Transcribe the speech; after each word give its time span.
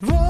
Voces 0.00 0.27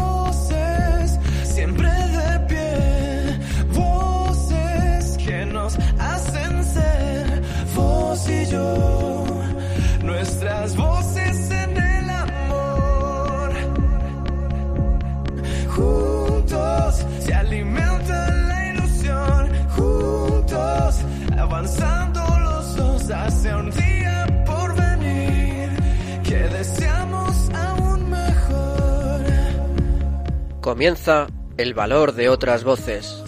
Comienza 30.68 31.28
El 31.56 31.72
valor 31.72 32.12
de 32.12 32.28
otras 32.28 32.62
voces, 32.62 33.24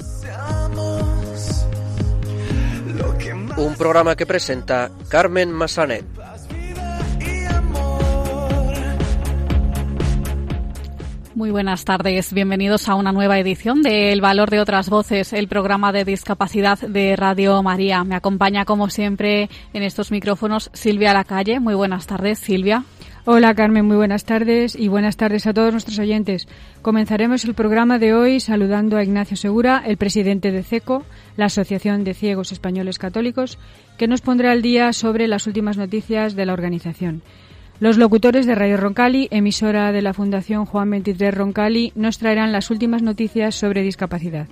un 3.57 3.75
programa 3.77 4.15
que 4.15 4.27
presenta 4.27 4.91
Carmen 5.09 5.51
Massanet. 5.51 6.05
Muy 11.35 11.51
buenas 11.51 11.87
tardes, 11.87 12.35
bienvenidos 12.35 12.91
a 12.91 12.95
una 12.95 13.11
nueva 13.11 13.39
edición 13.39 13.81
de 13.81 14.13
El 14.13 14.21
Valor 14.21 14.51
de 14.51 14.61
otras 14.61 14.91
Voces, 14.91 15.33
el 15.33 15.49
programa 15.49 15.93
de 15.93 16.05
discapacidad 16.05 16.79
de 16.79 17.17
Radio 17.17 17.63
María. 17.63 18.05
Me 18.05 18.17
acompaña 18.17 18.67
como 18.67 18.91
siempre 18.91 19.49
en 19.73 19.83
estos 19.83 20.11
micrófonos 20.11 20.69
Silvia 20.75 21.15
Lacalle. 21.15 21.59
Muy 21.59 21.73
buenas 21.73 22.07
tardes, 22.07 22.39
Silvia. 22.39 22.85
Hola 23.27 23.55
Carmen, 23.55 23.85
muy 23.85 23.97
buenas 23.97 24.25
tardes 24.25 24.75
y 24.75 24.89
buenas 24.89 25.19
tardes 25.19 25.47
a 25.47 25.53
todos 25.53 25.73
nuestros 25.73 25.99
oyentes. 25.99 26.49
Comenzaremos 26.81 27.45
el 27.45 27.53
programa 27.53 27.99
de 27.99 28.15
hoy 28.15 28.41
saludando 28.41 28.97
a 28.97 29.05
Ignacio 29.05 29.37
Segura, 29.37 29.83
el 29.85 29.99
presidente 29.99 30.51
de 30.51 30.63
CECO, 30.63 31.05
la 31.37 31.45
Asociación 31.45 32.03
de 32.03 32.15
Ciegos 32.15 32.51
Españoles 32.51 32.99
Católicos, 32.99 33.59
que 33.99 34.09
nos 34.09 34.23
pondrá 34.23 34.53
al 34.53 34.63
día 34.63 34.95
sobre 34.95 35.29
las 35.29 35.47
últimas 35.47 35.77
noticias 35.77 36.35
de 36.35 36.47
la 36.47 36.55
organización. 36.55 37.21
Los 37.79 37.99
locutores 37.99 38.47
de 38.47 38.55
Radio 38.55 38.79
Roncali, 38.79 39.29
emisora 39.31 39.93
de 39.93 40.01
la 40.01 40.15
Fundación 40.15 40.65
Juan 40.65 40.89
23 40.89 41.35
Roncali, 41.35 41.93
nos 41.95 42.17
traerán 42.17 42.53
las 42.53 42.71
últimas 42.71 43.03
noticias 43.03 43.55
sobre 43.55 43.83
discapacidad. 43.83 44.49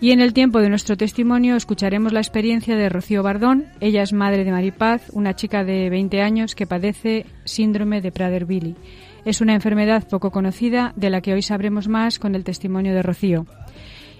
Y 0.00 0.10
en 0.10 0.20
el 0.20 0.34
tiempo 0.34 0.60
de 0.60 0.68
nuestro 0.68 0.96
testimonio 0.96 1.56
escucharemos 1.56 2.12
la 2.12 2.20
experiencia 2.20 2.76
de 2.76 2.90
Rocío 2.90 3.22
Bardón. 3.22 3.64
Ella 3.80 4.02
es 4.02 4.12
madre 4.12 4.44
de 4.44 4.50
Maripaz, 4.50 5.08
una 5.12 5.34
chica 5.34 5.64
de 5.64 5.88
20 5.88 6.20
años 6.20 6.54
que 6.54 6.66
padece 6.66 7.24
síndrome 7.44 8.02
de 8.02 8.12
Prader-Willi. 8.12 8.76
Es 9.24 9.40
una 9.40 9.54
enfermedad 9.54 10.06
poco 10.06 10.30
conocida 10.30 10.92
de 10.96 11.08
la 11.08 11.22
que 11.22 11.32
hoy 11.32 11.40
sabremos 11.40 11.88
más 11.88 12.18
con 12.18 12.34
el 12.34 12.44
testimonio 12.44 12.92
de 12.94 13.02
Rocío. 13.02 13.46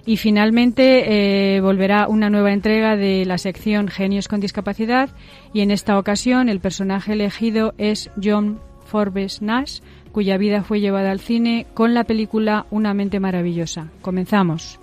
Y 0.07 0.17
finalmente 0.17 1.57
eh, 1.57 1.61
volverá 1.61 2.09
una 2.09 2.31
nueva 2.31 2.53
entrega 2.53 2.97
de 2.97 3.27
la 3.27 3.39
sección 3.39 3.89
Genios 3.89 4.29
con 4.29 4.41
Discapacidad 4.41 5.11
y 5.53 5.61
en 5.61 5.71
esta 5.71 5.99
ocasión 5.99 6.49
el 6.49 6.61
personaje 6.61 7.13
elegido 7.13 7.75
es 7.77 8.11
John 8.23 8.61
Forbes 8.87 9.43
Nash, 9.43 9.81
cuya 10.13 10.39
vida 10.39 10.63
fue 10.63 10.81
llevada 10.81 11.11
al 11.11 11.21
cine 11.21 11.67
con 11.75 11.93
la 11.93 12.05
película 12.05 12.67
Una 12.71 12.95
mente 12.95 13.21
maravillosa. 13.21 13.89
Comenzamos. 14.01 14.79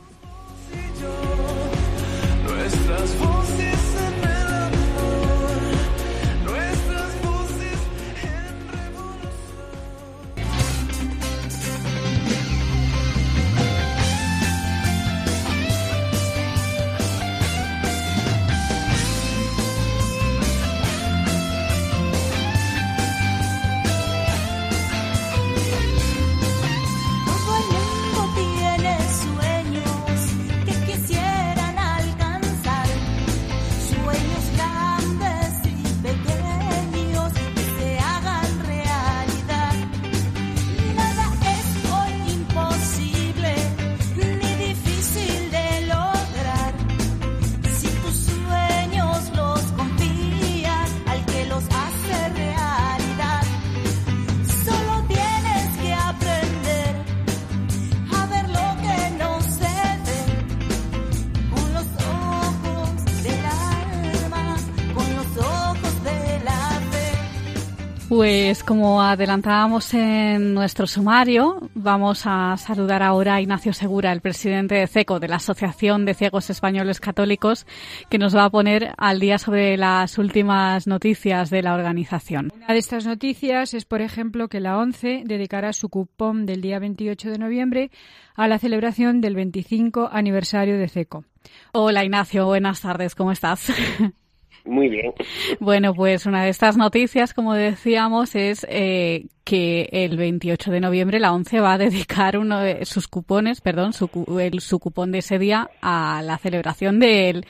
Pues 68.23 68.63
como 68.63 69.01
adelantábamos 69.01 69.93
en 69.93 70.53
nuestro 70.53 70.87
sumario, 70.87 71.69
vamos 71.73 72.21
a 72.23 72.55
saludar 72.55 73.03
ahora 73.03 73.35
a 73.35 73.41
Ignacio 73.41 73.73
Segura, 73.73 74.13
el 74.13 74.21
presidente 74.21 74.75
de 74.75 74.87
CECO, 74.87 75.19
de 75.19 75.27
la 75.27 75.35
Asociación 75.35 76.05
de 76.05 76.13
Ciegos 76.13 76.49
Españoles 76.49 77.01
Católicos, 77.01 77.67
que 78.09 78.17
nos 78.17 78.33
va 78.33 78.45
a 78.45 78.49
poner 78.49 78.93
al 78.97 79.19
día 79.19 79.37
sobre 79.39 79.75
las 79.75 80.17
últimas 80.17 80.87
noticias 80.87 81.49
de 81.49 81.63
la 81.63 81.73
organización. 81.73 82.49
Una 82.55 82.67
de 82.67 82.77
estas 82.77 83.05
noticias 83.05 83.73
es, 83.73 83.83
por 83.83 83.99
ejemplo, 83.99 84.47
que 84.47 84.61
la 84.61 84.77
ONCE 84.77 85.23
dedicará 85.25 85.73
su 85.73 85.89
cupón 85.89 86.45
del 86.45 86.61
día 86.61 86.79
28 86.79 87.29
de 87.29 87.37
noviembre 87.37 87.91
a 88.35 88.47
la 88.47 88.57
celebración 88.57 89.19
del 89.19 89.35
25 89.35 90.07
aniversario 90.09 90.77
de 90.77 90.87
CECO. 90.87 91.25
Hola 91.73 92.05
Ignacio, 92.05 92.45
buenas 92.45 92.79
tardes, 92.79 93.15
¿cómo 93.15 93.33
estás? 93.33 93.67
Muy 94.65 94.87
bien. 94.87 95.11
Bueno, 95.59 95.93
pues 95.93 96.25
una 96.25 96.43
de 96.45 96.49
estas 96.49 96.77
noticias, 96.77 97.33
como 97.33 97.53
decíamos, 97.53 98.33
es 98.33 98.65
eh, 98.69 99.25
que 99.43 99.89
el 99.91 100.15
28 100.15 100.71
de 100.71 100.79
noviembre 100.79 101.19
la 101.19 101.33
ONCE 101.33 101.59
va 101.59 101.73
a 101.73 101.77
dedicar 101.77 102.37
uno 102.37 102.59
de 102.61 102.85
sus 102.85 103.09
cupones, 103.09 103.59
perdón, 103.59 103.91
su, 103.91 104.09
el- 104.39 104.61
su 104.61 104.79
cupón 104.79 105.11
de 105.11 105.17
ese 105.17 105.37
día 105.37 105.69
a 105.81 106.21
la 106.23 106.37
celebración 106.37 106.99
del 106.99 107.45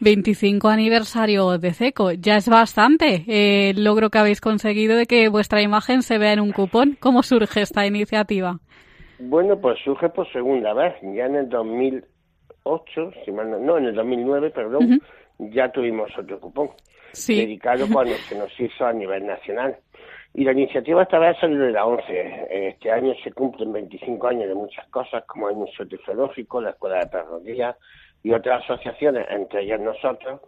25 0.00 0.68
aniversario 0.68 1.56
de 1.58 1.72
CECO. 1.72 2.10
Ya 2.12 2.36
es 2.36 2.48
bastante 2.48 3.24
eh, 3.28 3.70
el 3.70 3.84
logro 3.84 4.10
que 4.10 4.18
habéis 4.18 4.40
conseguido 4.40 4.96
de 4.96 5.06
que 5.06 5.28
vuestra 5.28 5.62
imagen 5.62 6.02
se 6.02 6.18
vea 6.18 6.32
en 6.32 6.40
un 6.40 6.50
cupón. 6.50 6.96
¿Cómo 6.98 7.22
surge 7.22 7.60
esta 7.62 7.86
iniciativa? 7.86 8.58
Bueno, 9.20 9.56
pues 9.60 9.78
surge 9.84 10.08
por 10.08 10.30
segunda 10.32 10.74
vez. 10.74 10.94
Ya 11.14 11.26
en 11.26 11.36
el 11.36 11.48
2008, 11.48 13.10
si 13.24 13.30
mal 13.30 13.50
no, 13.50 13.58
no, 13.60 13.78
en 13.78 13.84
el 13.86 13.94
2009, 13.94 14.50
perdón, 14.50 15.00
ya 15.38 15.70
tuvimos 15.70 16.10
otro 16.18 16.38
cupón 16.40 16.70
Sí. 17.12 17.36
dedicado 17.36 17.86
cuando 17.92 18.14
se 18.14 18.36
nos 18.36 18.58
hizo 18.60 18.84
a 18.84 18.92
nivel 18.92 19.26
nacional. 19.26 19.76
Y 20.34 20.44
la 20.44 20.52
iniciativa 20.52 21.02
esta 21.02 21.18
vez 21.18 21.36
salió 21.40 21.58
de 21.58 21.72
la 21.72 21.86
11. 21.86 22.68
Este 22.68 22.90
año 22.90 23.14
se 23.24 23.32
cumplen 23.32 23.72
25 23.72 24.26
años 24.26 24.48
de 24.48 24.54
muchas 24.54 24.86
cosas, 24.88 25.24
como 25.24 25.48
el 25.48 25.56
Museo 25.56 25.86
Tiflológico, 25.88 26.60
la 26.60 26.70
Escuela 26.70 26.98
de 26.98 27.06
Perrodía 27.06 27.74
y 28.22 28.32
otras 28.32 28.62
asociaciones, 28.64 29.26
entre 29.30 29.62
ellas 29.62 29.80
nosotros, 29.80 30.40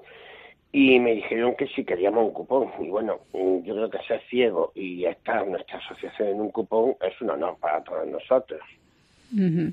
y 0.73 0.99
me 1.01 1.15
dijeron 1.15 1.55
que 1.57 1.67
si 1.69 1.85
queríamos 1.87 2.25
un 2.25 2.33
cupón. 2.33 2.71
Y 2.81 2.91
bueno, 2.91 3.21
yo 3.33 3.75
creo 3.75 3.89
que 3.89 3.99
ser 4.07 4.21
ciego 4.29 4.73
y 4.75 5.07
estar 5.07 5.47
nuestra 5.47 5.79
asociación 5.79 6.29
en 6.29 6.41
un 6.43 6.51
cupón 6.51 6.97
es 7.01 7.19
un 7.23 7.31
honor 7.31 7.57
para 7.59 7.83
todos 7.83 8.07
nosotros. 8.07 8.61
Ujú. 9.33 9.73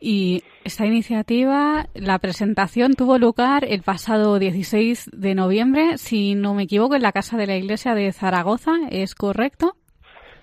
Y 0.00 0.42
esta 0.64 0.86
iniciativa, 0.86 1.86
la 1.94 2.18
presentación 2.18 2.94
tuvo 2.94 3.18
lugar 3.18 3.64
el 3.64 3.82
pasado 3.82 4.38
16 4.38 5.10
de 5.12 5.34
noviembre, 5.34 5.98
si 5.98 6.34
no 6.34 6.54
me 6.54 6.64
equivoco, 6.64 6.96
en 6.96 7.02
la 7.02 7.12
Casa 7.12 7.36
de 7.36 7.46
la 7.46 7.56
Iglesia 7.56 7.94
de 7.94 8.12
Zaragoza, 8.12 8.72
¿es 8.90 9.14
correcto? 9.14 9.74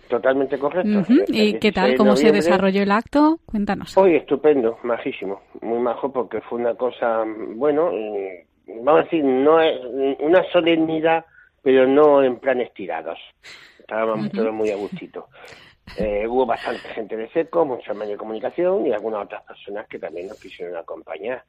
Totalmente 0.09 0.57
correcto. 0.57 1.13
¿Y 1.27 1.59
qué 1.59 1.71
16 1.71 1.73
tal? 1.73 1.95
¿Cómo 1.97 2.15
se 2.15 2.31
desarrolló 2.31 2.81
el 2.81 2.91
acto? 2.91 3.39
Cuéntanos. 3.45 3.97
Hoy 3.97 4.15
estupendo, 4.15 4.79
majísimo, 4.83 5.41
muy 5.61 5.79
majo 5.79 6.13
porque 6.13 6.39
fue 6.41 6.59
una 6.59 6.75
cosa, 6.75 7.25
bueno, 7.55 7.91
vamos 8.67 9.01
a 9.01 9.03
decir, 9.03 9.23
no 9.23 9.59
es 9.59 9.75
una 10.19 10.43
solemnidad, 10.53 11.25
pero 11.61 11.85
no 11.85 12.23
en 12.23 12.39
plan 12.39 12.61
estirados. 12.61 13.19
Estábamos 13.79 14.31
todos 14.31 14.53
muy 14.53 14.69
a 14.69 14.75
gustito. 14.77 15.27
Eh, 15.95 16.27
hubo 16.27 16.45
bastante 16.45 16.87
gente 16.89 17.15
de 17.15 17.29
seco, 17.29 17.65
muchos 17.65 17.95
medios 17.95 18.15
de 18.15 18.17
comunicación 18.17 18.85
y 18.85 18.91
algunas 18.91 19.25
otras 19.25 19.43
personas 19.43 19.87
que 19.87 19.97
también 19.97 20.27
nos 20.27 20.39
quisieron 20.39 20.75
acompañar. 20.75 21.43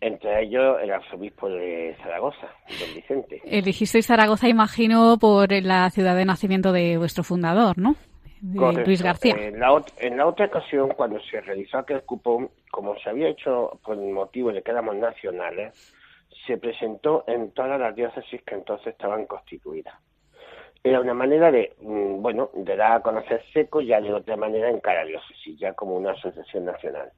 Entre 0.00 0.42
ellos 0.42 0.78
el 0.82 0.90
arzobispo 0.90 1.48
de 1.48 1.96
Zaragoza, 2.02 2.48
don 2.68 2.94
Vicente. 2.94 3.40
Elegisteis 3.44 4.06
Zaragoza, 4.06 4.48
imagino, 4.48 5.18
por 5.18 5.52
la 5.52 5.88
ciudad 5.90 6.16
de 6.16 6.24
nacimiento 6.24 6.72
de 6.72 6.98
vuestro 6.98 7.22
fundador, 7.22 7.78
¿no? 7.78 7.94
de 8.40 8.58
Correcto. 8.58 8.86
Luis 8.86 9.02
García. 9.02 9.34
En 9.36 9.60
la, 9.60 9.82
en 9.98 10.16
la 10.16 10.26
otra 10.26 10.46
ocasión, 10.46 10.90
cuando 10.96 11.20
se 11.20 11.40
realizó 11.40 11.78
aquel 11.78 12.02
cupón, 12.02 12.50
como 12.70 12.98
se 12.98 13.10
había 13.10 13.28
hecho 13.28 13.78
por 13.84 13.98
el 13.98 14.12
motivo 14.12 14.52
de 14.52 14.62
que 14.62 14.70
éramos 14.70 14.96
nacionales, 14.96 15.74
se 16.46 16.56
presentó 16.56 17.24
en 17.26 17.52
todas 17.52 17.78
las 17.78 17.94
diócesis 17.94 18.42
que 18.42 18.54
entonces 18.54 18.88
estaban 18.88 19.26
constituidas. 19.26 19.94
Era 20.82 21.00
una 21.00 21.12
manera 21.14 21.50
de, 21.50 21.74
mm, 21.80 22.22
bueno, 22.22 22.50
de 22.54 22.76
dar 22.76 22.92
a 22.92 23.02
conocer 23.02 23.42
seco 23.52 23.80
ya 23.80 24.00
de 24.00 24.12
otra 24.14 24.36
manera 24.36 24.70
en 24.70 24.80
cada 24.80 25.04
diócesis, 25.04 25.58
ya 25.58 25.74
como 25.74 25.96
una 25.96 26.12
asociación 26.12 26.64
nacional. 26.64 27.10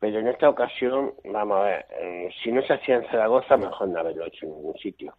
Pero 0.00 0.18
en 0.18 0.28
esta 0.28 0.48
ocasión, 0.48 1.12
vamos 1.24 1.58
a 1.58 1.62
ver, 1.62 1.86
eh, 2.00 2.28
si 2.42 2.50
no 2.52 2.60
se 2.62 2.74
hacía 2.74 2.96
en 2.96 3.06
Zaragoza, 3.06 3.56
mejor 3.56 3.88
no 3.88 4.00
haberlo 4.00 4.26
hecho 4.26 4.46
en 4.46 4.52
ningún 4.56 4.74
sitio. 4.78 5.14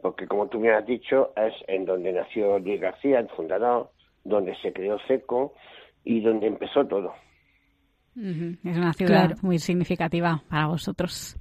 Porque 0.00 0.26
como 0.26 0.48
tú 0.48 0.58
me 0.58 0.72
has 0.72 0.86
dicho, 0.86 1.32
es 1.36 1.52
en 1.66 1.84
donde 1.84 2.12
nació 2.12 2.58
Luis 2.58 2.80
García, 2.80 3.18
el 3.20 3.28
fundador, 3.28 3.90
donde 4.24 4.56
se 4.62 4.72
creó 4.72 4.98
Seco 5.06 5.54
y 6.04 6.20
donde 6.20 6.46
empezó 6.46 6.86
todo. 6.86 7.12
Es 8.16 8.76
una 8.76 8.92
ciudad 8.94 9.26
Claro. 9.26 9.34
muy 9.42 9.58
significativa 9.58 10.42
para 10.48 10.66
vosotros. 10.66 11.36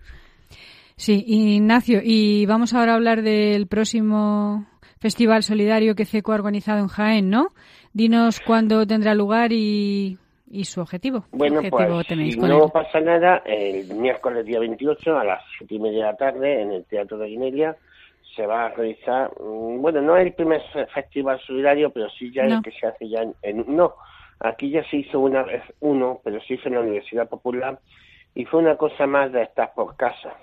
Sí, 0.96 1.24
Ignacio, 1.28 2.00
y 2.04 2.46
vamos 2.46 2.74
ahora 2.74 2.94
a 2.94 2.96
hablar 2.96 3.22
del 3.22 3.68
próximo 3.68 4.66
Festival 5.00 5.44
Solidario 5.44 5.96
que 5.96 6.06
CECO 6.06 6.32
ha 6.32 6.36
organizado 6.36 6.80
en 6.80 6.88
Jaén, 6.88 7.30
¿no? 7.30 7.48
Dinos 7.94 8.40
cuándo 8.40 8.86
tendrá 8.86 9.14
lugar 9.14 9.52
y, 9.52 10.18
y 10.50 10.66
su 10.66 10.82
objetivo. 10.82 11.26
Bueno, 11.32 11.58
objetivo 11.58 11.94
pues 11.96 12.08
tenéis 12.08 12.34
si 12.36 12.40
no 12.42 12.66
él? 12.66 12.72
pasa 12.72 13.00
nada, 13.00 13.42
el 13.46 13.88
miércoles 13.96 14.46
día 14.46 14.60
28 14.60 15.18
a 15.18 15.24
las 15.24 15.44
siete 15.58 15.76
y 15.76 15.80
media 15.80 16.06
de 16.06 16.12
la 16.12 16.18
tarde 16.18 16.62
en 16.62 16.72
el 16.72 16.86
Teatro 16.86 17.18
de 17.18 17.28
Guinelia 17.28 17.76
se 18.36 18.46
va 18.46 18.66
a 18.66 18.70
realizar, 18.70 19.32
mm, 19.40 19.82
bueno, 19.82 20.02
no 20.02 20.16
es 20.16 20.28
el 20.28 20.34
primer 20.34 20.62
fe- 20.72 20.86
festival 20.88 21.40
solidario, 21.48 21.90
pero 21.92 22.08
sí 22.12 22.32
ya 22.32 22.44
No. 22.44 22.58
el 22.58 22.62
que 22.62 22.72
se 22.72 22.86
hace 22.86 23.10
ya 23.10 23.22
en, 23.22 23.34
en- 23.42 23.66
no, 23.76 23.96
aquí 24.40 24.70
ya 24.70 24.84
se 24.90 24.98
hizo 24.98 25.20
una 25.20 25.42
vez 25.44 25.64
uno, 25.80 26.22
pero 26.24 26.40
se 26.42 26.54
hizo 26.56 26.68
en 26.68 26.76
la 26.76 26.82
Universidad 26.82 27.28
Popular 27.28 27.80
y 28.36 28.46
fue 28.46 28.60
una 28.60 28.78
cosa 28.78 29.08
más 29.08 29.32
de 29.32 29.42
estar 29.44 29.74
por 29.74 29.96
casa. 29.96 30.34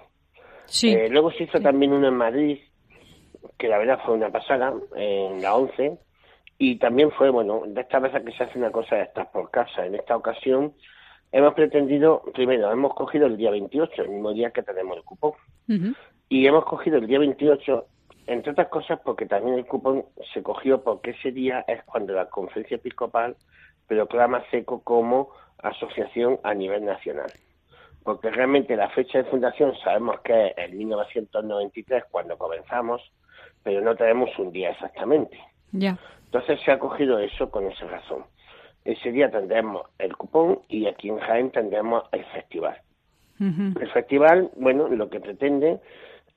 Sí, 0.67 0.93
Eh, 0.93 1.09
luego 1.09 1.31
se 1.33 1.45
hizo 1.45 1.61
también 1.61 1.93
uno 1.93 2.09
en 2.09 2.15
Madrid, 2.17 2.59
que 3.59 3.69
la 3.69 3.79
verdad 3.79 4.01
fue 4.05 4.15
una 4.15 4.31
pasada, 4.31 4.75
en 4.97 5.43
la 5.43 5.55
11, 5.55 5.99
y 6.59 6.77
también 6.77 7.11
fue, 7.11 7.31
bueno, 7.31 7.63
de 7.67 7.81
esta 7.81 7.99
vez 7.99 8.13
que 8.25 8.33
se 8.33 8.45
hace 8.45 8.59
una 8.59 8.71
cosa 8.71 8.97
de 8.97 9.03
estar 9.03 9.31
por 9.33 9.51
casa. 9.51 9.85
En 9.85 9.95
esta 9.95 10.17
ocasión 10.17 10.75
hemos 11.33 11.55
pretendido, 11.55 12.23
primero, 12.33 12.71
hemos 12.71 12.95
cogido 12.95 13.27
el 13.27 13.37
día 13.37 13.51
28, 13.51 14.03
el 14.03 14.09
mismo 14.11 14.33
día 14.33 14.51
que 14.51 14.63
tenemos 14.63 14.97
el 14.97 15.05
cupón, 15.05 15.33
y 16.29 16.47
hemos 16.47 16.65
cogido 16.65 16.99
el 16.99 17.07
día 17.07 17.19
28, 17.19 17.87
entre 18.27 18.53
otras 18.53 18.69
cosas 18.69 19.01
porque 19.05 19.27
también 19.27 19.59
el 19.59 19.67
cupón 19.67 20.07
se 20.33 20.43
cogió 20.43 20.83
porque 20.83 21.11
ese 21.11 21.33
día 21.33 21.65
es 21.67 21.83
cuando 21.85 22.15
la 22.15 22.31
conferencia 22.31 22.77
episcopal 22.77 23.37
proclama 23.87 24.43
SECO 24.51 24.83
como 24.83 25.31
asociación 25.59 26.39
a 26.43 26.55
nivel 26.55 26.85
nacional. 26.85 27.31
Porque 28.03 28.31
realmente 28.31 28.77
la 28.77 28.91
fecha 28.91 29.19
de 29.19 29.25
fundación 29.25 29.75
sabemos 29.83 30.21
que 30.21 30.49
es 30.49 30.55
el 30.57 30.75
1993 30.75 32.05
cuando 32.11 32.39
comenzamos, 32.39 33.03
pero 33.65 33.81
no 33.81 33.97
tenemos 33.97 34.31
un 34.39 34.53
día 34.53 34.71
exactamente. 34.71 35.37
ya. 35.73 35.99
Entonces 36.27 36.61
se 36.65 36.73
ha 36.73 36.79
cogido 36.79 37.19
eso 37.19 37.51
con 37.51 37.71
esa 37.71 37.87
razón. 37.87 38.25
Ese 38.85 39.13
día 39.13 39.31
tendremos 39.31 39.87
el 39.99 40.17
cupón 40.17 40.61
y 40.69 40.87
aquí 40.87 41.09
en 41.09 41.19
Jaén 41.19 41.51
tendremos 41.51 42.05
el 42.13 42.25
festival. 42.27 42.77
El 43.41 43.91
festival, 43.93 44.51
bueno, 44.57 44.89
lo 44.89 45.11
que 45.11 45.21
pretende 45.21 45.81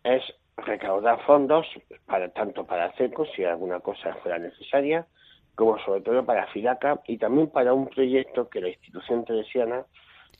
es 0.03 0.23
recaudar 0.57 1.19
fondos 1.25 1.65
para 2.05 2.29
tanto 2.29 2.65
para 2.65 2.91
CECO, 2.93 3.25
si 3.27 3.43
alguna 3.43 3.79
cosa 3.79 4.13
fuera 4.15 4.39
necesaria, 4.39 5.05
como 5.55 5.79
sobre 5.79 6.01
todo 6.01 6.25
para 6.25 6.47
FIDACA 6.47 7.01
y 7.07 7.17
también 7.17 7.47
para 7.47 7.73
un 7.73 7.87
proyecto 7.87 8.49
que 8.49 8.61
la 8.61 8.69
institución 8.69 9.25
teresiana, 9.25 9.85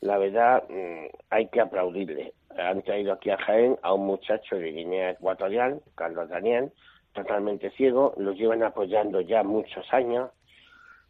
la 0.00 0.18
verdad, 0.18 0.62
mm, 0.68 1.06
hay 1.30 1.48
que 1.48 1.60
aplaudirle. 1.60 2.32
Han 2.56 2.82
traído 2.82 3.12
aquí 3.12 3.30
a 3.30 3.36
Jaén 3.38 3.76
a 3.82 3.94
un 3.94 4.06
muchacho 4.06 4.56
de 4.56 4.72
Guinea 4.72 5.10
Ecuatorial, 5.10 5.80
Carlos 5.94 6.28
Daniel, 6.28 6.70
totalmente 7.12 7.70
ciego, 7.70 8.14
lo 8.16 8.32
llevan 8.32 8.62
apoyando 8.62 9.20
ya 9.20 9.42
muchos 9.42 9.84
años, 9.92 10.30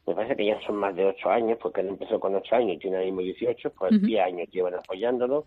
me 0.06 0.14
parece 0.14 0.37
que 0.37 0.46
ya 0.46 0.58
son 0.67 0.76
más 0.76 0.94
de 0.96 1.05
ocho 1.05 1.29
años, 1.31 1.58
porque 1.61 1.82
él 1.82 1.88
empezó 1.88 2.19
con 2.19 2.35
ocho 2.35 2.55
años 2.56 2.76
y 2.76 2.79
tiene 2.79 2.96
ahora 2.96 3.06
mismo 3.06 3.20
18, 3.20 3.70
pues. 3.79 4.00
10 4.02 4.25
años 4.25 4.49
llevan 4.50 4.75
apoyándolo 4.75 5.44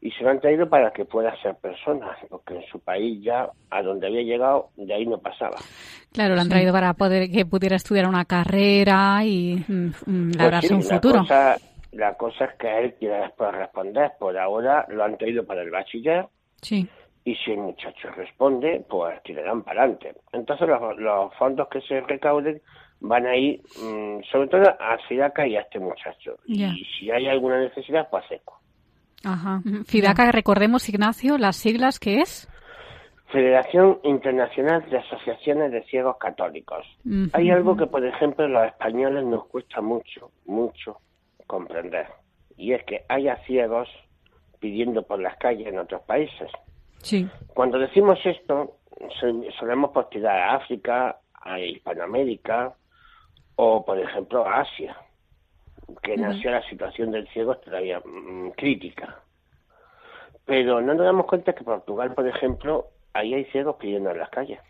y 0.00 0.10
se 0.10 0.24
lo 0.24 0.30
han 0.30 0.40
traído 0.40 0.68
para 0.68 0.92
que 0.92 1.04
pueda 1.04 1.32
ser 1.40 1.54
persona, 1.56 2.16
porque 2.28 2.56
en 2.56 2.64
su 2.66 2.80
país 2.80 3.22
ya, 3.22 3.48
a 3.70 3.82
donde 3.82 4.08
había 4.08 4.22
llegado, 4.22 4.70
de 4.76 4.92
ahí 4.92 5.06
no 5.06 5.18
pasaba. 5.18 5.56
Claro, 6.12 6.34
lo 6.34 6.40
han 6.40 6.48
traído 6.48 6.72
para 6.72 6.94
poder 6.94 7.30
que 7.30 7.46
pudiera 7.46 7.76
estudiar 7.76 8.08
una 8.08 8.24
carrera 8.24 9.24
y 9.24 9.64
mm, 9.68 9.72
mm, 9.72 9.92
Pues 10.30 10.36
labrarse 10.36 10.68
sí, 10.68 10.74
un 10.74 10.82
futuro. 10.82 11.18
cosa- 11.20 11.56
la 11.92 12.14
cosa 12.14 12.46
es 12.46 12.54
que 12.56 12.78
él 12.78 12.94
quiere 12.94 13.18
después 13.20 13.52
responder. 13.52 14.12
Por 14.18 14.36
ahora 14.38 14.86
lo 14.88 15.04
han 15.04 15.16
traído 15.16 15.44
para 15.46 15.62
el 15.62 15.70
bachiller 15.70 16.26
Sí, 16.60 16.88
y 17.24 17.34
si 17.36 17.52
el 17.52 17.58
muchacho 17.58 18.10
responde, 18.10 18.84
pues 18.88 19.22
tirarán 19.22 19.62
para 19.62 19.82
adelante. 19.82 20.14
Entonces 20.32 20.68
los, 20.68 20.98
los 20.98 21.34
fondos 21.34 21.68
que 21.68 21.80
se 21.82 22.00
recauden 22.00 22.60
van 23.00 23.26
a 23.26 23.36
ir 23.36 23.60
mm, 23.60 24.22
sobre 24.30 24.48
todo 24.48 24.62
a 24.62 24.98
Sidaca 25.08 25.46
y 25.46 25.56
a 25.56 25.60
este 25.60 25.78
muchacho. 25.78 26.36
Y 26.46 26.84
si 26.98 27.10
hay 27.10 27.28
alguna 27.28 27.60
necesidad, 27.60 28.08
pues 28.10 28.24
seco. 28.28 28.60
ajá. 29.24 29.60
Fidaca, 29.86 30.30
recordemos, 30.32 30.88
Ignacio, 30.88 31.38
las 31.38 31.56
siglas 31.56 31.98
que 31.98 32.20
es. 32.20 32.48
Federación 33.30 33.98
Internacional 34.04 34.88
de 34.90 34.98
Asociaciones 34.98 35.72
de 35.72 35.82
Ciegos 35.84 36.16
Católicos. 36.18 36.84
Hay 37.32 37.50
algo 37.50 37.76
que, 37.76 37.86
por 37.86 38.04
ejemplo, 38.04 38.46
los 38.46 38.66
españoles 38.66 39.24
nos 39.24 39.46
cuesta 39.46 39.80
mucho, 39.80 40.30
mucho 40.44 40.98
comprender. 41.52 42.06
Y 42.56 42.72
es 42.72 42.82
que 42.84 43.04
haya 43.08 43.36
ciegos 43.44 43.88
pidiendo 44.58 45.02
por 45.02 45.20
las 45.20 45.36
calles 45.36 45.66
en 45.66 45.78
otros 45.78 46.02
países. 46.02 46.50
Sí, 47.02 47.28
Cuando 47.54 47.78
decimos 47.78 48.18
esto, 48.24 48.78
sol- 49.20 49.46
solemos 49.58 49.90
postular 49.90 50.38
a 50.38 50.54
África, 50.56 51.18
a 51.34 51.58
Hispanoamérica 51.60 52.74
o, 53.56 53.84
por 53.84 53.98
ejemplo, 53.98 54.46
a 54.46 54.60
Asia, 54.60 54.96
que 56.02 56.14
en 56.14 56.24
Asia 56.24 56.52
la 56.52 56.62
situación 56.68 57.10
del 57.10 57.26
ciego 57.28 57.52
es 57.52 57.60
todavía 57.60 58.00
mm, 58.04 58.50
crítica. 58.56 59.18
Pero 60.44 60.80
no 60.80 60.94
nos 60.94 61.04
damos 61.04 61.26
cuenta 61.26 61.52
que 61.52 61.64
Portugal, 61.64 62.14
por 62.14 62.26
ejemplo, 62.26 62.86
ahí 63.12 63.34
hay 63.34 63.44
ciegos 63.46 63.76
pidiendo 63.76 64.10
en 64.10 64.18
las 64.18 64.30
calles. 64.30 64.60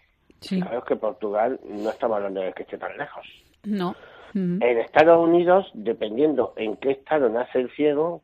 sí. 0.41 0.59
Sabemos 0.61 0.85
que 0.85 0.97
Portugal 0.97 1.61
no 1.65 1.91
estamos 1.91 2.17
hablando 2.17 2.41
de 2.41 2.53
que 2.55 2.63
esté 2.65 2.79
tan 2.79 2.97
lejos. 2.97 3.27
No. 3.65 3.95
En 4.35 4.63
Estados 4.63 5.19
Unidos, 5.19 5.71
dependiendo 5.75 6.55
en 6.57 6.77
qué 6.77 6.93
estado 6.93 7.29
nace 7.29 7.61
el 7.61 7.71
ciego, 7.73 8.23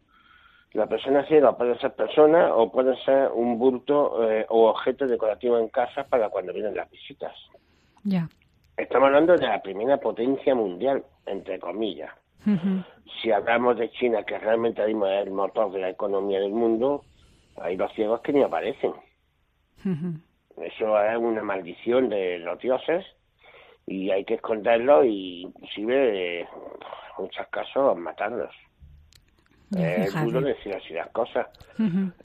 la 0.73 0.87
persona 0.87 1.27
ciega 1.27 1.57
puede 1.57 1.79
ser 1.79 1.93
persona 1.95 2.55
o 2.55 2.71
puede 2.71 2.97
ser 3.05 3.31
un 3.35 3.59
bulto 3.59 4.31
eh, 4.31 4.47
o 4.49 4.69
objeto 4.69 5.07
decorativo 5.07 5.59
en 5.59 5.69
casa 5.69 6.05
para 6.05 6.29
cuando 6.29 6.53
vienen 6.53 6.77
las 6.77 6.91
visitas. 6.91 7.33
Ya. 8.05 8.29
Estamos 8.77 9.07
hablando 9.07 9.37
de 9.37 9.47
la 9.47 9.61
primera 9.61 9.99
potencia 9.99 10.55
mundial, 10.55 11.05
entre 11.27 11.59
comillas. 11.59 12.13
Si 13.21 13.31
hablamos 13.31 13.77
de 13.77 13.91
China, 13.91 14.23
que 14.23 14.39
realmente 14.39 14.81
es 14.81 14.89
el 14.89 15.31
motor 15.31 15.71
de 15.73 15.81
la 15.81 15.91
economía 15.91 16.41
del 16.41 16.53
mundo, 16.53 17.03
hay 17.61 17.77
los 17.77 17.93
ciegos 17.93 18.21
que 18.21 18.33
ni 18.33 18.43
aparecen. 18.43 18.93
Eso 20.57 21.03
es 21.03 21.17
una 21.19 21.43
maldición 21.43 22.09
de 22.09 22.39
los 22.39 22.59
dioses 22.59 23.05
y 23.89 24.11
hay 24.11 24.25
que 24.25 24.35
esconderlo 24.35 25.05
y 25.05 25.43
inclusive 25.43 26.41
eh, 26.41 26.41
en 26.41 27.25
muchos 27.25 27.47
casos 27.49 27.97
matarlos. 27.97 28.55
Es 29.77 30.15
duro 30.25 30.41
decir 30.41 30.75
así 30.75 30.95
las 30.95 31.09
cosas. 31.11 31.47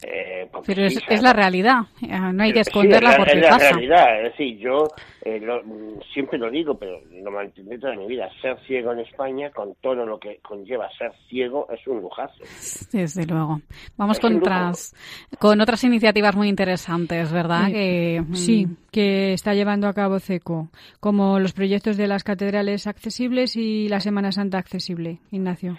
Eh, 0.01 0.47
Pero 0.65 0.89
sí, 0.89 0.99
es, 1.09 1.21
la 1.21 1.33
realidad. 1.33 1.81
Eh, 2.01 2.07
No 2.33 2.43
hay 2.43 2.53
que 2.53 2.63
Sí, 2.63 2.69
esconderla 2.69 3.09
es 3.11 3.13
la- 3.13 3.17
porque 3.17 3.31
es 3.37 3.41
la 3.43 3.49
pasa. 3.49 3.69
realidad. 3.71 4.17
Es 4.17 4.31
decir, 4.31 4.57
yo 4.59 4.87
eh, 5.25 5.39
lo- 5.41 5.61
mm, 5.63 5.99
siempre 6.13 6.39
lo 6.39 6.49
digo, 6.49 6.77
pero 6.77 6.99
lo 7.11 7.31
mantendré 7.31 7.77
toda 7.79 7.95
mi 7.95 8.07
vida. 8.07 8.29
Ser 8.41 8.57
ciego 8.65 8.93
en 8.93 8.99
España, 8.99 9.49
con 9.51 9.75
todo 9.81 10.05
lo 10.05 10.17
que 10.19 10.37
conlleva 10.41 10.89
ser 10.97 11.11
ciego, 11.29 11.67
es 11.69 11.85
un 11.87 12.01
lujazo. 12.01 12.43
Desde 12.91 13.25
luego. 13.25 13.61
Vamos 13.97 14.19
con 14.19 14.37
otras, 14.37 14.95
con 15.39 15.59
otras 15.59 15.83
iniciativas 15.83 16.35
muy 16.35 16.47
interesantes, 16.49 17.31
¿verdad? 17.31 17.67
Sí. 17.67 17.73
Que, 17.73 18.23
mm, 18.25 18.35
Sí, 18.35 18.67
que 18.91 19.33
está 19.33 19.53
llevando 19.53 19.87
a 19.87 19.93
cabo 19.93 20.19
CECO, 20.19 20.69
como 20.99 21.39
los 21.39 21.53
proyectos 21.53 21.97
de 21.97 22.07
las 22.07 22.23
catedrales 22.23 22.87
accesibles 22.87 23.55
y 23.55 23.87
la 23.89 23.99
Semana 23.99 24.31
Santa 24.31 24.57
accesible, 24.57 25.19
Ignacio. 25.31 25.77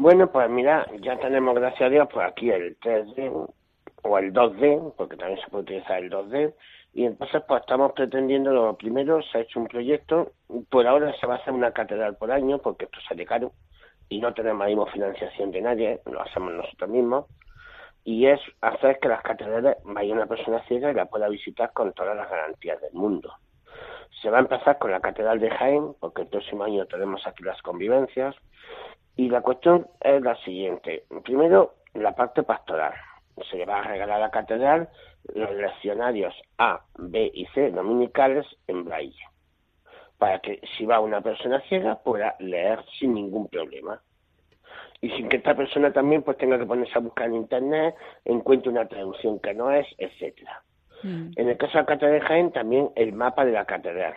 Bueno, 0.00 0.32
pues 0.32 0.48
mira, 0.48 0.86
ya 1.02 1.18
tenemos, 1.18 1.54
gracias 1.54 1.82
a 1.82 1.90
Dios, 1.90 2.08
pues 2.10 2.26
aquí 2.26 2.50
el 2.50 2.80
3D 2.80 3.52
o 4.02 4.18
el 4.18 4.32
2D, 4.32 4.94
porque 4.96 5.18
también 5.18 5.38
se 5.42 5.50
puede 5.50 5.64
utilizar 5.64 6.02
el 6.02 6.10
2D, 6.10 6.54
y 6.94 7.04
entonces 7.04 7.42
pues 7.46 7.60
estamos 7.60 7.92
pretendiendo, 7.92 8.50
lo 8.50 8.78
primero, 8.78 9.20
se 9.20 9.36
ha 9.36 9.40
hecho 9.42 9.60
un 9.60 9.66
proyecto, 9.66 10.32
por 10.70 10.86
ahora 10.86 11.12
se 11.20 11.26
va 11.26 11.34
a 11.34 11.36
hacer 11.36 11.52
una 11.52 11.72
catedral 11.72 12.16
por 12.16 12.32
año, 12.32 12.60
porque 12.60 12.86
esto 12.86 12.98
sale 13.06 13.26
caro, 13.26 13.52
y 14.08 14.22
no 14.22 14.32
tenemos 14.32 14.66
ahí 14.66 14.74
financiación 14.90 15.50
de 15.50 15.60
nadie, 15.60 16.00
lo 16.06 16.22
hacemos 16.22 16.54
nosotros 16.54 16.88
mismos, 16.88 17.26
y 18.02 18.24
es 18.24 18.40
hacer 18.62 19.00
que 19.00 19.08
las 19.08 19.20
catedrales 19.20 19.76
vaya 19.84 20.14
una 20.14 20.24
persona 20.24 20.62
ciega 20.66 20.90
y 20.90 20.94
la 20.94 21.10
pueda 21.10 21.28
visitar 21.28 21.74
con 21.74 21.92
todas 21.92 22.16
las 22.16 22.30
garantías 22.30 22.80
del 22.80 22.94
mundo. 22.94 23.34
Se 24.22 24.30
va 24.30 24.38
a 24.38 24.40
empezar 24.40 24.78
con 24.78 24.90
la 24.90 25.00
Catedral 25.00 25.40
de 25.40 25.50
Jaén, 25.50 25.94
porque 26.00 26.22
el 26.22 26.28
próximo 26.28 26.64
año 26.64 26.86
tenemos 26.86 27.26
aquí 27.26 27.42
las 27.42 27.60
convivencias. 27.62 28.34
Y 29.20 29.28
la 29.28 29.42
cuestión 29.42 29.86
es 30.00 30.22
la 30.22 30.34
siguiente. 30.36 31.04
Primero, 31.22 31.74
la 31.92 32.14
parte 32.14 32.42
pastoral. 32.42 32.94
Se 33.50 33.58
le 33.58 33.66
va 33.66 33.80
a 33.80 33.82
regalar 33.82 34.16
a 34.16 34.20
la 34.20 34.30
catedral 34.30 34.88
los 35.34 35.54
leccionarios 35.56 36.34
A, 36.56 36.80
B 36.96 37.30
y 37.34 37.44
C 37.48 37.70
dominicales 37.70 38.46
en 38.66 38.82
braille, 38.82 39.22
para 40.16 40.38
que 40.38 40.62
si 40.74 40.86
va 40.86 41.00
una 41.00 41.20
persona 41.20 41.60
ciega 41.68 41.96
pueda 41.96 42.34
leer 42.38 42.82
sin 42.98 43.12
ningún 43.12 43.48
problema. 43.48 44.00
Y 45.02 45.10
sin 45.10 45.28
que 45.28 45.36
esta 45.36 45.54
persona 45.54 45.92
también 45.92 46.22
pues 46.22 46.38
tenga 46.38 46.58
que 46.58 46.64
ponerse 46.64 46.96
a 46.96 47.02
buscar 47.02 47.26
en 47.26 47.34
internet, 47.34 47.94
encuentre 48.24 48.70
una 48.70 48.88
traducción 48.88 49.38
que 49.38 49.52
no 49.52 49.70
es, 49.70 49.86
etcétera. 49.98 50.62
Mm. 51.02 51.32
En 51.36 51.48
el 51.50 51.58
caso 51.58 51.72
de 51.72 51.80
la 51.80 51.86
Catedral 51.86 52.20
de 52.20 52.26
Jaén, 52.26 52.52
también 52.52 52.88
el 52.96 53.12
mapa 53.12 53.44
de 53.44 53.52
la 53.52 53.66
catedral. 53.66 54.14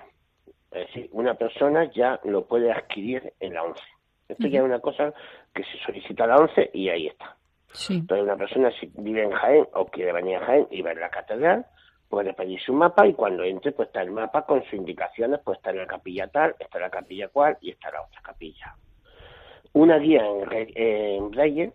Es 0.71 0.87
decir, 0.87 1.09
una 1.11 1.33
persona 1.33 1.91
ya 1.91 2.21
lo 2.23 2.45
puede 2.45 2.71
adquirir 2.71 3.33
en 3.41 3.55
la 3.55 3.63
11. 3.63 3.81
Esto 4.27 4.47
ya 4.47 4.59
es 4.59 4.65
una 4.65 4.79
cosa 4.79 5.13
que 5.53 5.63
se 5.63 5.77
solicita 5.85 6.23
a 6.23 6.27
la 6.27 6.37
11 6.37 6.71
y 6.73 6.89
ahí 6.89 7.07
está. 7.07 7.35
Sí. 7.73 7.95
Entonces, 7.95 8.23
una 8.23 8.37
persona 8.37 8.71
si 8.79 8.91
vive 8.95 9.23
en 9.23 9.31
Jaén 9.31 9.67
o 9.73 9.85
quiere 9.85 10.13
venir 10.13 10.37
a 10.37 10.45
Jaén 10.45 10.67
y 10.71 10.81
ver 10.81 10.97
la 10.97 11.09
catedral, 11.09 11.65
puede 12.09 12.33
pedir 12.33 12.59
su 12.61 12.73
mapa 12.73 13.07
y 13.07 13.13
cuando 13.13 13.43
entre, 13.43 13.71
pues 13.71 13.87
está 13.87 14.01
el 14.01 14.11
mapa 14.11 14.45
con 14.45 14.63
sus 14.63 14.73
indicaciones, 14.73 15.39
pues 15.43 15.57
está 15.57 15.71
en 15.71 15.79
la 15.79 15.87
capilla 15.87 16.27
tal, 16.27 16.55
está 16.59 16.77
en 16.77 16.83
la 16.83 16.89
capilla 16.89 17.27
cual 17.27 17.57
y 17.61 17.71
está 17.71 17.91
la 17.91 18.03
otra 18.03 18.21
capilla. 18.21 18.75
Una 19.73 19.97
guía 19.97 20.23
en, 20.23 20.71
en 20.75 21.31
braille, 21.31 21.71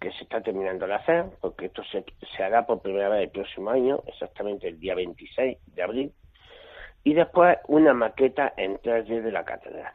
que 0.00 0.12
se 0.12 0.24
está 0.24 0.40
terminando 0.40 0.86
de 0.86 0.94
hacer, 0.94 1.26
porque 1.40 1.66
esto 1.66 1.82
se, 1.84 2.04
se 2.36 2.42
hará 2.42 2.64
por 2.64 2.80
primera 2.80 3.08
vez 3.08 3.24
el 3.24 3.30
próximo 3.30 3.70
año, 3.70 4.00
exactamente 4.06 4.68
el 4.68 4.78
día 4.78 4.94
26 4.94 5.58
de 5.66 5.82
abril, 5.82 6.12
y 7.04 7.14
después 7.14 7.58
una 7.66 7.92
maqueta 7.92 8.52
en 8.56 8.78
3D 8.78 9.22
de 9.22 9.32
la 9.32 9.44
catedral 9.44 9.92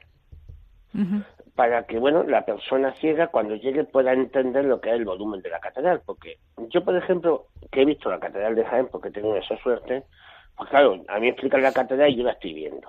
Ujú. 0.94 1.24
Para 1.58 1.88
que 1.88 1.98
bueno 1.98 2.22
la 2.22 2.46
persona 2.46 2.94
ciega 3.02 3.28
cuando 3.28 3.56
llegue 3.56 3.84
pueda 3.84 4.14
entender 4.14 4.64
lo 4.64 4.80
que 4.80 4.90
es 4.90 4.96
el 4.96 5.06
volumen 5.06 5.42
de 5.42 5.50
la 5.50 5.60
catedral 5.60 6.04
porque 6.06 6.38
yo 6.70 6.86
por 6.86 6.96
ejemplo 6.96 7.48
que 7.72 7.82
he 7.82 7.86
visto 7.86 8.12
la 8.12 8.20
catedral 8.20 8.54
de 8.54 8.64
Jaén 8.64 8.90
porque 8.92 9.10
tengo 9.10 9.36
esa 9.36 9.58
suerte 9.58 10.04
pues 10.56 10.70
claro 10.70 11.04
a 11.08 11.20
mí 11.20 11.30
explican 11.30 11.64
la 11.64 11.74
catedral 11.74 12.12
y 12.12 12.18
yo 12.18 12.24
la 12.26 12.34
estoy 12.34 12.54
viendo 12.54 12.88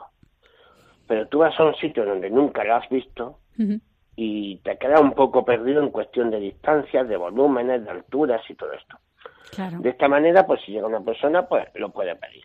pero 1.07 1.27
tú 1.29 1.39
vas 1.39 1.59
a 1.59 1.65
un 1.65 1.75
sitio 1.77 2.05
donde 2.05 2.29
nunca 2.29 2.63
la 2.63 2.77
has 2.77 2.89
visto 2.91 3.39
y 4.17 4.59
te 4.59 4.77
quedas 4.77 5.01
un 5.01 5.13
poco 5.13 5.47
perdido 5.47 5.83
en 5.83 5.89
cuestión 5.89 6.31
de 6.31 6.39
distancias 6.39 7.09
de 7.09 7.17
volúmenes 7.17 7.83
de 7.83 7.91
alturas 7.91 8.43
y 8.51 8.55
todo 8.55 8.75
esto 8.75 8.99
Claro. 9.51 9.79
de 9.79 9.89
esta 9.89 10.09
manera, 10.09 10.47
pues 10.47 10.61
si 10.61 10.73
llega 10.73 10.87
una 10.87 11.01
persona, 11.01 11.49
pues 11.49 11.67
lo 11.75 11.89
puede 11.89 12.15
pedir. 12.17 12.45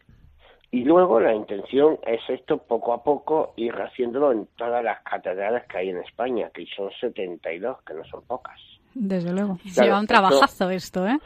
Y 0.74 0.84
luego 0.86 1.20
la 1.20 1.36
intención 1.36 2.00
es 2.04 2.20
esto 2.28 2.58
poco 2.58 2.94
a 2.94 3.04
poco 3.04 3.54
ir 3.58 3.74
haciéndolo 3.76 4.32
en 4.32 4.48
todas 4.58 4.84
las 4.84 5.02
catedrales 5.04 5.64
que 5.68 5.78
hay 5.78 5.90
en 5.90 6.00
España, 6.00 6.50
que 6.52 6.66
son 6.76 6.90
72, 7.00 7.78
que 7.84 7.94
no 7.94 8.04
son 8.06 8.24
pocas. 8.26 8.60
Desde 8.96 9.32
luego. 9.32 9.60
Claro, 9.74 9.84
Lleva 9.86 9.98
un 10.00 10.04
esto- 10.06 10.14
trabajazo 10.16 10.70
esto, 10.72 11.08
¿eh? 11.08 11.20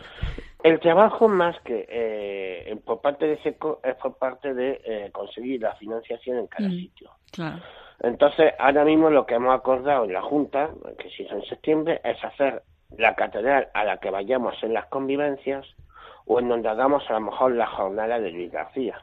El 0.64 0.82
trabajo 0.82 1.30
más 1.30 1.56
que 1.62 1.86
eh, 1.90 2.76
por 2.84 3.00
parte 3.00 3.26
de 3.26 3.38
SECO 3.42 3.80
es 3.86 3.96
por 3.96 4.18
parte 4.18 4.54
de 4.54 4.82
eh, 4.84 5.10
conseguir 5.14 5.62
la 5.62 5.76
financiación 5.76 6.40
en 6.40 6.48
cada 6.48 6.68
Mm. 6.68 6.72
sitio. 6.74 7.12
Claro. 7.32 7.60
Entonces, 8.02 8.54
ahora 8.60 8.84
mismo 8.84 9.10
lo 9.10 9.26
que 9.26 9.36
hemos 9.36 9.56
acordado 9.56 10.04
en 10.04 10.14
la 10.14 10.22
Junta, 10.24 10.72
que 11.00 11.10
se 11.12 11.24
hizo 11.24 11.36
en 11.36 11.44
septiembre, 11.46 12.02
es 12.04 12.22
hacer 12.22 12.64
la 12.98 13.16
catedral 13.16 13.70
a 13.74 13.86
la 13.86 13.98
que 13.98 14.10
vayamos 14.12 14.56
en 14.62 14.74
las 14.74 14.88
convivencias 14.88 15.66
o 16.26 16.40
en 16.40 16.50
donde 16.50 16.68
hagamos 16.68 17.10
a 17.10 17.14
lo 17.14 17.22
mejor 17.22 17.54
la 17.54 17.68
jornada 17.68 18.20
de 18.20 18.30
Luis 18.32 18.52
García. 18.52 19.02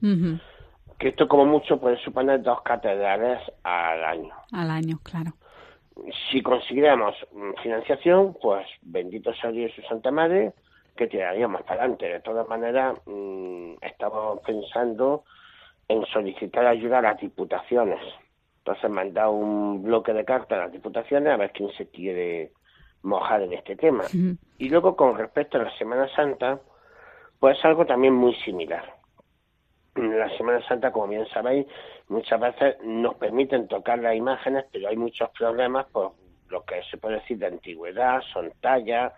Que 0.00 1.08
esto 1.08 1.28
como 1.28 1.44
mucho 1.44 1.78
puede 1.78 1.98
suponer 1.98 2.42
dos 2.42 2.62
catedrales 2.62 3.40
al 3.62 4.04
año. 4.04 4.34
Al 4.52 4.70
año, 4.70 4.98
claro. 5.02 5.32
Si 6.30 6.42
consiguiéramos 6.42 7.14
mm, 7.32 7.62
financiación, 7.62 8.36
pues 8.40 8.66
bendito 8.82 9.32
sea 9.34 9.50
Dios 9.50 9.72
y 9.76 9.80
su 9.80 9.88
Santa 9.88 10.10
Madre, 10.10 10.52
que 10.96 11.06
tiraríamos 11.06 11.62
para 11.62 11.82
adelante. 11.82 12.06
De 12.06 12.20
todas 12.20 12.48
maneras, 12.48 12.98
mm, 13.06 13.74
estamos 13.82 14.40
pensando 14.40 15.24
en 15.88 16.04
solicitar 16.06 16.66
ayuda 16.66 16.98
a 16.98 17.02
las 17.02 17.20
diputaciones. 17.20 18.00
Entonces 18.58 18.90
me 18.90 19.02
han 19.02 19.14
dado 19.14 19.30
un 19.30 19.82
bloque 19.82 20.12
de 20.12 20.24
cartas 20.24 20.58
a 20.58 20.62
las 20.62 20.72
diputaciones 20.72 21.32
a 21.32 21.36
ver 21.36 21.52
quién 21.52 21.70
se 21.72 21.88
quiere 21.88 22.52
mojar 23.02 23.42
en 23.42 23.52
este 23.52 23.76
tema. 23.76 24.04
Y 24.58 24.68
luego 24.68 24.96
con 24.96 25.16
respecto 25.16 25.58
a 25.58 25.62
la 25.62 25.78
Semana 25.78 26.08
Santa, 26.14 26.60
pues 27.38 27.64
algo 27.64 27.86
también 27.86 28.14
muy 28.14 28.34
similar. 28.36 28.95
La 29.96 30.28
Semana 30.36 30.60
Santa, 30.68 30.92
como 30.92 31.08
bien 31.08 31.26
sabéis, 31.28 31.66
muchas 32.08 32.38
veces 32.38 32.76
nos 32.84 33.14
permiten 33.14 33.66
tocar 33.66 33.98
las 33.98 34.14
imágenes, 34.14 34.66
pero 34.70 34.88
hay 34.88 34.96
muchos 34.96 35.30
problemas 35.30 35.86
por 35.86 36.12
lo 36.48 36.64
que 36.64 36.82
se 36.90 36.98
puede 36.98 37.16
decir 37.16 37.38
de 37.38 37.46
antigüedad, 37.46 38.20
son 38.32 38.52
tallas, 38.60 39.12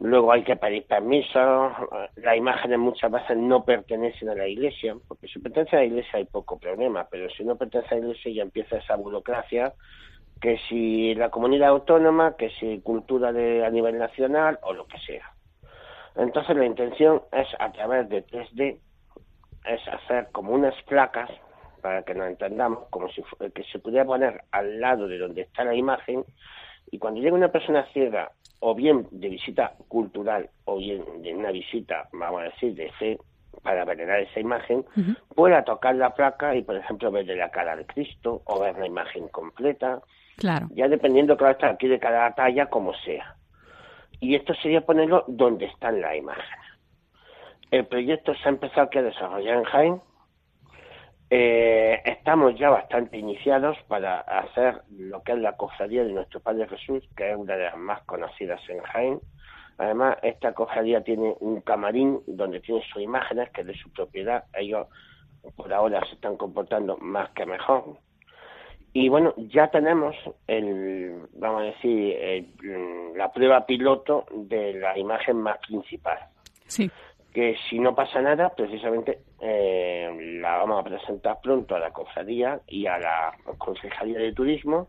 luego 0.00 0.32
hay 0.32 0.42
que 0.42 0.56
pedir 0.56 0.86
permiso, 0.86 1.72
las 2.16 2.36
imágenes 2.36 2.78
muchas 2.78 3.10
veces 3.10 3.36
no 3.36 3.64
pertenecen 3.64 4.28
a 4.28 4.34
la 4.34 4.48
iglesia, 4.48 4.96
porque 5.06 5.28
si 5.28 5.38
pertenece 5.38 5.76
a 5.76 5.80
la 5.80 5.86
iglesia 5.86 6.18
hay 6.18 6.24
poco 6.24 6.58
problema, 6.58 7.06
pero 7.10 7.30
si 7.30 7.44
no 7.44 7.56
pertenece 7.56 7.94
a 7.94 7.98
la 7.98 8.06
iglesia 8.06 8.32
ya 8.32 8.42
empieza 8.42 8.76
esa 8.78 8.96
burocracia 8.96 9.72
que 10.40 10.58
si 10.68 11.14
la 11.14 11.30
comunidad 11.30 11.70
autónoma, 11.70 12.36
que 12.36 12.50
si 12.50 12.80
cultura 12.80 13.32
de, 13.32 13.64
a 13.64 13.70
nivel 13.70 13.98
nacional 13.98 14.58
o 14.62 14.74
lo 14.74 14.86
que 14.86 14.98
sea. 14.98 15.32
Entonces 16.16 16.56
la 16.56 16.66
intención 16.66 17.22
es 17.32 17.48
a 17.58 17.72
través 17.72 18.08
de 18.08 18.26
3D, 18.26 18.78
es 19.64 19.86
hacer 19.88 20.28
como 20.32 20.52
unas 20.52 20.74
placas, 20.84 21.30
para 21.80 22.02
que 22.02 22.14
nos 22.14 22.28
entendamos, 22.28 22.86
como 22.90 23.08
si 23.10 23.22
que 23.54 23.62
se 23.64 23.78
pudiera 23.78 24.04
poner 24.06 24.42
al 24.52 24.80
lado 24.80 25.06
de 25.06 25.18
donde 25.18 25.42
está 25.42 25.64
la 25.64 25.74
imagen, 25.74 26.24
y 26.90 26.98
cuando 26.98 27.20
llega 27.20 27.34
una 27.34 27.52
persona 27.52 27.84
ciega, 27.92 28.30
o 28.60 28.74
bien 28.74 29.06
de 29.10 29.28
visita 29.28 29.74
cultural, 29.88 30.48
o 30.64 30.78
bien 30.78 31.04
de 31.22 31.34
una 31.34 31.50
visita, 31.50 32.08
vamos 32.12 32.40
a 32.40 32.44
decir, 32.44 32.74
de 32.74 32.90
fe, 32.92 33.18
para 33.62 33.84
venerar 33.84 34.20
esa 34.20 34.40
imagen, 34.40 34.84
pueda 35.34 35.62
tocar 35.64 35.94
la 35.94 36.14
placa 36.14 36.54
y, 36.54 36.62
por 36.62 36.76
ejemplo, 36.76 37.10
ver 37.10 37.26
de 37.26 37.36
la 37.36 37.50
cara 37.50 37.76
de 37.76 37.86
Cristo, 37.86 38.42
o 38.46 38.60
ver 38.60 38.78
la 38.78 38.86
imagen 38.86 39.28
completa, 39.28 40.00
Claro. 40.36 40.66
ya 40.72 40.88
dependiendo, 40.88 41.36
claro, 41.36 41.52
está 41.52 41.68
aquí 41.68 41.86
de 41.86 41.98
cada 41.98 42.34
talla, 42.34 42.66
como 42.66 42.94
sea. 42.94 43.36
Y 44.20 44.34
esto 44.34 44.54
sería 44.54 44.80
ponerlo 44.80 45.24
donde 45.28 45.66
están 45.66 46.00
las 46.00 46.16
imágenes. 46.16 46.63
El 47.74 47.86
proyecto 47.86 48.32
se 48.36 48.48
ha 48.48 48.50
empezado 48.52 48.88
a 48.92 49.02
desarrollar 49.02 49.56
en 49.56 49.64
Jaén. 49.64 50.00
Eh, 51.28 52.00
estamos 52.04 52.56
ya 52.56 52.70
bastante 52.70 53.18
iniciados 53.18 53.76
para 53.88 54.20
hacer 54.20 54.82
lo 54.96 55.24
que 55.24 55.32
es 55.32 55.38
la 55.38 55.56
cofradía 55.56 56.04
de 56.04 56.12
nuestro 56.12 56.38
Padre 56.38 56.68
Jesús, 56.68 57.02
que 57.16 57.32
es 57.32 57.36
una 57.36 57.56
de 57.56 57.64
las 57.64 57.76
más 57.76 58.00
conocidas 58.04 58.60
en 58.68 58.78
Jaén. 58.80 59.20
Además, 59.78 60.18
esta 60.22 60.52
cofradía 60.54 61.02
tiene 61.02 61.34
un 61.40 61.62
camarín 61.62 62.20
donde 62.28 62.60
tiene 62.60 62.80
sus 62.92 63.02
imágenes, 63.02 63.50
que 63.50 63.62
es 63.62 63.66
de 63.66 63.74
su 63.74 63.90
propiedad. 63.92 64.44
Ellos 64.56 64.86
por 65.56 65.72
ahora 65.74 65.98
se 66.06 66.14
están 66.14 66.36
comportando 66.36 66.96
más 66.98 67.30
que 67.30 67.44
mejor. 67.44 67.96
Y 68.92 69.08
bueno, 69.08 69.34
ya 69.36 69.66
tenemos 69.66 70.14
el, 70.46 71.26
vamos 71.32 71.62
a 71.62 71.64
decir, 71.64 72.16
el- 72.20 73.16
la 73.16 73.32
prueba 73.32 73.66
piloto 73.66 74.26
de 74.32 74.74
la 74.74 74.96
imagen 74.96 75.38
más 75.38 75.58
principal. 75.66 76.20
Sí. 76.68 76.88
Que 77.34 77.56
si 77.68 77.78
no 77.80 77.94
pasa 77.94 78.22
nada, 78.22 78.54
precisamente 78.54 79.18
eh, 79.40 80.38
la 80.40 80.56
vamos 80.56 80.80
a 80.80 80.84
presentar 80.84 81.40
pronto 81.42 81.74
a 81.74 81.80
la 81.80 81.90
cofradía 81.90 82.60
y 82.68 82.86
a 82.86 82.96
la 82.98 83.32
Concejalía 83.58 84.20
de 84.20 84.32
Turismo 84.32 84.88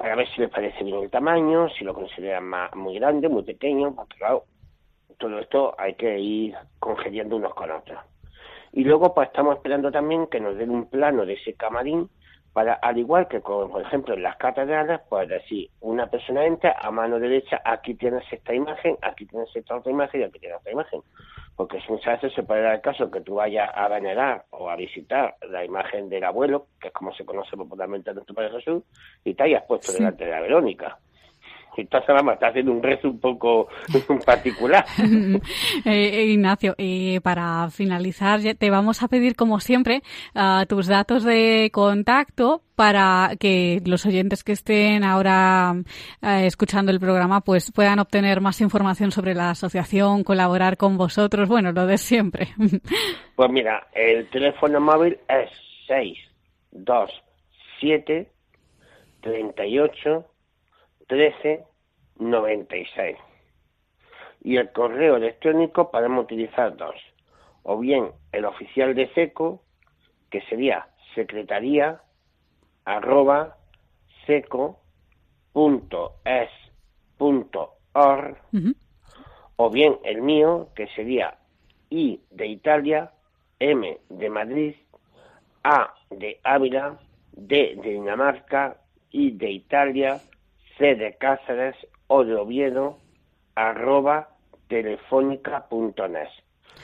para 0.00 0.16
ver 0.16 0.26
si 0.28 0.40
les 0.40 0.50
parece 0.50 0.82
bien 0.82 0.96
el 1.02 1.10
tamaño, 1.10 1.68
si 1.68 1.84
lo 1.84 1.92
consideran 1.92 2.44
más, 2.44 2.74
muy 2.74 2.98
grande, 2.98 3.28
muy 3.28 3.42
pequeño, 3.42 3.94
porque 3.94 4.16
claro, 4.16 4.44
todo 5.18 5.38
esto 5.38 5.74
hay 5.76 5.94
que 5.94 6.18
ir 6.18 6.56
congeniando 6.78 7.36
unos 7.36 7.52
con 7.52 7.70
otros. 7.70 8.00
Y 8.72 8.84
luego 8.84 9.12
pues 9.12 9.28
estamos 9.28 9.56
esperando 9.56 9.92
también 9.92 10.26
que 10.28 10.40
nos 10.40 10.56
den 10.56 10.70
un 10.70 10.88
plano 10.88 11.26
de 11.26 11.34
ese 11.34 11.52
camarín 11.52 12.08
para, 12.54 12.74
al 12.74 12.96
igual 12.96 13.28
que 13.28 13.42
con, 13.42 13.70
por 13.70 13.82
ejemplo 13.82 14.14
en 14.14 14.22
las 14.22 14.36
catedrales, 14.36 15.00
pues 15.10 15.28
decir, 15.28 15.68
una 15.80 16.06
persona 16.06 16.46
entra 16.46 16.76
a 16.80 16.90
mano 16.90 17.20
derecha, 17.20 17.60
aquí 17.64 17.94
tienes 17.94 18.24
esta 18.32 18.54
imagen, 18.54 18.96
aquí 19.02 19.26
tienes 19.26 19.54
esta 19.54 19.76
otra 19.76 19.92
imagen 19.92 20.22
y 20.22 20.24
aquí 20.24 20.38
tienes 20.38 20.58
otra 20.58 20.72
imagen. 20.72 21.02
Porque 21.60 21.78
muchas 21.90 22.22
veces 22.22 22.34
se 22.34 22.42
puede 22.42 22.62
dar 22.62 22.76
el 22.76 22.80
caso 22.80 23.10
que 23.10 23.20
tú 23.20 23.34
vayas 23.34 23.68
a 23.74 23.86
venerar 23.86 24.46
o 24.48 24.70
a 24.70 24.76
visitar 24.76 25.34
la 25.50 25.62
imagen 25.62 26.08
del 26.08 26.24
abuelo, 26.24 26.68
que 26.80 26.88
es 26.88 26.94
como 26.94 27.12
se 27.12 27.26
conoce 27.26 27.54
popularmente 27.54 28.08
a 28.08 28.14
nuestro 28.14 28.34
Padre 28.34 28.52
Jesús, 28.52 28.82
y 29.24 29.34
te 29.34 29.42
hayas 29.42 29.64
pueto 29.64 29.88
Sí. 29.88 29.98
delante 29.98 30.24
de 30.24 30.30
la 30.30 30.40
Verónica. 30.40 30.98
Vamos, 32.08 32.34
está 32.34 32.48
haciendo 32.48 32.72
un 32.72 32.82
rezo 32.82 33.08
un 33.08 33.20
poco 33.20 33.68
particular. 34.26 34.84
Eh, 35.84 36.26
Ignacio, 36.26 36.74
eh, 36.78 37.20
para 37.22 37.70
finalizar, 37.70 38.40
te 38.58 38.70
vamos 38.70 39.02
a 39.02 39.08
pedir, 39.08 39.36
como 39.36 39.60
siempre, 39.60 40.02
ah, 40.34 40.64
tus 40.68 40.86
datos 40.86 41.24
de 41.24 41.70
contacto 41.72 42.62
para 42.80 43.36
que 43.38 43.82
los 43.84 44.06
oyentes 44.06 44.42
que 44.42 44.52
estén 44.52 45.04
ahora 45.04 45.74
eh, 46.22 46.46
escuchando 46.46 46.90
el 46.90 46.98
programa 46.98 47.42
pues 47.42 47.70
puedan 47.72 47.98
obtener 47.98 48.40
más 48.40 48.62
información 48.62 49.10
sobre 49.10 49.34
la 49.34 49.50
asociación, 49.50 50.24
colaborar 50.24 50.78
con 50.78 50.96
vosotros, 50.96 51.46
bueno, 51.48 51.72
lo 51.72 51.86
de 51.86 51.98
siempre. 51.98 52.48
Pues 53.36 53.50
mira, 53.50 53.86
el 53.94 54.28
teléfono 54.28 54.80
móvil 54.80 55.18
es 55.28 55.50
627 55.86 58.28
38 59.22 60.26
13 61.06 61.64
96. 62.20 63.16
Y 64.42 64.56
el 64.56 64.70
correo 64.72 65.16
electrónico 65.16 65.90
podemos 65.90 66.24
utilizar 66.24 66.76
dos. 66.76 66.94
O 67.62 67.78
bien 67.78 68.12
el 68.32 68.44
oficial 68.44 68.94
de 68.94 69.12
SECO, 69.14 69.62
que 70.30 70.40
sería 70.42 70.86
secretaría 71.14 72.00
arroba 72.84 73.56
seco 74.26 74.80
punto 75.52 76.14
es 76.24 76.48
punto 77.18 77.74
Ujú. 77.92 78.74
o 79.56 79.70
bien 79.70 79.98
el 80.04 80.22
mío, 80.22 80.68
que 80.74 80.86
sería 80.88 81.36
I 81.90 82.20
de 82.30 82.46
Italia, 82.46 83.10
M 83.58 83.98
de 84.08 84.30
Madrid, 84.30 84.74
A 85.64 85.92
de 86.10 86.40
Ávila, 86.44 86.98
D 87.32 87.76
de 87.82 87.90
Dinamarca, 87.90 88.76
I 89.10 89.32
de 89.32 89.50
Italia, 89.50 90.20
C 90.78 90.94
de 90.94 91.16
Cáceres, 91.16 91.76
Oviedo, 92.10 92.98
arroba 93.54 94.28
telefónica.net. 94.68 96.28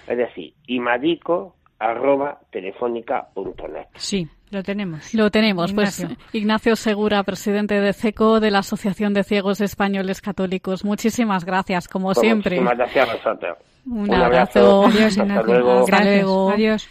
Es 0.07 0.17
decir, 0.19 0.55
imadico 0.67 1.57
arroba 1.79 2.41
telefónica.net. 2.51 3.87
Sí, 3.97 4.29
lo 4.51 4.63
tenemos. 4.63 5.13
Lo 5.15 5.31
tenemos, 5.31 5.71
Ignacio. 5.71 6.09
pues 6.09 6.35
Ignacio 6.35 6.77
Segura, 6.77 7.23
presidente 7.25 7.81
de 7.81 7.93
CECO 7.93 8.41
de 8.41 8.51
la 8.51 8.61
Asociación 8.61 9.13
de 9.15 9.25
Ciegos 9.25 9.61
Españoles 9.61 10.21
Católicos. 10.21 10.85
Muchísimas 10.85 11.45
gracias, 11.45 11.89
como 11.89 12.07
Pues 12.09 12.19
siempre. 12.21 12.61
Muchísimas 12.61 12.79
gracias 12.79 13.09
a 13.09 13.13
vosotros. 13.17 13.59
Un 13.89 14.15
abrazo. 14.15 14.87
Adiós, 14.87 15.01
Hasta 15.19 15.23
Ignacio. 15.23 15.47
luego. 15.53 15.73
Hasta 15.81 15.97
Gracias. 15.97 16.15
luego. 16.25 16.51
Adiós. 16.51 16.89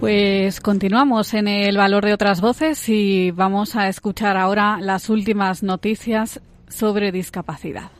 Pues 0.00 0.60
continuamos 0.60 1.34
en 1.34 1.48
el 1.48 1.76
valor 1.76 2.04
de 2.04 2.12
otras 2.12 2.40
voces 2.40 2.88
y 2.88 3.32
vamos 3.32 3.74
a 3.74 3.88
escuchar 3.88 4.36
ahora 4.36 4.78
las 4.80 5.10
últimas 5.10 5.64
noticias 5.64 6.40
sobre 6.68 7.10
discapacidad. 7.10 7.90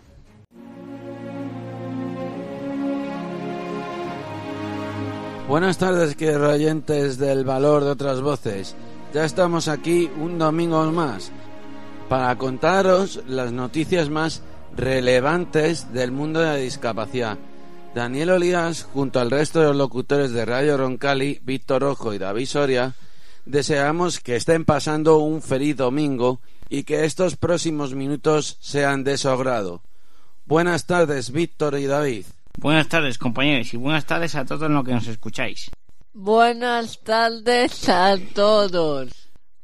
Buenas 5.48 5.78
tardes, 5.78 6.14
queridos 6.14 6.54
oyentes 6.54 7.18
del 7.18 7.44
valor 7.44 7.82
de 7.82 7.90
otras 7.90 8.20
voces. 8.20 8.76
Ya 9.12 9.24
estamos 9.24 9.66
aquí 9.66 10.08
un 10.20 10.38
domingo 10.38 10.84
más 10.92 11.32
para 12.08 12.36
contaros 12.36 13.24
las 13.26 13.50
noticias 13.50 14.08
más 14.08 14.42
relevantes 14.76 15.92
del 15.92 16.12
mundo 16.12 16.38
de 16.38 16.46
la 16.46 16.54
discapacidad. 16.54 17.38
Daniel 17.94 18.30
Olías, 18.30 18.84
junto 18.84 19.18
al 19.18 19.30
resto 19.30 19.60
de 19.60 19.66
los 19.66 19.76
locutores 19.76 20.32
de 20.32 20.44
Radio 20.44 20.76
Roncali, 20.76 21.40
Víctor 21.42 21.84
Ojo 21.84 22.14
y 22.14 22.18
David 22.18 22.46
Soria, 22.46 22.94
deseamos 23.44 24.20
que 24.20 24.36
estén 24.36 24.64
pasando 24.64 25.18
un 25.18 25.42
feliz 25.42 25.76
domingo 25.76 26.40
y 26.68 26.84
que 26.84 27.04
estos 27.04 27.36
próximos 27.36 27.94
minutos 27.94 28.58
sean 28.60 29.04
de 29.04 29.16
su 29.16 29.28
agrado. 29.28 29.82
Buenas 30.44 30.86
tardes, 30.86 31.32
Víctor 31.32 31.78
y 31.78 31.86
David. 31.86 32.26
Buenas 32.58 32.88
tardes, 32.88 33.18
compañeros, 33.18 33.72
y 33.72 33.76
buenas 33.76 34.04
tardes 34.04 34.34
a 34.34 34.44
todos 34.44 34.70
los 34.70 34.84
que 34.84 34.92
nos 34.92 35.06
escucháis. 35.06 35.70
Buenas 36.12 37.00
tardes 37.02 37.88
a 37.88 38.16
todos. 38.34 39.10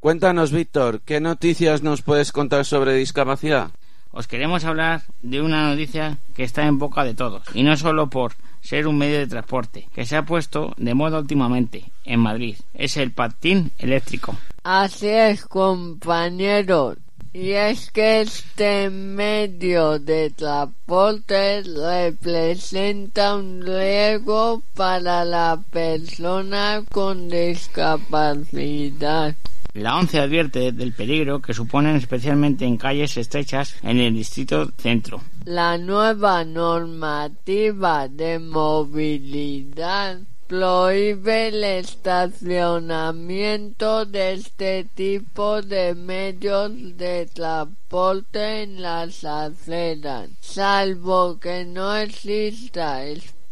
Cuéntanos, 0.01 0.53
Víctor, 0.53 1.01
¿qué 1.01 1.21
noticias 1.21 1.83
nos 1.83 2.03
puedes 2.03 2.33
contar 2.33 2.65
sobre 2.65 2.95
discapacidad? 2.95 3.71
Os 4.17 4.29
queremos 4.29 4.65
hablar 4.65 5.03
de 5.23 5.43
una 5.43 5.69
noticia 5.69 6.19
que 6.37 6.45
está 6.45 6.67
en 6.67 6.79
boca 6.79 7.03
de 7.03 7.15
todos, 7.15 7.43
y 7.53 7.65
no 7.65 7.77
solo 7.77 8.09
por 8.09 8.35
ser 8.63 8.87
un 8.87 8.97
medio 8.97 9.19
de 9.19 9.27
transporte, 9.27 9.89
que 9.93 10.07
se 10.07 10.17
ha 10.17 10.25
puesto 10.25 10.73
de 10.77 10.95
moda 10.95 11.19
últimamente 11.19 11.91
en 12.05 12.21
Madrid. 12.21 12.55
Es 12.75 12.97
el 12.97 13.11
patín 13.11 13.73
eléctrico. 13.77 14.37
Así 14.63 15.09
es, 15.09 15.45
compañeros. 15.45 16.97
Y 17.33 17.51
es 17.51 17.91
que 17.91 18.21
este 18.21 18.89
medio 18.89 19.99
de 19.99 20.31
transporte 20.31 21.65
representa 21.65 23.35
un 23.35 23.67
riesgo 23.67 24.63
para 24.77 25.25
la 25.25 25.59
persona 25.73 26.85
con 26.93 27.29
discapacidad. 27.29 29.35
La 29.75 29.97
ONCE 29.97 30.21
advierte 30.21 30.71
del 30.71 30.93
peligro 30.93 31.43
que 31.43 31.53
suponen 31.53 31.97
especialmente 31.97 32.65
en 32.65 32.77
calles 32.77 33.17
estrechas 33.17 33.75
en 33.83 33.99
el 33.99 34.15
distrito 34.15 34.71
centro. 34.79 35.21
La 35.47 35.77
nueva 35.79 36.45
normativa 36.45 38.07
de 38.07 38.39
movilidad 38.39 40.21
prohíbe 40.47 41.49
el 41.49 41.65
estacionamiento 41.65 44.05
de 44.05 44.35
este 44.35 44.85
tipo 44.95 45.61
de 45.61 45.97
medios 45.97 46.71
de 46.97 47.29
transporte 47.35 48.63
en 48.63 48.81
las 48.81 49.25
aceras, 49.25 50.31
salvo 50.41 51.41
que 51.41 51.65
no 51.65 51.97
exista 51.97 53.05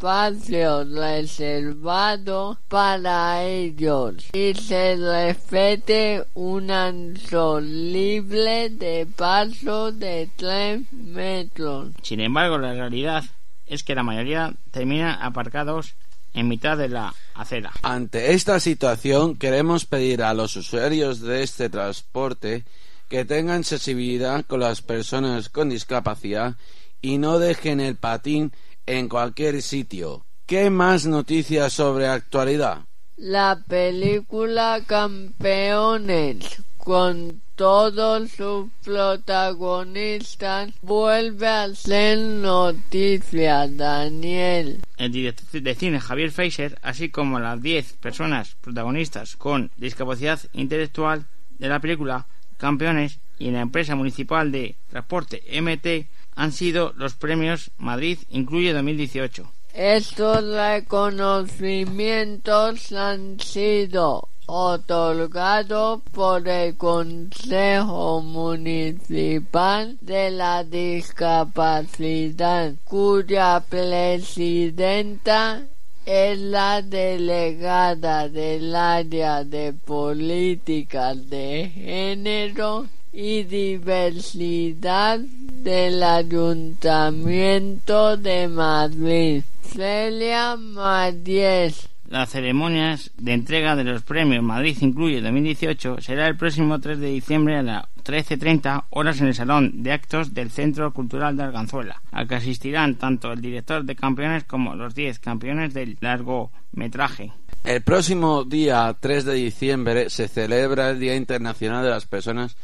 espacio 0.02 0.82
reservado 0.82 2.58
para 2.66 3.44
ellos 3.44 4.16
y 4.32 4.52
se 4.52 4.96
respete 4.96 6.24
un 6.34 6.72
ancho 6.72 7.60
libre 7.60 8.70
de 8.70 9.06
paso 9.06 9.92
de 9.92 10.28
3 10.34 10.92
metros. 10.92 11.92
Sin 12.02 12.18
embargo, 12.18 12.58
la 12.58 12.72
realidad 12.72 13.22
es 13.64 13.84
que 13.84 13.94
la 13.94 14.02
mayoría 14.02 14.52
terminan 14.72 15.22
aparcados 15.22 15.94
en 16.34 16.48
mitad 16.48 16.76
de 16.76 16.88
la 16.88 17.14
acera. 17.34 17.70
Ante 17.82 18.32
esta 18.32 18.58
situación, 18.58 19.36
queremos 19.36 19.86
pedir 19.86 20.24
a 20.24 20.34
los 20.34 20.56
usuarios 20.56 21.20
de 21.20 21.44
este 21.44 21.70
transporte 21.70 22.64
que 23.08 23.24
tengan 23.24 23.62
sensibilidad 23.62 24.44
con 24.46 24.58
las 24.58 24.82
personas 24.82 25.48
con 25.48 25.68
discapacidad 25.68 26.56
y 27.00 27.18
no 27.18 27.38
dejen 27.38 27.78
el 27.78 27.94
patín 27.94 28.52
en 28.86 29.08
cualquier 29.08 29.62
sitio. 29.62 30.24
¿Qué 30.46 30.70
más 30.70 31.06
noticias 31.06 31.72
sobre 31.72 32.06
actualidad? 32.06 32.84
La 33.16 33.62
película 33.68 34.82
Campeones 34.86 36.62
con 36.78 37.40
todos 37.54 38.32
sus 38.32 38.70
protagonistas 38.84 40.70
vuelve 40.82 41.46
a 41.46 41.74
ser 41.74 42.18
noticia, 42.18 43.68
Daniel. 43.68 44.80
El 44.96 45.12
director 45.12 45.62
de 45.62 45.74
cine 45.76 46.00
Javier 46.00 46.32
Feiser, 46.32 46.78
así 46.82 47.08
como 47.10 47.38
las 47.38 47.62
10 47.62 47.92
personas 47.94 48.56
protagonistas 48.60 49.36
con 49.36 49.70
discapacidad 49.76 50.40
intelectual 50.52 51.26
de 51.58 51.68
la 51.68 51.78
película 51.78 52.26
Campeones 52.56 53.20
y 53.38 53.50
la 53.50 53.60
empresa 53.60 53.94
municipal 53.94 54.50
de 54.50 54.76
transporte 54.88 55.42
MT 55.60 56.08
han 56.34 56.52
sido 56.52 56.92
los 56.96 57.14
premios 57.14 57.70
Madrid 57.78 58.18
Incluye 58.30 58.72
2018. 58.72 59.50
Estos 59.74 60.44
reconocimientos 60.44 62.92
han 62.92 63.40
sido 63.40 64.28
otorgados 64.46 66.02
por 66.12 66.46
el 66.46 66.76
Consejo 66.76 68.20
Municipal 68.20 69.96
de 70.00 70.30
la 70.30 70.62
Discapacidad, 70.64 72.74
cuya 72.84 73.64
presidenta 73.66 75.62
es 76.04 76.38
la 76.38 76.82
delegada 76.82 78.28
del 78.28 78.76
área 78.76 79.42
de 79.44 79.72
políticas 79.72 81.30
de 81.30 81.70
género 81.72 82.88
y 83.12 83.44
diversidad 83.44 85.18
del 85.18 86.02
Ayuntamiento 86.02 88.16
de 88.16 88.48
Madrid, 88.48 89.44
Celia 89.62 90.56
Matías. 90.56 91.88
Las 92.08 92.30
ceremonias 92.30 93.12
de 93.16 93.32
entrega 93.32 93.76
de 93.76 93.84
los 93.84 94.02
premios 94.02 94.42
Madrid 94.42 94.76
Incluye 94.80 95.20
2018 95.22 96.00
será 96.00 96.26
el 96.26 96.36
próximo 96.36 96.80
3 96.80 96.98
de 96.98 97.06
diciembre 97.08 97.56
a 97.56 97.62
las 97.62 97.84
13.30 98.04 98.84
horas 98.90 99.20
en 99.20 99.28
el 99.28 99.34
Salón 99.34 99.82
de 99.82 99.92
Actos 99.92 100.34
del 100.34 100.50
Centro 100.50 100.92
Cultural 100.92 101.36
de 101.36 101.44
Arganzuela, 101.44 102.02
al 102.10 102.28
que 102.28 102.34
asistirán 102.34 102.96
tanto 102.96 103.32
el 103.32 103.40
director 103.40 103.84
de 103.84 103.96
campeones 103.96 104.44
como 104.44 104.74
los 104.74 104.94
10 104.94 105.20
campeones 105.20 105.72
del 105.72 105.96
largometraje. 106.00 107.32
El 107.64 107.80
próximo 107.82 108.44
día 108.44 108.94
3 108.98 109.24
de 109.24 109.34
diciembre 109.34 110.10
se 110.10 110.28
celebra 110.28 110.90
el 110.90 110.98
Día 110.98 111.14
Internacional 111.14 111.84
de 111.84 111.90
las 111.90 112.06
Personas 112.06 112.56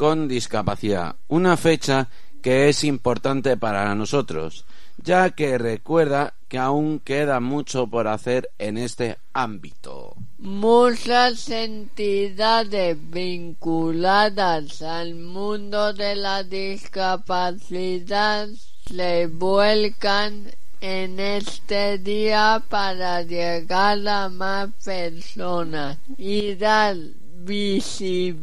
con 0.00 0.28
Discapacidad, 0.28 1.16
una 1.28 1.58
fecha 1.58 2.08
que 2.40 2.70
es 2.70 2.84
importante 2.84 3.58
para 3.58 3.94
nosotros, 3.94 4.64
ya 4.96 5.28
que 5.28 5.58
recuerda 5.58 6.32
que 6.48 6.56
aún 6.56 7.00
queda 7.00 7.38
mucho 7.38 7.86
por 7.86 8.08
hacer 8.08 8.48
en 8.58 8.78
este 8.78 9.18
ámbito. 9.34 10.14
Muchas 10.38 11.50
entidades 11.50 12.96
vinculadas 13.10 14.80
al 14.80 15.16
mundo 15.16 15.92
de 15.92 16.16
la 16.16 16.44
discapacidad 16.44 18.48
se 18.86 19.26
vuelcan 19.26 20.50
en 20.80 21.20
este 21.20 21.98
día 21.98 22.62
para 22.70 23.20
llegar 23.20 24.08
a 24.08 24.30
más 24.30 24.70
personas 24.82 25.98
y 26.16 26.54
dar 26.54 26.96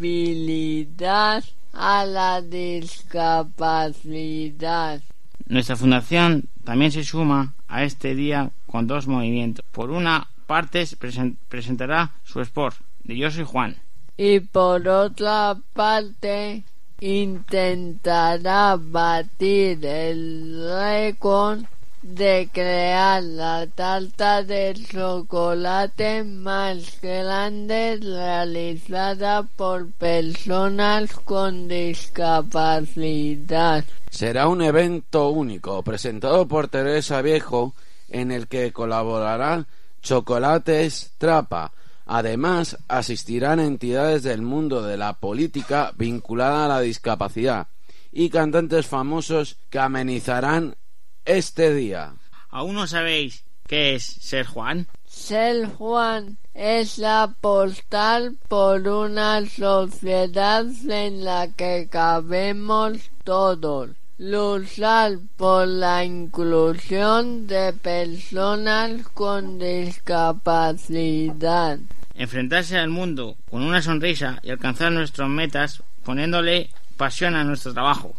visibilidad 0.08 1.44
a 1.74 2.06
la 2.06 2.42
discapacidad. 2.42 5.02
Nuestra 5.48 5.76
fundación 5.76 6.46
también 6.64 6.92
se 6.92 7.04
suma 7.04 7.54
a 7.68 7.84
este 7.84 8.16
día 8.16 8.50
con 8.66 8.88
dos 8.88 9.06
movimientos. 9.08 9.64
Por 9.72 9.92
una 9.92 10.28
parte 10.48 10.82
presen- 10.98 11.36
presentará 11.50 12.12
su 12.24 12.42
sport 12.42 12.78
de 13.04 13.18
Yo 13.18 13.30
soy 13.32 13.44
Juan. 13.46 13.76
y 14.18 14.40
por 14.40 14.88
otra 14.88 15.56
parte 15.74 16.64
intentará 17.00 18.76
batir 18.80 19.86
el 19.86 20.64
récord 20.80 21.60
de 22.08 22.50
crear 22.54 23.22
la 23.22 23.68
tarta 23.68 24.42
de 24.42 24.74
chocolate 24.74 26.24
más 26.24 27.02
grande 27.02 28.00
realizada 28.02 29.44
por 29.44 29.92
personas 29.92 31.12
con 31.26 31.68
discapacidad. 31.68 33.84
Será 34.10 34.48
un 34.48 34.62
evento 34.62 35.28
único 35.30 35.84
presentado 35.84 36.48
por 36.48 36.70
Teresa 36.70 37.22
Viejo 37.22 37.76
en 38.08 38.32
el 38.32 38.48
que 38.48 38.72
colaborará 38.72 39.68
Chocolates 40.02 41.12
Trapa. 41.18 41.74
Además, 42.06 42.78
asistirán 42.88 43.60
entidades 43.60 44.24
del 44.24 44.42
mundo 44.42 44.82
de 44.82 44.96
la 44.96 45.20
política 45.20 45.92
vinculada 45.98 46.64
a 46.64 46.70
la 46.70 46.80
discapacidad 46.80 47.68
y 48.14 48.30
cantantes 48.30 48.88
famosos 48.88 49.58
que 49.70 49.80
amenizarán 49.80 50.78
este 51.28 51.74
día. 51.74 52.14
¿Aún 52.50 52.76
no 52.76 52.88
sabéis 52.88 53.44
qué 53.68 53.96
es 53.96 54.04
ser 54.04 54.46
Juan? 54.46 54.88
Ser 55.06 55.68
Juan 55.68 56.38
es 56.54 57.02
apostar 57.04 58.32
por 58.48 58.88
una 58.88 59.46
sociedad 59.46 60.66
en 60.90 61.24
la 61.24 61.50
que 61.56 61.88
cabemos 61.90 63.12
todos. 63.24 63.90
Luchar 64.18 65.20
por 65.36 65.68
la 65.68 66.04
inclusión 66.04 67.46
de 67.46 67.74
personas 67.74 69.08
con 69.14 69.60
discapacidad. 69.60 71.78
Enfrentarse 72.16 72.80
al 72.80 72.90
mundo 72.90 73.36
con 73.52 73.62
una 73.62 73.84
sonrisa 73.84 74.40
y 74.42 74.50
alcanzar 74.50 74.92
nuestras 74.92 75.30
metas 75.30 75.84
poniéndole 76.04 76.72
pasión 76.98 77.36
a 77.36 77.44
nuestro 77.44 77.74
trabajo. 77.74 78.14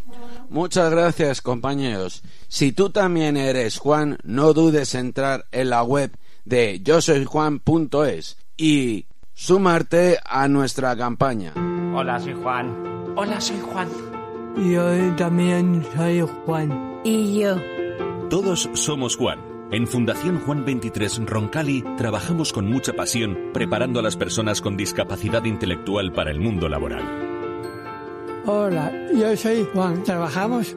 Muchas 0.49 0.91
gracias, 0.91 1.43
compañeros. 1.43 2.23
Si 2.49 2.73
tú 2.73 2.91
también 2.91 3.37
eres 3.37 3.79
Juan, 3.79 4.19
no 4.23 4.55
dudes 4.55 4.95
en 4.95 5.09
entrar 5.09 5.47
en 5.53 5.71
la 5.71 5.83
web 5.83 6.13
de 6.45 6.81
yo 6.83 7.01
soy 7.01 7.25
Juan.es 7.25 8.37
y 8.57 9.07
sumarte 9.35 10.19
a 10.25 10.49
nuestra 10.49 10.97
campaña. 10.97 11.53
Hola, 11.95 12.21
soy 12.21 12.35
Juan. 12.35 13.15
Hola, 13.17 13.41
soy 13.41 13.61
Juan. 13.61 13.89
Yo 14.57 15.17
también 15.17 15.85
soy 15.97 16.25
Juan. 16.45 17.01
Y 17.05 17.41
yo. 17.41 17.57
Todos 18.31 18.69
somos 18.75 19.17
Juan. 19.17 19.39
En 19.71 19.87
Fundación 19.87 20.41
Juan 20.41 20.65
23 20.65 21.27
Roncali 21.27 21.85
trabajamos 21.97 22.53
con 22.53 22.67
mucha 22.67 22.95
pasión 22.95 23.51
preparando 23.53 24.01
a 24.01 24.03
las 24.03 24.17
personas 24.17 24.61
con 24.61 24.77
discapacidad 24.77 25.45
intelectual 25.45 26.13
para 26.13 26.31
el 26.31 26.41
mundo 26.41 26.69
laboral. 26.69 27.28
Hola, 28.51 28.91
yo 29.15 29.37
soy 29.37 29.69
Juan. 29.75 30.03
¿Trabajamos? 30.05 30.75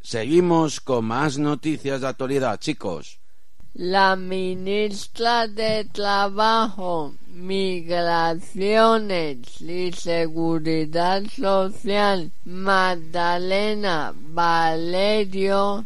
Seguimos 0.00 0.80
con 0.80 1.06
más 1.06 1.36
noticias 1.36 2.02
de 2.02 2.06
actualidad, 2.06 2.60
chicos. 2.60 3.18
La 3.74 4.14
ministra 4.14 5.48
de 5.48 5.86
Trabajo, 5.86 7.16
Migraciones 7.26 8.60
y 9.60 9.90
Seguridad 9.90 11.24
Social, 11.36 12.30
Magdalena 12.44 14.14
Valerio, 14.14 15.84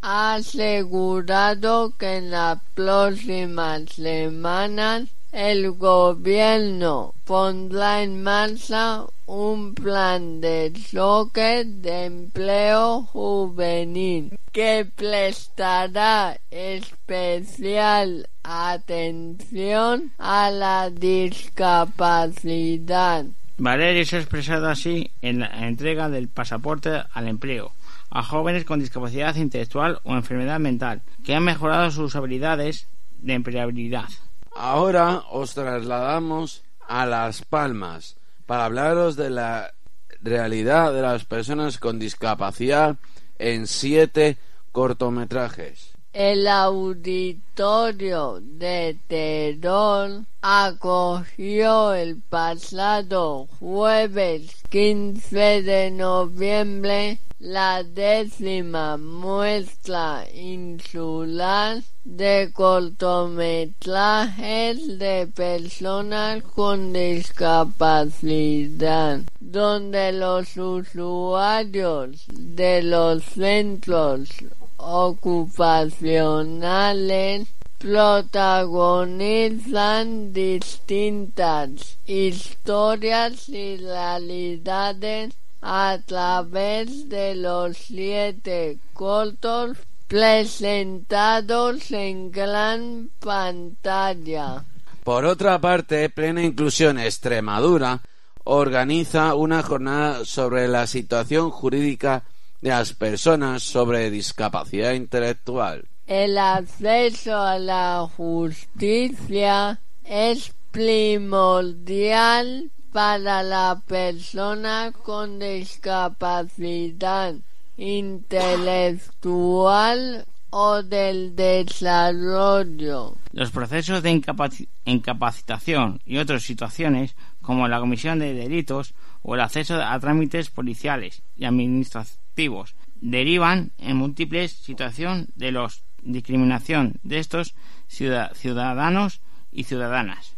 ha 0.00 0.34
asegurado 0.34 1.92
que 1.96 2.16
en 2.16 2.32
las 2.32 2.58
próximas 2.74 3.82
semanas 3.92 5.04
el 5.32 5.72
gobierno 5.72 7.14
pondrá 7.24 8.02
en 8.02 8.22
marcha 8.22 9.06
un 9.26 9.74
plan 9.74 10.40
de 10.42 10.70
choque 10.74 11.64
de 11.64 12.04
empleo 12.04 13.04
juvenil 13.04 14.38
que 14.52 14.86
prestará 14.94 16.38
especial 16.50 18.28
atención 18.42 20.12
a 20.18 20.50
la 20.50 20.90
discapacidad. 20.90 23.24
Valerio 23.56 24.04
se 24.04 24.16
ha 24.16 24.20
expresado 24.20 24.68
así 24.68 25.10
en 25.22 25.38
la 25.40 25.66
entrega 25.66 26.10
del 26.10 26.28
pasaporte 26.28 27.04
al 27.12 27.28
empleo 27.28 27.72
a 28.10 28.22
jóvenes 28.22 28.66
con 28.66 28.80
discapacidad 28.80 29.34
intelectual 29.36 30.00
o 30.02 30.14
enfermedad 30.14 30.60
mental 30.60 31.00
que 31.24 31.34
han 31.34 31.44
mejorado 31.44 31.90
sus 31.90 32.14
habilidades 32.14 32.86
de 33.18 33.32
empleabilidad. 33.32 34.10
Ahora 34.54 35.24
os 35.30 35.54
trasladamos 35.54 36.62
a 36.86 37.06
Las 37.06 37.42
Palmas 37.42 38.16
para 38.46 38.66
hablaros 38.66 39.16
de 39.16 39.30
la 39.30 39.72
realidad 40.20 40.92
de 40.92 41.02
las 41.02 41.24
personas 41.24 41.78
con 41.78 41.98
discapacidad 41.98 42.96
en 43.38 43.66
siete 43.66 44.36
cortometrajes. 44.72 45.92
El 46.12 46.46
auditorio 46.46 48.38
de 48.42 48.98
Terol 49.08 50.26
acogió 50.42 51.94
el 51.94 52.20
pasado 52.20 53.48
jueves 53.58 54.62
15 54.68 55.62
de 55.62 55.90
noviembre 55.90 57.18
la 57.38 57.82
décima 57.82 58.98
muestra 58.98 60.26
insular 60.34 61.82
de 62.04 62.50
cortometrajes 62.52 64.98
de 64.98 65.28
personas 65.28 66.42
con 66.42 66.92
discapacidad, 66.92 69.20
donde 69.40 70.12
los 70.12 70.54
usuarios 70.56 72.24
de 72.28 72.82
los 72.82 73.22
centros 73.24 74.28
ocupacionales 74.76 77.46
protagonizan 77.78 80.32
distintas 80.32 81.98
historias 82.06 83.48
y 83.48 83.76
realidades 83.76 85.34
a 85.60 85.98
través 86.04 87.08
de 87.08 87.36
los 87.36 87.76
siete 87.76 88.78
cortos 88.92 89.78
presentados 90.12 91.90
en 91.90 92.30
gran 92.30 93.08
pantalla. 93.18 94.62
Por 95.02 95.24
otra 95.24 95.58
parte, 95.58 96.10
Plena 96.10 96.42
Inclusión 96.42 96.98
Extremadura 96.98 98.02
organiza 98.44 99.34
una 99.34 99.62
jornada 99.62 100.26
sobre 100.26 100.68
la 100.68 100.86
situación 100.86 101.48
jurídica 101.50 102.24
de 102.60 102.68
las 102.68 102.92
personas 102.92 103.62
sobre 103.62 104.10
discapacidad 104.10 104.92
intelectual. 104.92 105.88
El 106.06 106.36
acceso 106.36 107.38
a 107.38 107.58
la 107.58 108.06
justicia 108.14 109.80
es 110.04 110.52
primordial 110.72 112.70
para 112.92 113.42
la 113.42 113.80
persona 113.86 114.92
con 114.92 115.38
discapacidad 115.38 117.36
intelectual 117.76 120.24
o 120.50 120.82
del 120.82 121.34
desarrollo. 121.34 123.16
Los 123.32 123.50
procesos 123.50 124.02
de 124.02 124.12
incapaci- 124.12 124.68
incapacitación 124.84 126.00
y 126.04 126.18
otras 126.18 126.42
situaciones, 126.42 127.16
como 127.40 127.68
la 127.68 127.80
comisión 127.80 128.18
de 128.18 128.34
delitos 128.34 128.92
o 129.22 129.34
el 129.34 129.40
acceso 129.40 129.80
a 129.82 129.98
trámites 129.98 130.50
policiales 130.50 131.22
y 131.36 131.46
administrativos, 131.46 132.74
derivan 133.00 133.72
en 133.78 133.96
múltiples 133.96 134.52
situaciones 134.52 135.28
de 135.34 135.52
los 135.52 135.82
discriminación 136.04 136.98
de 137.04 137.20
estos 137.20 137.54
ciudad- 137.86 138.34
ciudadanos 138.34 139.20
y 139.52 139.62
ciudadanas. 139.64 140.34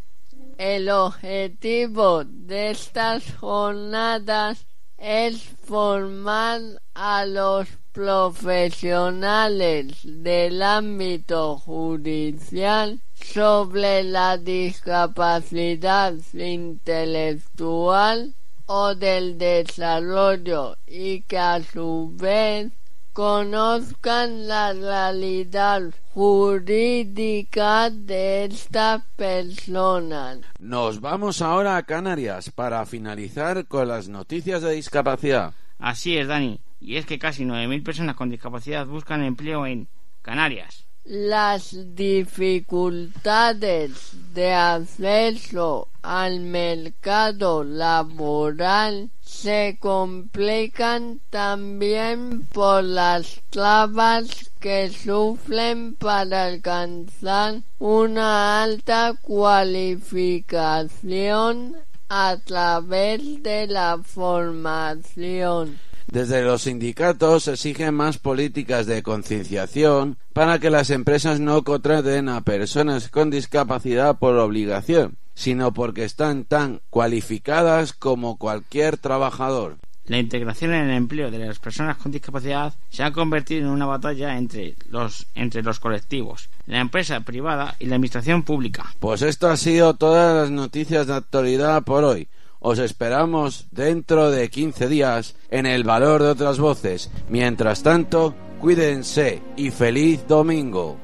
El 0.59 0.91
objetivo 0.91 2.23
de 2.25 2.71
estas 2.71 3.35
jornadas 3.37 4.67
es 5.05 5.43
formar 5.67 6.63
a 6.95 7.27
los 7.27 7.69
profesionales 7.93 9.99
del 10.03 10.63
ámbito 10.63 11.59
judicial 11.59 13.03
sobre 13.13 14.03
la 14.03 14.39
discapacidad 14.39 16.15
intelectual 16.33 18.35
o 18.65 18.95
del 18.95 19.37
desarrollo 19.37 20.79
y 20.87 21.21
que 21.21 21.37
a 21.37 21.63
su 21.63 22.11
vez 22.15 22.73
conozcan 23.15 24.49
la 24.49 24.73
realidad 24.73 25.83
jurídica 26.13 27.89
de 27.89 28.47
estas 28.47 29.05
personas. 29.15 30.41
Nos 30.59 31.01
vamos 31.01 31.41
ahora 31.41 31.77
a 31.77 31.85
Canarias 31.85 32.51
para 32.51 32.85
finalizar 32.87 33.67
con 33.67 33.87
las 33.87 34.09
noticias 34.09 34.63
de 34.63 34.73
discapacidad. 34.73 35.55
Así 35.79 36.19
es, 36.19 36.27
Dani, 36.27 36.59
y 36.81 36.97
es 36.97 37.07
que 37.07 37.21
casi 37.21 37.45
9.000 37.45 37.85
personas 37.85 38.17
con 38.17 38.31
discapacidad 38.31 38.85
buscan 38.85 39.23
empleo 39.23 39.65
en 39.65 39.87
Canarias. 40.21 40.85
Las 41.07 41.77
dificultades 41.95 43.93
de 44.33 44.55
acceso 44.55 45.89
al 46.01 46.41
mercado 46.41 47.63
laboral 47.63 49.11
se 49.21 49.77
complican 49.79 51.21
también 51.29 52.47
por 52.55 52.85
las 52.85 53.43
trabas 53.51 54.51
que 54.61 54.89
sufren 54.89 55.95
para 55.97 56.47
alcanzar 56.47 57.61
una 57.79 58.63
alta 58.63 59.13
cualificación 59.21 61.77
a 62.09 62.39
través 62.43 63.43
de 63.43 63.67
la 63.67 63.99
formación. 64.03 65.79
Desde 66.07 66.43
los 66.43 66.63
sindicatos 66.63 67.45
se 67.45 67.53
exigen 67.53 67.95
más 67.95 68.19
políticas 68.19 68.87
de 68.87 69.03
concienciación 69.03 70.19
para 70.33 70.59
que 70.59 70.71
las 70.71 70.91
empresas 70.91 71.41
no 71.41 71.63
contraten 71.65 72.29
a 72.29 72.43
personas 72.43 73.09
con 73.09 73.31
discapacidad 73.31 74.19
por 74.19 74.37
obligación, 74.37 75.17
sino 75.35 75.73
porque 75.73 76.05
están 76.05 76.45
tan 76.45 76.81
cualificadas 76.91 77.93
como 77.93 78.37
cualquier 78.37 78.99
trabajador. 78.99 79.79
La 80.07 80.19
integración 80.19 80.75
en 80.75 80.91
el 80.91 80.97
empleo 80.97 81.31
de 81.31 81.39
las 81.39 81.59
personas 81.59 81.97
con 81.97 82.13
discapacidad 82.13 82.75
se 82.91 83.03
ha 83.03 83.11
convertido 83.11 83.63
en 83.63 83.73
una 83.73 83.87
batalla 83.87 84.37
entre 84.37 84.75
los, 84.91 85.27
entre 85.35 85.63
los 85.63 85.81
colectivos, 85.81 86.51
la 86.67 86.81
empresa 86.81 87.21
privada 87.21 87.75
y 87.79 87.87
la 87.87 87.97
administración 87.97 88.43
pública. 88.43 88.85
Pues 89.01 89.23
esto 89.23 89.49
ha 89.49 89.57
sido 89.57 89.95
todas 89.95 90.37
las 90.37 90.51
noticias 90.51 91.07
de 91.07 91.15
actualidad 91.15 91.83
por 91.85 92.05
hoy. 92.05 92.29
Os 92.67 92.79
esperamos 92.79 93.67
dentro 93.73 94.31
de 94.31 94.49
15 94.49 94.89
días 94.89 95.37
en 95.51 95.67
el 95.67 95.85
valor 95.85 96.23
de 96.23 96.31
otras 96.31 96.59
voces. 96.59 97.11
Mientras 97.29 97.83
tanto, 97.83 98.35
cuídense 98.59 99.43
y 99.55 99.71
feliz 99.71 100.27
domingo. 100.27 100.97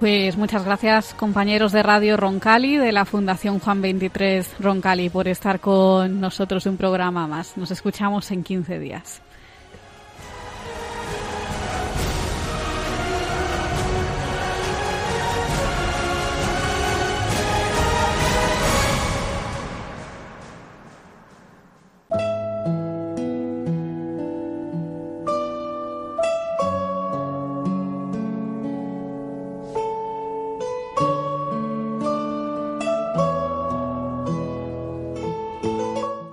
Pues 0.00 0.36
muchas 0.36 0.64
gracias 0.64 1.14
compañeros 1.14 1.70
de 1.70 1.84
Radio 1.84 2.16
Roncali 2.16 2.76
de 2.76 2.90
la 2.90 3.04
Fundación 3.04 3.60
Juan 3.60 3.80
23 3.82 4.56
Roncali 4.58 5.10
por 5.10 5.28
estar 5.28 5.60
con 5.60 6.20
nosotros 6.20 6.66
un 6.66 6.76
programa 6.76 7.28
más. 7.28 7.56
Nos 7.56 7.70
escuchamos 7.70 8.28
en 8.32 8.42
15 8.42 8.80
días. 8.80 9.22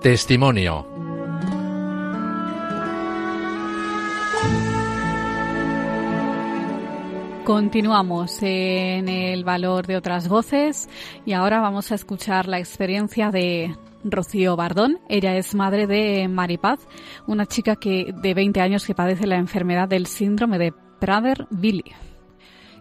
Testimonio. 0.06 0.86
Continuamos 7.44 8.40
en 8.40 9.08
el 9.08 9.42
valor 9.42 9.88
de 9.88 9.96
otras 9.96 10.28
voces 10.28 10.88
y 11.24 11.32
ahora 11.32 11.58
vamos 11.58 11.90
a 11.90 11.96
escuchar 11.96 12.46
la 12.46 12.60
experiencia 12.60 13.32
de 13.32 13.74
Rocío 14.04 14.54
Bardón. 14.54 15.00
Ella 15.08 15.36
es 15.36 15.56
madre 15.56 15.88
de 15.88 16.28
Maripaz, 16.28 16.86
una 17.26 17.46
chica 17.46 17.74
que 17.74 18.14
de 18.16 18.32
20 18.32 18.60
años 18.60 18.86
que 18.86 18.94
padece 18.94 19.26
la 19.26 19.38
enfermedad 19.38 19.88
del 19.88 20.06
síndrome 20.06 20.60
de 20.60 20.72
Prader-Willi. 21.00 21.96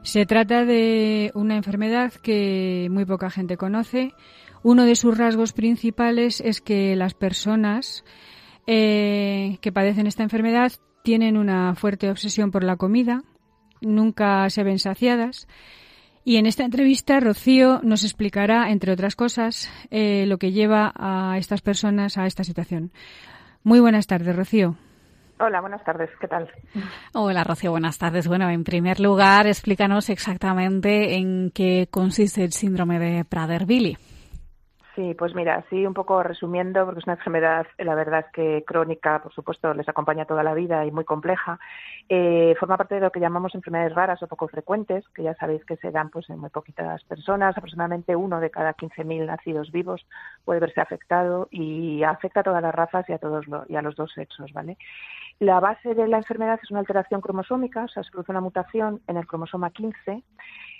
Se 0.04 0.28
trata 0.28 0.64
de 0.64 1.32
una 1.34 1.56
enfermedad 1.56 2.14
que 2.14 2.88
muy 2.92 3.06
poca 3.06 3.32
gente 3.32 3.58
conoce. 3.58 4.14
Uno 4.66 4.86
de 4.86 4.96
sus 4.96 5.16
rasgos 5.16 5.54
principales 5.54 6.42
es 6.42 6.60
que 6.60 6.96
las 6.96 7.14
personas 7.14 8.04
eh, 8.66 9.60
que 9.62 9.72
padecen 9.72 10.08
esta 10.08 10.24
enfermedad 10.24 10.72
tienen 11.04 11.38
una 11.38 11.76
fuerte 11.76 12.10
obsesión 12.10 12.50
por 12.50 12.64
la 12.64 12.76
comida, 12.76 13.22
nunca 13.80 14.50
se 14.50 14.64
ven 14.64 14.80
saciadas. 14.80 15.48
Y 16.24 16.38
en 16.38 16.48
esta 16.48 16.66
entrevista 16.66 17.20
Rocío 17.20 17.80
nos 17.84 18.04
explicará, 18.04 18.72
entre 18.72 18.92
otras 18.92 19.16
cosas, 19.16 19.70
eh, 19.92 20.26
lo 20.26 20.40
que 20.40 20.52
lleva 20.52 20.92
a 20.96 21.38
estas 21.38 21.62
personas 21.62 22.18
a 22.18 22.26
esta 22.26 22.44
situación. 22.44 22.92
Muy 23.64 23.80
buenas 23.80 24.08
tardes, 24.08 24.36
Rocío. 24.36 24.78
Hola, 25.40 25.62
buenas 25.62 25.84
tardes. 25.84 26.10
¿Qué 26.20 26.28
tal? 26.28 26.50
Hola 27.14 27.44
Rocío, 27.44 27.70
buenas 27.70 28.00
tardes. 28.00 28.28
Bueno, 28.28 28.50
en 28.50 28.64
primer 28.64 29.00
lugar, 29.00 29.46
explícanos 29.46 30.10
exactamente 30.10 31.18
en 31.18 31.52
qué 31.52 31.88
consiste 31.92 32.44
el 32.44 32.52
síndrome 32.52 32.98
de 32.98 33.26
Prader-Willi. 33.26 34.00
Sí, 34.96 35.14
pues 35.14 35.36
mira, 35.36 35.56
así 35.56 35.86
un 35.86 35.94
poco 35.94 36.24
resumiendo, 36.24 36.86
porque 36.86 37.00
es 37.00 37.06
una 37.06 37.16
enfermedad, 37.16 37.68
la 37.80 37.96
verdad 37.96 38.22
es 38.22 38.32
que 38.32 38.64
crónica, 38.66 39.22
por 39.22 39.34
supuesto, 39.34 39.74
les 39.74 39.90
acompaña 39.90 40.24
toda 40.24 40.42
la 40.42 40.54
vida 40.54 40.86
y 40.86 40.92
muy 40.92 41.04
compleja. 41.04 41.60
Eh, 42.08 42.56
forma 42.58 42.78
parte 42.78 42.96
de 42.96 43.02
lo 43.02 43.12
que 43.12 43.20
llamamos 43.20 43.54
enfermedades 43.56 43.94
raras 43.94 44.24
o 44.24 44.28
poco 44.28 44.48
frecuentes, 44.48 45.04
que 45.10 45.24
ya 45.24 45.36
sabéis 45.36 45.66
que 45.66 45.76
se 45.78 45.92
dan 45.92 46.10
pues 46.12 46.30
en 46.30 46.40
muy 46.40 46.50
poquitas 46.50 47.04
personas, 47.04 47.58
aproximadamente 47.58 48.16
uno 48.16 48.40
de 48.40 48.50
cada 48.52 48.72
15.000 48.74 49.26
nacidos 49.26 49.70
vivos 49.74 50.08
puede 50.46 50.62
verse 50.62 50.80
afectado 50.80 51.50
y 51.52 52.02
afecta 52.04 52.40
a 52.40 52.44
todas 52.44 52.62
las 52.62 52.74
razas 52.74 53.04
y 53.10 53.14
a 53.14 53.18
todos 53.18 53.48
lo- 53.48 53.66
y 53.68 53.76
a 53.76 53.82
los 53.82 53.98
dos 53.98 54.14
sexos, 54.14 54.54
¿vale? 54.54 54.78
La 55.40 55.60
base 55.60 55.94
de 55.96 56.08
la 56.08 56.18
enfermedad 56.18 56.60
es 56.64 56.72
una 56.72 56.80
alteración 56.80 57.20
cromosómica, 57.20 57.84
o 57.84 57.88
sea, 57.90 58.04
se 58.04 58.12
produce 58.12 58.32
una 58.32 58.42
mutación 58.42 59.02
en 59.08 59.18
el 59.18 59.28
cromosoma 59.28 59.72
15 59.72 60.24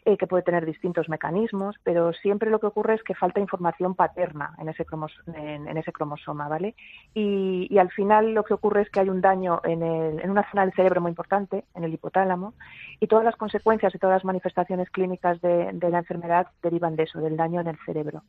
eh, 0.06 0.18
que 0.18 0.28
puede 0.28 0.44
tener 0.44 0.66
distintos 0.66 1.10
mecanismos, 1.10 1.76
pero 1.84 2.14
siempre 2.14 2.52
lo 2.52 2.60
que 2.60 2.68
ocurre 2.68 2.94
es 2.94 3.04
que 3.04 3.16
falta 3.16 3.40
información 3.40 3.96
paterna 3.96 4.56
en 4.60 4.70
ese, 4.70 4.86
cromos- 4.86 5.20
en, 5.34 5.68
ese 5.78 5.92
cromosoma, 5.92 6.48
¿vale? 6.48 6.76
Y, 7.14 7.68
y 7.70 7.78
al 7.80 7.90
final 7.92 8.34
lo 8.34 8.44
que 8.44 8.54
ocurre 8.54 8.84
es 8.84 8.90
que 8.92 9.00
hay 9.00 9.10
un 9.10 9.20
daño 9.22 9.62
en, 9.64 9.82
el- 9.84 10.20
en 10.20 10.30
una 10.30 10.50
zona 10.52 10.64
del 10.64 10.74
cerebro 10.76 11.02
muy 11.02 11.10
importante, 11.10 11.66
en 11.74 11.84
el 11.84 11.94
hipotálamo, 11.94 12.54
y 13.00 13.08
todas 13.08 13.26
las 13.26 13.36
consecuencias 13.36 13.94
y 13.96 13.98
todas 14.00 14.18
las 14.18 14.26
manifestaciones 14.26 14.90
clínicas 14.92 15.42
de, 15.42 15.72
de 15.74 15.90
la 15.90 15.98
enfermedad 16.00 16.48
derivan 16.62 16.96
de 16.96 17.04
eso, 17.04 17.20
del 17.20 17.36
daño 17.36 17.62
en 17.62 17.68
el 17.68 17.78
cerebro 17.86 18.22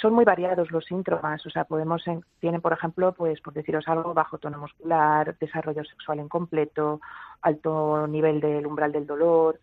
son 0.00 0.12
muy 0.14 0.24
variados 0.24 0.70
los 0.70 0.84
síntomas, 0.84 1.44
o 1.44 1.50
sea, 1.50 1.64
podemos 1.64 2.06
en- 2.06 2.22
tienen 2.38 2.60
por 2.60 2.72
ejemplo, 2.72 3.12
pues 3.14 3.40
por 3.40 3.52
deciros 3.52 3.88
algo, 3.88 4.14
bajo 4.14 4.38
tono 4.38 4.56
muscular, 4.58 5.36
desarrollo 5.40 5.82
sexual 5.84 6.20
incompleto, 6.20 7.00
alto 7.42 8.06
nivel 8.06 8.40
del 8.40 8.64
umbral 8.64 8.92
del 8.92 9.08
dolor, 9.08 9.58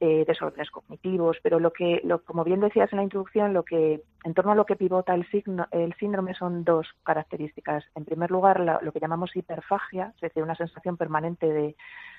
eh, 0.00 0.24
desórdenes 0.26 0.70
cognitivos, 0.70 1.38
pero 1.42 1.58
lo 1.58 1.72
que, 1.72 2.00
lo, 2.04 2.22
como 2.22 2.44
bien 2.44 2.60
decías 2.60 2.92
en 2.92 2.98
la 2.98 3.02
introducción, 3.02 3.52
lo 3.52 3.64
que 3.64 4.02
en 4.24 4.34
torno 4.34 4.52
a 4.52 4.54
lo 4.54 4.64
que 4.66 4.76
pivota 4.76 5.14
el, 5.14 5.28
signo- 5.30 5.66
el 5.70 5.94
síndrome 5.94 6.34
son 6.34 6.64
dos 6.64 6.86
características. 7.04 7.84
En 7.94 8.04
primer 8.04 8.30
lugar, 8.30 8.60
la- 8.60 8.78
lo 8.82 8.92
que 8.92 9.00
llamamos 9.00 9.34
hiperfagia, 9.36 10.12
es 10.16 10.20
decir, 10.20 10.42
una 10.42 10.54
sensación 10.54 10.96
permanente 10.96 11.46
de, 11.52 11.76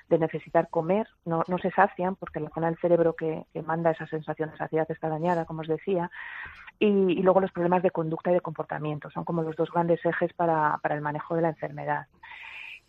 de 0.08 0.18
necesitar 0.18 0.68
comer, 0.68 1.06
no, 1.24 1.42
se 1.62 1.70
sacian 1.70 2.16
porque 2.16 2.40
la 2.40 2.50
zona 2.50 2.66
del 2.68 2.78
cerebro 2.78 3.14
que, 3.14 3.44
que 3.52 3.62
manda 3.62 3.90
esa 3.92 4.06
sensación 4.06 4.50
de 4.50 4.56
saciedad 4.58 4.90
está 4.90 5.08
dañada, 5.08 5.44
como 5.44 5.60
os 5.62 5.68
decía, 5.68 6.10
y, 6.78 6.86
y 6.86 7.22
luego 7.22 7.40
los 7.40 7.52
problemas 7.52 7.82
de 7.82 7.90
conducta 7.90 8.30
y 8.30 8.34
de 8.34 8.40
comportamiento. 8.40 9.10
Son 9.10 9.24
como 9.24 9.42
los 9.42 9.56
dos 9.56 9.70
grandes 9.70 10.04
ejes 10.04 10.32
para, 10.32 10.78
para 10.82 10.94
el 10.94 11.00
manejo 11.02 11.34
de 11.34 11.42
la 11.42 11.48
enfermedad. 11.50 12.06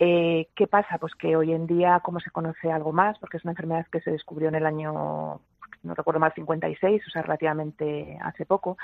Eh, 0.04 0.48
¿Qué 0.56 0.66
pasa? 0.66 0.98
Pues 0.98 1.14
que 1.14 1.36
hoy 1.36 1.54
en 1.54 1.68
día, 1.68 2.00
como 2.00 2.20
se 2.20 2.32
conoce 2.32 2.72
algo 2.72 2.92
más, 2.92 3.20
porque 3.20 3.38
es 3.38 3.44
una 3.44 3.52
enfermedad 3.52 3.86
que 3.92 4.02
se 4.02 4.10
descubrió 4.10 4.50
en 4.50 4.56
el 4.56 4.66
año, 4.66 5.42
no 5.84 5.94
recuerdo 5.94 6.20
mal, 6.20 6.34
56, 6.34 7.04
o 7.06 7.10
sea, 7.12 7.22
relativamente 7.22 8.18
hace 8.20 8.48
poco, 8.48 8.78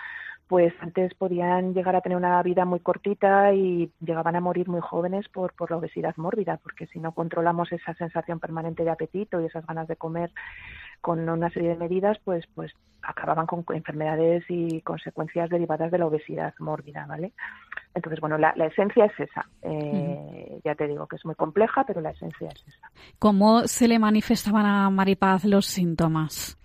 pues 0.48 0.76
antes 0.80 1.16
podían 1.16 1.74
llegar 1.74 1.96
a 1.96 2.02
tener 2.02 2.20
una 2.20 2.44
vida 2.44 2.66
muy 2.66 2.82
cortita 2.82 3.52
y 3.52 3.92
llegaban 4.00 4.36
a 4.36 4.42
morir 4.42 4.70
muy 4.70 4.80
jóvenes 4.80 5.28
por, 5.30 5.54
por 5.54 5.72
la 5.72 5.78
obesidad 5.78 6.16
mórbida, 6.18 6.58
porque 6.62 6.86
si 6.86 7.00
no 7.00 7.14
controlamos 7.14 7.72
esa 7.72 7.96
sensación 7.96 8.40
permanente 8.40 8.84
de 8.84 8.92
apetito 8.92 9.42
y 9.42 9.46
esas 9.46 9.66
ganas 9.66 9.88
de 9.88 9.96
comer 9.96 10.30
con 11.02 11.28
una 11.28 11.50
serie 11.50 11.70
de 11.70 11.76
medidas, 11.78 12.18
pues, 12.24 12.46
pues 12.56 12.72
acababan 13.02 13.46
con 13.46 13.64
enfermedades 13.74 14.44
y 14.50 14.82
consecuencias 14.82 15.50
derivadas 15.50 15.92
de 15.92 15.98
la 15.98 16.08
obesidad 16.08 16.54
mórbida, 16.60 17.06
¿vale? 17.08 17.32
Entonces, 17.94 18.20
bueno, 18.20 18.38
la, 18.38 18.54
la 18.56 18.66
esencia 18.66 19.06
es 19.06 19.20
esa. 19.20 19.46
Eh, 19.62 20.60
Ya 20.64 20.76
te 20.76 20.88
digo 20.88 21.08
que 21.08 21.16
es 21.16 21.26
muy 21.26 21.36
compleja, 21.36 21.86
pero 21.86 22.02
la 22.02 22.10
esencia 22.12 22.50
es 22.50 22.68
esa. 22.68 22.92
¿Cómo 23.20 23.62
se 23.68 23.88
le 23.88 24.00
manifestaban 24.00 24.66
a 24.66 24.90
Maripaz 24.90 25.46
los 25.46 25.66
síntomas? 25.66 26.58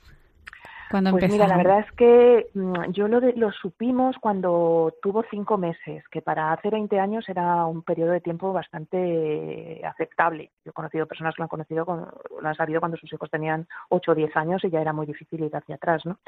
Cuando 0.92 1.11
Pues 1.12 1.31
mira, 1.31 1.48
la 1.48 1.57
verdad 1.57 1.78
es 1.81 1.90
que 1.92 2.48
mm, 2.52 2.90
yo 2.90 3.09
lo, 3.09 3.20
de- 3.20 3.33
lo 3.33 3.50
supimos 3.50 4.14
cuando 4.20 4.92
tuvo 5.00 5.24
cinco 5.31 5.57
meses, 5.57 6.07
que 6.11 6.20
para 6.20 6.52
hace 6.52 6.68
20 6.68 7.00
años 7.00 7.26
era 7.31 7.64
un 7.64 7.83
periodo 7.83 8.12
de 8.12 8.20
tiempo 8.20 8.52
bastante 8.52 9.81
aceptable. 9.87 10.50
Yo 10.66 10.70
he 10.70 10.74
conocido 10.74 11.07
personas 11.07 11.35
que 11.35 11.40
lo 11.40 11.44
han 11.44 11.48
conocido, 11.48 11.87
con- 11.87 12.07
lo 12.40 12.46
han 12.48 12.55
sabido 12.55 12.81
cuando 12.81 12.98
sus 12.98 13.11
hijos 13.12 13.31
tenían 13.31 13.66
8 13.88 14.12
o 14.12 14.14
10 14.14 14.37
años 14.37 14.62
y 14.64 14.70
ya 14.70 14.83
era 14.83 14.92
muy 14.92 15.07
difícil 15.07 15.42
ir 15.42 15.57
hacia 15.57 15.76
atrás, 15.76 16.05
¿no? 16.05 16.18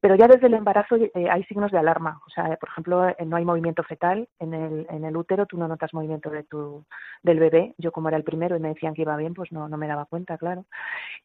Pero 0.00 0.14
ya 0.14 0.28
desde 0.28 0.46
el 0.46 0.54
embarazo 0.54 0.94
eh, 0.96 1.10
hay 1.28 1.42
signos 1.44 1.72
de 1.72 1.78
alarma. 1.78 2.20
O 2.26 2.30
sea, 2.30 2.56
por 2.56 2.68
ejemplo, 2.68 3.08
eh, 3.08 3.16
no 3.26 3.36
hay 3.36 3.44
movimiento 3.44 3.82
fetal 3.82 4.28
en 4.38 4.54
el, 4.54 4.86
en 4.88 5.04
el 5.04 5.16
útero, 5.16 5.46
tú 5.46 5.58
no 5.58 5.66
notas 5.66 5.92
movimiento 5.92 6.30
de 6.30 6.44
tu, 6.44 6.84
del 7.24 7.40
bebé. 7.40 7.74
Yo 7.76 7.90
como 7.90 8.06
era 8.08 8.16
el 8.16 8.24
primero 8.24 8.56
y 8.56 8.60
me 8.60 8.68
decían 8.68 8.94
que 8.94 9.02
iba 9.02 9.16
bien, 9.16 9.34
pues 9.34 9.50
no, 9.50 9.68
no 9.68 9.76
me 9.76 9.88
daba 9.88 10.04
cuenta, 10.04 10.38
claro. 10.38 10.64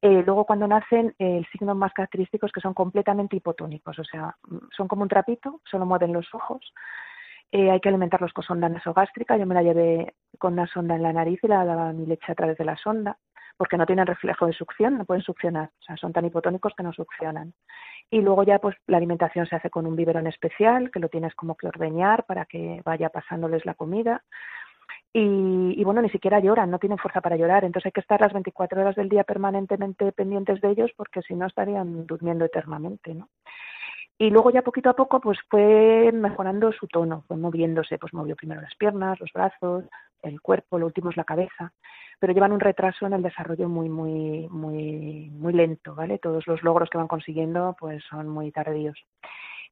Eh, 0.01 0.23
luego 0.25 0.45
cuando 0.45 0.67
nacen, 0.67 1.13
el 1.19 1.45
signo 1.51 1.75
más 1.75 1.93
característico 1.93 2.45
es 2.45 2.51
que 2.51 2.61
son 2.61 2.73
completamente 2.87 3.35
hipotónicos, 3.35 3.99
o 3.99 4.03
sea, 4.05 4.37
son 4.75 4.87
como 4.87 5.03
un 5.03 5.09
trapito, 5.09 5.59
solo 5.69 5.85
mueven 5.85 6.13
los 6.13 6.33
ojos. 6.33 6.73
Eh, 7.51 7.69
hay 7.69 7.81
que 7.81 7.89
alimentarlos 7.89 8.31
con 8.31 8.45
sonda 8.45 8.69
nasogástrica. 8.69 9.35
Yo 9.37 9.45
me 9.45 9.55
la 9.55 9.61
llevé 9.61 10.15
con 10.39 10.53
una 10.53 10.67
sonda 10.67 10.95
en 10.95 11.03
la 11.03 11.11
nariz 11.11 11.39
y 11.43 11.47
la 11.47 11.65
daba 11.65 11.91
mi 11.91 12.05
leche 12.05 12.31
a 12.31 12.35
través 12.35 12.57
de 12.57 12.63
la 12.63 12.77
sonda, 12.77 13.17
porque 13.57 13.75
no 13.75 13.85
tienen 13.85 14.07
reflejo 14.07 14.45
de 14.45 14.53
succión, 14.53 14.97
no 14.97 15.03
pueden 15.03 15.21
succionar, 15.21 15.69
o 15.79 15.83
sea, 15.83 15.97
son 15.97 16.13
tan 16.13 16.25
hipotónicos 16.25 16.73
que 16.77 16.83
no 16.83 16.93
succionan. 16.93 17.53
Y 18.09 18.21
luego 18.21 18.43
ya 18.43 18.59
pues 18.59 18.77
la 18.87 18.97
alimentación 18.97 19.45
se 19.47 19.57
hace 19.57 19.69
con 19.69 19.85
un 19.85 19.97
biberón 19.97 20.27
especial, 20.27 20.89
que 20.89 21.01
lo 21.01 21.09
tienes 21.09 21.35
como 21.35 21.55
que 21.57 21.67
ordeñar 21.67 22.23
para 22.25 22.45
que 22.45 22.81
vaya 22.85 23.09
pasándoles 23.09 23.65
la 23.65 23.73
comida. 23.73 24.23
Y, 25.13 25.79
y, 25.79 25.83
bueno, 25.83 26.01
ni 26.01 26.09
siquiera 26.09 26.39
lloran, 26.39 26.69
no 26.69 26.79
tienen 26.79 26.97
fuerza 26.97 27.21
para 27.21 27.37
llorar, 27.37 27.63
entonces 27.63 27.87
hay 27.87 27.91
que 27.91 28.01
estar 28.01 28.19
las 28.21 28.33
24 28.33 28.81
horas 28.81 28.95
del 28.95 29.09
día 29.09 29.23
permanentemente 29.23 30.11
pendientes 30.11 30.61
de 30.61 30.69
ellos 30.69 30.91
porque 30.95 31.21
si 31.21 31.33
no 31.33 31.47
estarían 31.47 32.05
durmiendo 32.05 32.45
eternamente, 32.45 33.15
¿no? 33.15 33.29
Y 34.19 34.31
luego 34.31 34.49
ya 34.49 34.63
poquito 34.63 34.89
a 34.89 34.95
poco 34.95 35.21
pues 35.21 35.37
fue 35.47 36.11
mejorando 36.11 36.71
su 36.71 36.87
tono, 36.87 37.23
fue 37.27 37.37
moviéndose, 37.37 37.99
pues 37.99 38.13
movió 38.13 38.35
primero 38.35 38.61
las 38.61 38.75
piernas, 38.75 39.19
los 39.19 39.31
brazos, 39.31 39.85
el 40.23 40.41
cuerpo, 40.41 40.79
lo 40.79 40.87
último 40.87 41.11
es 41.11 41.17
la 41.17 41.23
cabeza, 41.23 41.71
pero 42.19 42.33
llevan 42.33 42.51
un 42.51 42.59
retraso 42.59 43.05
en 43.05 43.13
el 43.13 43.21
desarrollo 43.21 43.69
muy, 43.69 43.89
muy, 43.89 44.47
muy, 44.49 45.29
muy 45.31 45.53
lento, 45.53 45.93
¿vale? 45.93 46.17
Todos 46.17 46.47
los 46.47 46.63
logros 46.63 46.89
que 46.89 46.97
van 46.97 47.07
consiguiendo 47.07 47.75
pues 47.79 48.03
son 48.09 48.27
muy 48.27 48.51
tardíos. 48.51 48.97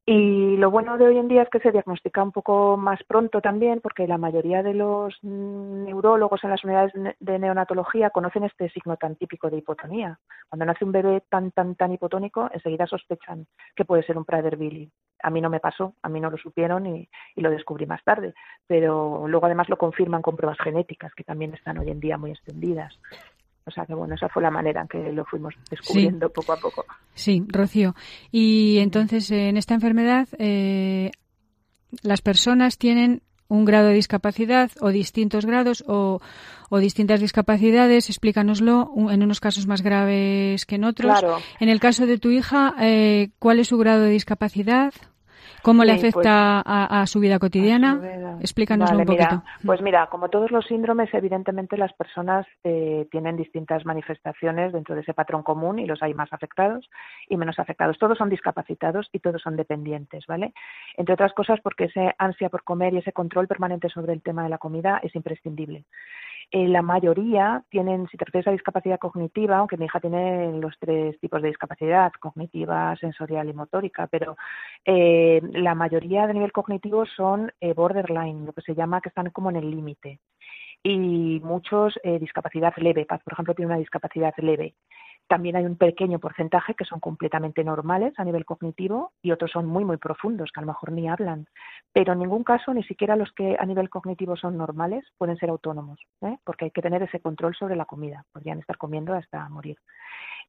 Y 0.07 0.55
lo 0.57 0.69
bueno 0.69 0.99
de 0.99 1.07
hoy 1.07 1.17
en 1.17 1.27
día 1.27 1.41
es 1.41 1.49
que 1.49 1.59
se 1.59 1.71
diagnostica 1.71 2.21
un 2.21 2.31
poco 2.31 2.77
más 2.77 3.03
pronto 3.05 3.41
también, 3.41 3.81
porque 3.81 4.07
la 4.07 4.19
mayoría 4.19 4.61
de 4.61 4.75
los 4.75 5.15
mm, 5.23 5.85
neurólogos 5.85 6.43
en 6.43 6.51
las 6.51 6.63
unidades 6.63 6.93
de 7.19 7.39
neonatología 7.39 8.11
conocen 8.11 8.43
este 8.43 8.69
signo 8.69 8.97
tan 8.97 9.15
típico 9.15 9.49
de 9.49 9.57
hipotonía. 9.57 10.19
Cuando 10.47 10.65
nace 10.65 10.85
un 10.85 10.91
bebé 10.91 11.23
tan, 11.27 11.49
tan, 11.51 11.73
tan 11.73 11.91
hipotónico, 11.91 12.47
enseguida 12.53 12.85
sospechan 12.85 13.47
que 13.75 13.83
puede 13.83 14.03
ser 14.03 14.15
un 14.15 14.25
Prader-Willi. 14.25 14.91
A 15.23 15.31
mí 15.31 15.41
no 15.41 15.49
me 15.49 15.59
pasó, 15.59 15.95
a 16.03 16.09
mí 16.09 16.19
no 16.19 16.29
lo 16.29 16.37
supieron 16.37 16.85
y, 16.85 17.09
y 17.35 17.41
lo 17.41 17.49
descubrí 17.49 17.87
más 17.87 18.03
tarde, 18.03 18.35
pero 18.67 19.27
luego 19.27 19.47
además 19.47 19.69
lo 19.69 19.77
confirman 19.77 20.21
con 20.21 20.35
pruebas 20.35 20.59
genéticas 20.59 21.15
que 21.15 21.23
también 21.23 21.55
están 21.55 21.79
hoy 21.79 21.89
en 21.89 21.99
día 21.99 22.19
muy 22.19 22.29
extendidas. 22.29 22.95
O 23.67 23.71
sea 23.71 23.85
que 23.85 23.95
bueno, 23.95 24.13
esa 24.15 24.29
fue 24.29 24.43
la 24.43 24.51
manera 24.51 24.81
en 24.81 24.87
que 24.87 25.11
lo 25.11 25.25
fuimos 25.25 25.55
descubriendo 25.69 26.29
poco 26.29 26.53
a 26.53 26.57
poco. 26.57 26.85
Sí, 27.13 27.43
Rocío. 27.47 27.95
Y 28.31 28.77
entonces, 28.77 29.31
en 29.31 29.57
esta 29.57 29.73
enfermedad, 29.73 30.27
eh, 30.37 31.11
las 32.03 32.21
personas 32.21 32.77
tienen 32.77 33.21
un 33.47 33.65
grado 33.65 33.87
de 33.87 33.93
discapacidad 33.93 34.71
o 34.81 34.89
distintos 34.89 35.45
grados 35.45 35.83
o, 35.87 36.19
o 36.69 36.77
distintas 36.79 37.19
discapacidades, 37.21 38.09
explícanoslo, 38.09 38.91
en 39.09 39.23
unos 39.23 39.39
casos 39.39 39.67
más 39.67 39.81
graves 39.81 40.65
que 40.65 40.75
en 40.75 40.83
otros. 40.83 41.19
Claro. 41.19 41.37
En 41.59 41.69
el 41.69 41.79
caso 41.79 42.05
de 42.05 42.17
tu 42.17 42.29
hija, 42.29 42.73
eh, 42.79 43.29
¿cuál 43.39 43.59
es 43.59 43.67
su 43.67 43.77
grado 43.77 44.03
de 44.03 44.09
discapacidad? 44.09 44.93
¿Cómo 45.65 45.83
le 45.83 45.95
Sí, 45.95 46.11
pues, 46.11 46.27
afecta 46.27 46.61
a, 46.63 47.01
a 47.01 47.07
su 47.07 47.19
vida 47.19 47.39
cotidiana? 47.39 47.95
Vale, 47.95 49.01
un 49.01 49.05
poquito. 49.05 49.35
mira, 49.35 49.43
pues 49.65 49.81
mira, 49.81 50.07
como 50.07 50.29
todos 50.29 50.51
los 50.51 50.65
síndromes, 50.65 51.11
evidentemente 51.13 51.75
las 51.75 51.91
personas 51.93 52.45
eh, 52.63 53.07
tienen 53.09 53.35
distintas 53.35 53.83
manifestaciones 53.83 54.73
dentro 54.73 54.93
de 54.93 55.01
ese 55.01 55.15
patrón 55.15 55.41
común 55.41 55.79
y 55.79 55.87
los 55.87 56.03
hay 56.03 56.13
más 56.13 56.31
afectados 56.31 56.87
y 57.29 57.37
menos 57.37 57.57
afectados. 57.57 57.97
Todos 57.97 58.17
son 58.17 58.29
discapacitados 58.29 59.09
y 59.11 59.19
todos 59.19 59.41
son 59.41 59.55
dependientes, 59.55 60.25
¿vale? 60.27 60.53
Entre 60.97 61.13
otras 61.13 61.33
cosas 61.33 61.59
porque 61.61 61.85
ese 61.85 62.13
ansia 62.19 62.49
por 62.49 62.63
comer 62.63 62.93
y 62.93 62.97
ese 62.97 63.11
control 63.11 63.47
permanente 63.47 63.89
sobre 63.89 64.13
el 64.13 64.21
tema 64.21 64.43
de 64.43 64.49
la 64.49 64.59
comida 64.59 64.99
es 65.01 65.15
imprescindible. 65.15 65.85
Eh, 66.51 66.67
la 66.67 66.81
mayoría 66.81 67.63
tienen, 67.69 68.07
si 68.07 68.17
te 68.17 68.25
refieres 68.25 68.47
a 68.47 68.51
discapacidad 68.51 68.99
cognitiva, 68.99 69.57
aunque 69.57 69.77
mi 69.77 69.85
hija 69.85 69.99
tiene 69.99 70.53
los 70.59 70.77
tres 70.79 71.19
tipos 71.19 71.41
de 71.41 71.49
discapacidad, 71.49 72.11
cognitiva, 72.19 72.95
sensorial 72.97 73.49
y 73.49 73.53
motórica, 73.53 74.07
pero 74.07 74.37
eh, 74.85 75.41
la 75.53 75.75
mayoría 75.75 76.27
de 76.27 76.33
nivel 76.33 76.51
cognitivo 76.51 77.05
son 77.05 77.51
eh, 77.59 77.73
borderline, 77.73 78.45
lo 78.45 78.53
que 78.53 78.61
se 78.61 78.75
llama 78.75 79.01
que 79.01 79.09
están 79.09 79.29
como 79.31 79.49
en 79.49 79.57
el 79.57 79.71
límite. 79.71 80.19
Y 80.83 81.39
muchos 81.43 81.99
eh, 82.03 82.19
discapacidad 82.19 82.73
leve, 82.77 83.05
Paz, 83.05 83.21
por 83.23 83.33
ejemplo, 83.33 83.55
tiene 83.55 83.71
una 83.71 83.79
discapacidad 83.79 84.33
leve. 84.37 84.75
También 85.27 85.55
hay 85.55 85.65
un 85.65 85.75
pequeño 85.75 86.19
porcentaje 86.19 86.75
que 86.75 86.85
son 86.85 86.99
completamente 86.99 87.63
normales 87.63 88.13
a 88.17 88.23
nivel 88.23 88.45
cognitivo 88.45 89.11
y 89.21 89.31
otros 89.31 89.51
son 89.51 89.65
muy, 89.65 89.83
muy 89.83 89.97
profundos, 89.97 90.51
que 90.51 90.59
a 90.59 90.63
lo 90.63 90.67
mejor 90.67 90.91
ni 90.91 91.09
hablan. 91.09 91.47
Pero 91.91 92.13
en 92.13 92.19
ningún 92.19 92.43
caso, 92.43 92.73
ni 92.73 92.83
siquiera 92.83 93.15
los 93.15 93.31
que 93.31 93.57
a 93.59 93.65
nivel 93.65 93.89
cognitivo 93.89 94.35
son 94.35 94.57
normales, 94.57 95.03
pueden 95.17 95.37
ser 95.37 95.49
autónomos, 95.49 95.99
¿eh? 96.21 96.37
porque 96.43 96.65
hay 96.65 96.71
que 96.71 96.81
tener 96.81 97.01
ese 97.01 97.19
control 97.19 97.55
sobre 97.55 97.75
la 97.75 97.85
comida. 97.85 98.23
Podrían 98.31 98.59
estar 98.59 98.77
comiendo 98.77 99.13
hasta 99.13 99.49
morir. 99.49 99.77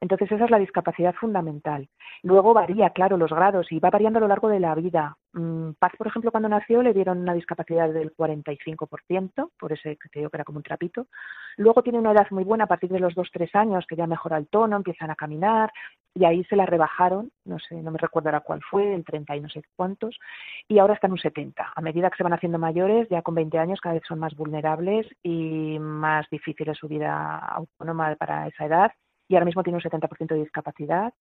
Entonces, 0.00 0.30
esa 0.30 0.44
es 0.44 0.50
la 0.50 0.58
discapacidad 0.58 1.14
fundamental. 1.14 1.88
Luego 2.22 2.54
varía, 2.54 2.90
claro, 2.90 3.16
los 3.16 3.30
grados 3.30 3.70
y 3.72 3.78
va 3.78 3.90
variando 3.90 4.18
a 4.18 4.20
lo 4.20 4.28
largo 4.28 4.48
de 4.48 4.60
la 4.60 4.74
vida. 4.74 5.16
Mm, 5.32 5.72
Paz, 5.78 5.92
por 5.96 6.06
ejemplo, 6.06 6.30
cuando 6.30 6.48
nació 6.48 6.82
le 6.82 6.92
dieron 6.92 7.18
una 7.18 7.34
discapacidad 7.34 7.90
del 7.92 8.14
45%, 8.14 9.50
por 9.58 9.72
ese 9.72 9.96
que 9.96 10.08
te 10.08 10.20
que 10.20 10.28
era 10.32 10.44
como 10.44 10.58
un 10.58 10.62
trapito. 10.62 11.06
Luego 11.56 11.82
tiene 11.82 11.98
una 11.98 12.12
edad 12.12 12.26
muy 12.30 12.44
buena 12.44 12.64
a 12.64 12.66
partir 12.66 12.90
de 12.90 13.00
los 13.00 13.14
2-3 13.14 13.54
años, 13.54 13.86
que 13.86 13.96
ya 13.96 14.06
mejora 14.06 14.36
el 14.38 14.48
tono, 14.48 14.76
empiezan 14.76 15.10
a 15.10 15.14
caminar, 15.14 15.72
y 16.14 16.24
ahí 16.24 16.44
se 16.44 16.56
la 16.56 16.66
rebajaron, 16.66 17.30
no 17.44 17.58
sé, 17.58 17.74
no 17.82 17.90
me 17.90 17.98
recuerdo 17.98 18.30
ahora 18.30 18.40
cuál 18.40 18.62
fue, 18.62 18.94
el 18.94 19.04
30 19.04 19.36
y 19.36 19.40
no 19.40 19.48
sé 19.50 19.62
cuántos, 19.76 20.18
y 20.66 20.78
ahora 20.78 20.94
está 20.94 21.06
en 21.06 21.12
un 21.12 21.18
70. 21.18 21.72
A 21.74 21.80
medida 21.82 22.10
que 22.10 22.16
se 22.16 22.22
van 22.22 22.32
haciendo 22.32 22.58
mayores, 22.58 23.08
ya 23.10 23.22
con 23.22 23.34
20 23.34 23.58
años 23.58 23.80
cada 23.80 23.94
vez 23.94 24.04
son 24.08 24.18
más 24.18 24.34
vulnerables 24.34 25.06
y 25.22 25.78
más 25.78 26.26
difícil 26.30 26.68
es 26.70 26.78
su 26.78 26.88
vida 26.88 27.38
autónoma 27.38 28.14
para 28.16 28.48
esa 28.48 28.64
edad, 28.64 28.92
y 29.28 29.34
ahora 29.34 29.46
mismo 29.46 29.62
tiene 29.62 29.76
un 29.78 29.82
70% 29.82 30.28
de 30.34 30.40
discapacidad 30.40 31.12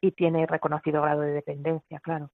y 0.00 0.12
tiene 0.12 0.46
reconocido 0.46 1.02
grado 1.02 1.22
de 1.22 1.32
dependencia, 1.32 2.00
claro. 2.00 2.30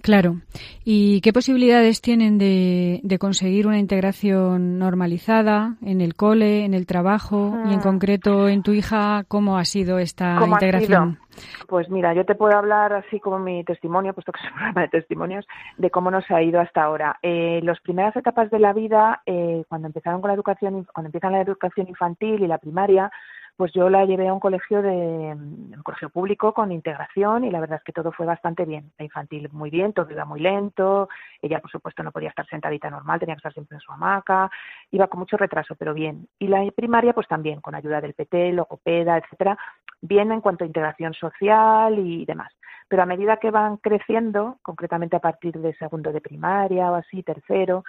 Claro. 0.00 0.36
¿Y 0.84 1.20
qué 1.22 1.32
posibilidades 1.32 2.00
tienen 2.00 2.38
de, 2.38 3.00
de 3.02 3.18
conseguir 3.18 3.66
una 3.66 3.80
integración 3.80 4.78
normalizada 4.78 5.74
en 5.82 6.00
el 6.00 6.14
cole, 6.14 6.64
en 6.64 6.72
el 6.72 6.86
trabajo 6.86 7.52
y 7.68 7.72
en 7.72 7.80
Ah. 7.80 7.82
concreto 7.82 8.48
en 8.48 8.62
tu 8.62 8.70
hija? 8.72 9.24
¿Cómo 9.26 9.58
ha 9.58 9.64
sido 9.64 9.98
esta 9.98 10.36
¿Cómo 10.38 10.54
ha 10.54 10.58
integración? 10.58 11.18
sido? 11.34 11.66
Pues 11.66 11.90
mira, 11.90 12.14
yo 12.14 12.24
te 12.24 12.36
puedo 12.36 12.56
hablar 12.56 12.92
así 12.92 13.18
como 13.18 13.40
mi 13.40 13.64
testimonio, 13.64 14.14
puesto 14.14 14.30
que 14.30 14.38
es 14.40 14.46
un 14.46 14.52
programa 14.54 14.82
de 14.82 14.88
testimonios, 14.88 15.46
de 15.78 15.90
cómo 15.90 16.12
nos 16.12 16.30
ha 16.30 16.42
ido 16.42 16.60
hasta 16.60 16.82
ahora. 16.84 17.18
Eh, 17.22 17.60
las 17.64 17.80
primeras 17.80 18.14
etapas 18.14 18.50
de 18.50 18.60
la 18.60 18.72
vida, 18.72 19.22
eh, 19.26 19.64
cuando 19.68 19.88
empezaron 19.88 20.20
con 20.20 20.28
la 20.28 20.34
educación, 20.34 20.86
cuando 20.94 21.08
empiezan 21.08 21.32
la 21.32 21.40
educación 21.40 21.88
infantil 21.88 22.40
y 22.42 22.46
la 22.46 22.58
primaria, 22.58 23.10
pues 23.58 23.72
yo 23.72 23.90
la 23.90 24.04
llevé 24.04 24.28
a 24.28 24.32
un 24.32 24.38
colegio 24.38 24.82
de 24.82 25.34
un 25.34 25.82
colegio 25.82 26.10
público 26.10 26.54
con 26.54 26.70
integración 26.70 27.42
y 27.42 27.50
la 27.50 27.58
verdad 27.58 27.78
es 27.78 27.82
que 27.82 27.92
todo 27.92 28.12
fue 28.12 28.24
bastante 28.24 28.64
bien. 28.64 28.92
La 28.96 29.04
infantil 29.04 29.48
muy 29.50 29.68
bien, 29.68 29.92
todo 29.92 30.08
iba 30.12 30.24
muy 30.24 30.38
lento, 30.38 31.08
ella 31.42 31.58
por 31.58 31.68
supuesto 31.68 32.04
no 32.04 32.12
podía 32.12 32.28
estar 32.28 32.46
sentadita 32.46 32.88
normal, 32.88 33.18
tenía 33.18 33.34
que 33.34 33.40
estar 33.40 33.52
siempre 33.52 33.74
en 33.74 33.80
su 33.80 33.90
hamaca, 33.90 34.48
iba 34.92 35.08
con 35.08 35.18
mucho 35.18 35.36
retraso, 35.36 35.74
pero 35.74 35.92
bien. 35.92 36.28
Y 36.38 36.46
la 36.46 36.70
primaria 36.70 37.12
pues 37.12 37.26
también, 37.26 37.60
con 37.60 37.74
ayuda 37.74 38.00
del 38.00 38.14
PT, 38.14 38.52
logopeda, 38.52 39.18
etcétera, 39.18 39.58
bien 40.00 40.30
en 40.30 40.40
cuanto 40.40 40.62
a 40.62 40.68
integración 40.68 41.12
social 41.14 41.98
y 41.98 42.24
demás. 42.26 42.52
Pero 42.86 43.02
a 43.02 43.06
medida 43.06 43.38
que 43.38 43.50
van 43.50 43.78
creciendo, 43.78 44.58
concretamente 44.62 45.16
a 45.16 45.20
partir 45.20 45.58
de 45.58 45.74
segundo 45.74 46.12
de 46.12 46.20
primaria 46.20 46.92
o 46.92 46.94
así, 46.94 47.24
tercero, 47.24 47.82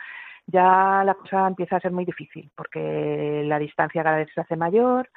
ya 0.47 1.03
la 1.05 1.13
cosa 1.13 1.47
empieza 1.47 1.76
a 1.76 1.80
ser 1.80 1.91
muy 1.91 2.05
difícil 2.05 2.49
porque 2.55 3.43
la 3.45 3.59
distancia 3.59 4.01
cada 4.03 4.17
vez 4.17 4.30
se 4.34 4.41
hace 4.41 4.55
mayor, 4.55 5.07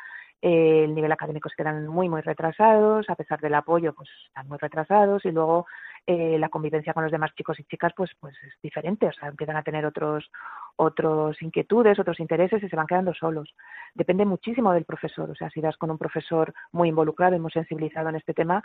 eh, 0.43 0.85
el 0.85 0.95
nivel 0.95 1.13
académico 1.13 1.49
se 1.49 1.55
quedan 1.55 1.87
muy, 1.87 2.09
muy 2.09 2.21
retrasados, 2.21 3.09
a 3.09 3.15
pesar 3.15 3.41
del 3.41 3.55
apoyo, 3.55 3.95
pues 3.95 4.09
están 4.27 4.49
muy 4.49 4.59
retrasados 4.59 5.25
y 5.25 5.31
luego 5.31 5.67
eh, 6.07 6.37
la 6.39 6.49
convivencia 6.49 6.93
con 6.93 7.05
los 7.05 7.13
demás 7.13 7.33
chicos 7.35 7.59
y 7.61 7.65
chicas, 7.65 7.93
pues, 7.97 8.11
pues 8.19 8.35
es 8.43 8.53
diferente, 8.63 9.07
o 9.07 9.13
sea, 9.13 9.29
empiezan 9.29 9.57
a 9.57 9.63
tener 9.63 9.87
otros, 9.87 10.31
otros 10.77 11.41
inquietudes, 11.43 11.99
otros 11.99 12.19
intereses 12.19 12.63
y 12.63 12.69
se 12.69 12.77
van 12.77 12.87
quedando 12.87 13.15
solos. 13.15 13.55
Depende 13.95 14.25
muchísimo 14.25 14.73
del 14.73 14.85
profesor, 14.85 15.31
o 15.31 15.35
sea, 15.35 15.51
si 15.51 15.61
das 15.61 15.77
con 15.77 15.91
un 15.91 15.99
profesor 15.99 16.53
muy 16.73 16.89
involucrado 16.89 17.37
y 17.37 17.39
muy 17.39 17.51
sensibilizado 17.51 18.09
en 18.09 18.17
este 18.17 18.35
tema 18.35 18.63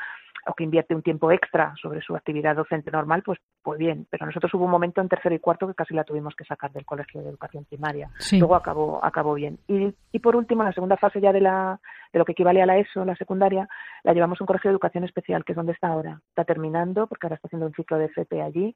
o 0.47 0.53
que 0.53 0.63
invierte 0.63 0.95
un 0.95 1.03
tiempo 1.03 1.31
extra 1.31 1.73
sobre 1.81 2.01
su 2.01 2.15
actividad 2.15 2.55
docente 2.55 2.91
normal, 2.91 3.21
pues, 3.23 3.39
pues 3.61 3.77
bien. 3.77 4.07
Pero 4.09 4.25
nosotros 4.25 4.53
hubo 4.53 4.65
un 4.65 4.71
momento 4.71 5.01
en 5.01 5.09
tercero 5.09 5.35
y 5.35 5.39
cuarto 5.39 5.67
que 5.67 5.75
casi 5.75 5.93
la 5.93 6.03
tuvimos 6.03 6.35
que 6.35 6.45
sacar 6.45 6.71
del 6.71 6.85
colegio 6.85 7.21
de 7.21 7.29
educación 7.29 7.65
primaria. 7.65 8.09
Sí. 8.19 8.39
Luego 8.39 8.55
acabó, 8.55 9.03
acabó 9.03 9.33
bien. 9.33 9.59
Y, 9.67 9.93
y 10.11 10.19
por 10.19 10.35
último, 10.35 10.63
en 10.63 10.69
la 10.69 10.73
segunda 10.73 10.97
fase 10.97 11.21
ya 11.21 11.31
de 11.31 11.41
la, 11.41 11.79
de 12.13 12.19
lo 12.19 12.25
que 12.25 12.31
equivale 12.33 12.61
a 12.61 12.65
la 12.65 12.77
ESO, 12.77 13.05
la 13.05 13.15
secundaria, 13.15 13.67
la 14.03 14.13
llevamos 14.13 14.39
a 14.39 14.43
un 14.43 14.47
colegio 14.47 14.69
de 14.69 14.73
educación 14.73 15.03
especial, 15.03 15.43
que 15.43 15.53
es 15.53 15.55
donde 15.55 15.73
está 15.73 15.89
ahora. 15.89 16.21
Está 16.29 16.45
terminando, 16.45 17.07
porque 17.07 17.27
ahora 17.27 17.35
está 17.35 17.47
haciendo 17.47 17.67
un 17.67 17.73
ciclo 17.73 17.97
de 17.97 18.05
FP 18.05 18.41
allí. 18.41 18.75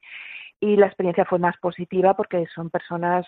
Y 0.59 0.75
la 0.75 0.87
experiencia 0.87 1.25
fue 1.25 1.39
más 1.39 1.57
positiva 1.57 2.13
porque 2.15 2.45
son 2.53 2.69
personas 2.69 3.25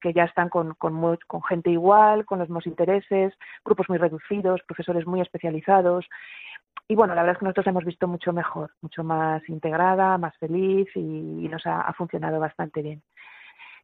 que 0.00 0.12
ya 0.12 0.24
están 0.24 0.48
con, 0.48 0.74
con, 0.74 1.42
gente 1.48 1.70
igual, 1.70 2.24
con 2.24 2.38
los 2.38 2.48
mismos 2.48 2.66
intereses, 2.66 3.34
grupos 3.64 3.88
muy 3.88 3.98
reducidos, 3.98 4.62
profesores 4.66 5.06
muy 5.06 5.20
especializados. 5.20 6.06
Y 6.88 6.94
bueno, 6.94 7.14
la 7.14 7.22
verdad 7.22 7.34
es 7.34 7.38
que 7.38 7.44
nosotros 7.44 7.66
la 7.66 7.70
hemos 7.70 7.84
visto 7.84 8.08
mucho 8.08 8.32
mejor, 8.32 8.72
mucho 8.80 9.04
más 9.04 9.46
integrada, 9.48 10.18
más 10.18 10.36
feliz 10.38 10.88
y, 10.94 11.48
nos 11.48 11.66
ha 11.66 11.92
funcionado 11.92 12.40
bastante 12.40 12.82
bien. 12.82 13.02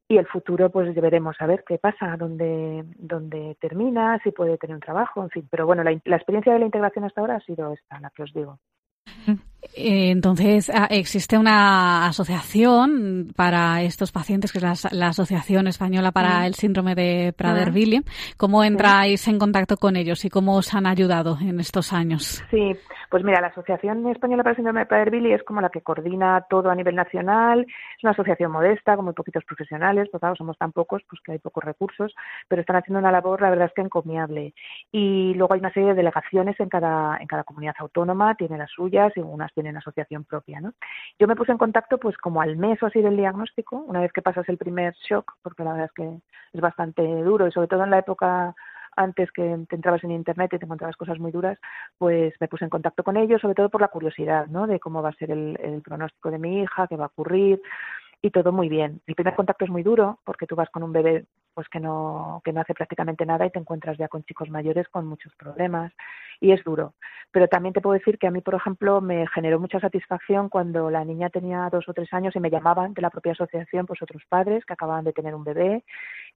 Y 0.08 0.18
el 0.18 0.26
futuro, 0.26 0.70
pues 0.70 0.94
veremos 0.94 1.36
a 1.40 1.46
ver 1.46 1.64
qué 1.66 1.78
pasa, 1.78 2.16
dónde, 2.16 2.84
dónde 2.96 3.56
termina, 3.60 4.20
si 4.22 4.30
puede 4.30 4.56
tener 4.56 4.76
un 4.76 4.80
trabajo, 4.80 5.22
en 5.22 5.30
fin. 5.30 5.48
Pero 5.50 5.66
bueno, 5.66 5.82
la, 5.82 5.90
experiencia 5.90 6.52
de 6.52 6.60
la 6.60 6.66
integración 6.66 7.04
hasta 7.04 7.20
ahora 7.20 7.36
ha 7.36 7.40
sido 7.40 7.72
esta, 7.72 7.98
la 7.98 8.10
que 8.10 8.22
os 8.22 8.32
digo. 8.32 8.58
Eh, 9.76 10.10
Entonces, 10.10 10.70
ah, 10.74 10.86
existe 10.90 11.36
una 11.36 12.06
asociación 12.06 13.32
para 13.36 13.82
estos 13.82 14.10
pacientes, 14.10 14.50
que 14.50 14.58
es 14.58 14.64
la, 14.64 14.74
la 14.92 15.08
Asociación 15.08 15.66
Española 15.66 16.12
para 16.12 16.46
el 16.46 16.54
Síndrome 16.54 16.94
de. 16.94 17.34
Prader-Willi. 17.36 18.02
¿Cómo 18.36 18.64
entráis 18.64 19.28
en 19.28 19.38
contacto 19.38 19.76
con 19.76 19.96
ellos 19.96 20.24
y 20.24 20.30
cómo 20.30 20.56
os 20.56 20.72
han 20.74 20.86
ayudado 20.86 21.36
en 21.40 21.60
estos 21.60 21.92
años? 21.92 22.42
Sí, 22.50 22.72
pues 23.10 23.22
mira, 23.22 23.40
la 23.40 23.48
Asociación 23.48 24.06
Española 24.08 24.42
para 24.42 24.52
el 24.52 24.56
Síndrome 24.56 24.80
de 24.80 24.86
Prader-Willi 24.86 25.32
es 25.32 25.42
como 25.42 25.60
la 25.60 25.68
que 25.68 25.82
coordina 25.82 26.44
todo 26.48 26.70
a 26.70 26.74
nivel 26.74 26.94
nacional. 26.94 27.60
Es 27.60 28.04
una 28.04 28.12
asociación 28.12 28.52
modesta, 28.52 28.96
con 28.96 29.04
muy 29.04 29.14
poquitos 29.14 29.44
profesionales, 29.44 30.08
pues 30.10 30.20
claro, 30.20 30.36
somos 30.36 30.56
tan 30.56 30.72
pocos, 30.72 31.02
pues 31.08 31.20
que 31.22 31.32
hay 31.32 31.38
pocos 31.38 31.64
recursos, 31.64 32.14
pero 32.48 32.60
están 32.60 32.76
haciendo 32.76 33.00
una 33.00 33.12
labor, 33.12 33.42
la 33.42 33.50
verdad 33.50 33.66
es 33.66 33.74
que 33.74 33.82
encomiable. 33.82 34.54
Y 34.90 35.34
luego 35.34 35.54
hay 35.54 35.60
una 35.60 35.72
serie 35.72 35.90
de 35.90 35.96
delegaciones 35.96 36.58
en 36.60 36.68
cada, 36.68 37.18
en 37.20 37.26
cada 37.26 37.44
comunidad 37.44 37.74
autónoma, 37.78 38.34
tiene 38.36 38.56
las 38.56 38.70
suyas 38.70 39.12
y 39.16 39.20
unas 39.20 39.52
tienen 39.52 39.65
asociación 39.74 40.24
propia, 40.24 40.60
¿no? 40.60 40.72
Yo 41.18 41.26
me 41.26 41.34
puse 41.34 41.52
en 41.52 41.58
contacto 41.58 41.98
pues 41.98 42.16
como 42.18 42.40
al 42.40 42.56
mes 42.56 42.82
o 42.82 42.86
así 42.86 43.00
del 43.00 43.16
diagnóstico, 43.16 43.76
una 43.76 44.00
vez 44.00 44.12
que 44.12 44.22
pasas 44.22 44.48
el 44.48 44.58
primer 44.58 44.94
shock, 45.08 45.32
porque 45.42 45.64
la 45.64 45.72
verdad 45.72 45.86
es 45.86 45.92
que 45.92 46.20
es 46.52 46.60
bastante 46.60 47.02
duro 47.02 47.46
y 47.46 47.52
sobre 47.52 47.68
todo 47.68 47.84
en 47.84 47.90
la 47.90 47.98
época 47.98 48.54
antes 48.96 49.30
que 49.32 49.58
te 49.68 49.76
entrabas 49.76 50.02
en 50.04 50.10
internet 50.10 50.52
y 50.52 50.58
te 50.58 50.64
encontrabas 50.64 50.96
cosas 50.96 51.18
muy 51.18 51.30
duras, 51.30 51.58
pues 51.98 52.34
me 52.40 52.48
puse 52.48 52.64
en 52.64 52.70
contacto 52.70 53.04
con 53.04 53.16
ellos, 53.16 53.40
sobre 53.40 53.54
todo 53.54 53.68
por 53.68 53.80
la 53.80 53.88
curiosidad, 53.88 54.46
¿no? 54.46 54.66
De 54.66 54.80
cómo 54.80 55.02
va 55.02 55.10
a 55.10 55.14
ser 55.14 55.30
el, 55.30 55.58
el 55.62 55.82
pronóstico 55.82 56.30
de 56.30 56.38
mi 56.38 56.62
hija, 56.62 56.86
qué 56.88 56.96
va 56.96 57.04
a 57.04 57.08
ocurrir 57.08 57.60
y 58.22 58.30
todo 58.30 58.52
muy 58.52 58.68
bien. 58.68 59.00
El 59.06 59.14
primer 59.14 59.34
contacto 59.34 59.64
es 59.64 59.70
muy 59.70 59.82
duro 59.82 60.20
porque 60.24 60.46
tú 60.46 60.56
vas 60.56 60.70
con 60.70 60.82
un 60.82 60.92
bebé 60.92 61.26
pues 61.56 61.70
que 61.70 61.80
no 61.80 62.42
que 62.44 62.52
no 62.52 62.60
hace 62.60 62.74
prácticamente 62.74 63.24
nada 63.24 63.46
y 63.46 63.50
te 63.50 63.58
encuentras 63.58 63.96
ya 63.96 64.08
con 64.08 64.22
chicos 64.24 64.50
mayores 64.50 64.86
con 64.90 65.06
muchos 65.06 65.34
problemas 65.36 65.90
y 66.38 66.52
es 66.52 66.62
duro. 66.64 66.92
Pero 67.32 67.48
también 67.48 67.72
te 67.72 67.80
puedo 67.80 67.94
decir 67.94 68.18
que 68.18 68.26
a 68.26 68.30
mí, 68.30 68.42
por 68.42 68.54
ejemplo, 68.54 69.00
me 69.00 69.26
generó 69.28 69.58
mucha 69.58 69.80
satisfacción 69.80 70.50
cuando 70.50 70.90
la 70.90 71.02
niña 71.02 71.30
tenía 71.30 71.66
dos 71.72 71.88
o 71.88 71.94
tres 71.94 72.12
años 72.12 72.36
y 72.36 72.40
me 72.40 72.50
llamaban 72.50 72.92
de 72.92 73.00
la 73.00 73.08
propia 73.08 73.32
asociación 73.32 73.86
pues 73.86 74.02
otros 74.02 74.22
padres 74.28 74.66
que 74.66 74.74
acababan 74.74 75.04
de 75.04 75.14
tener 75.14 75.34
un 75.34 75.44
bebé 75.44 75.82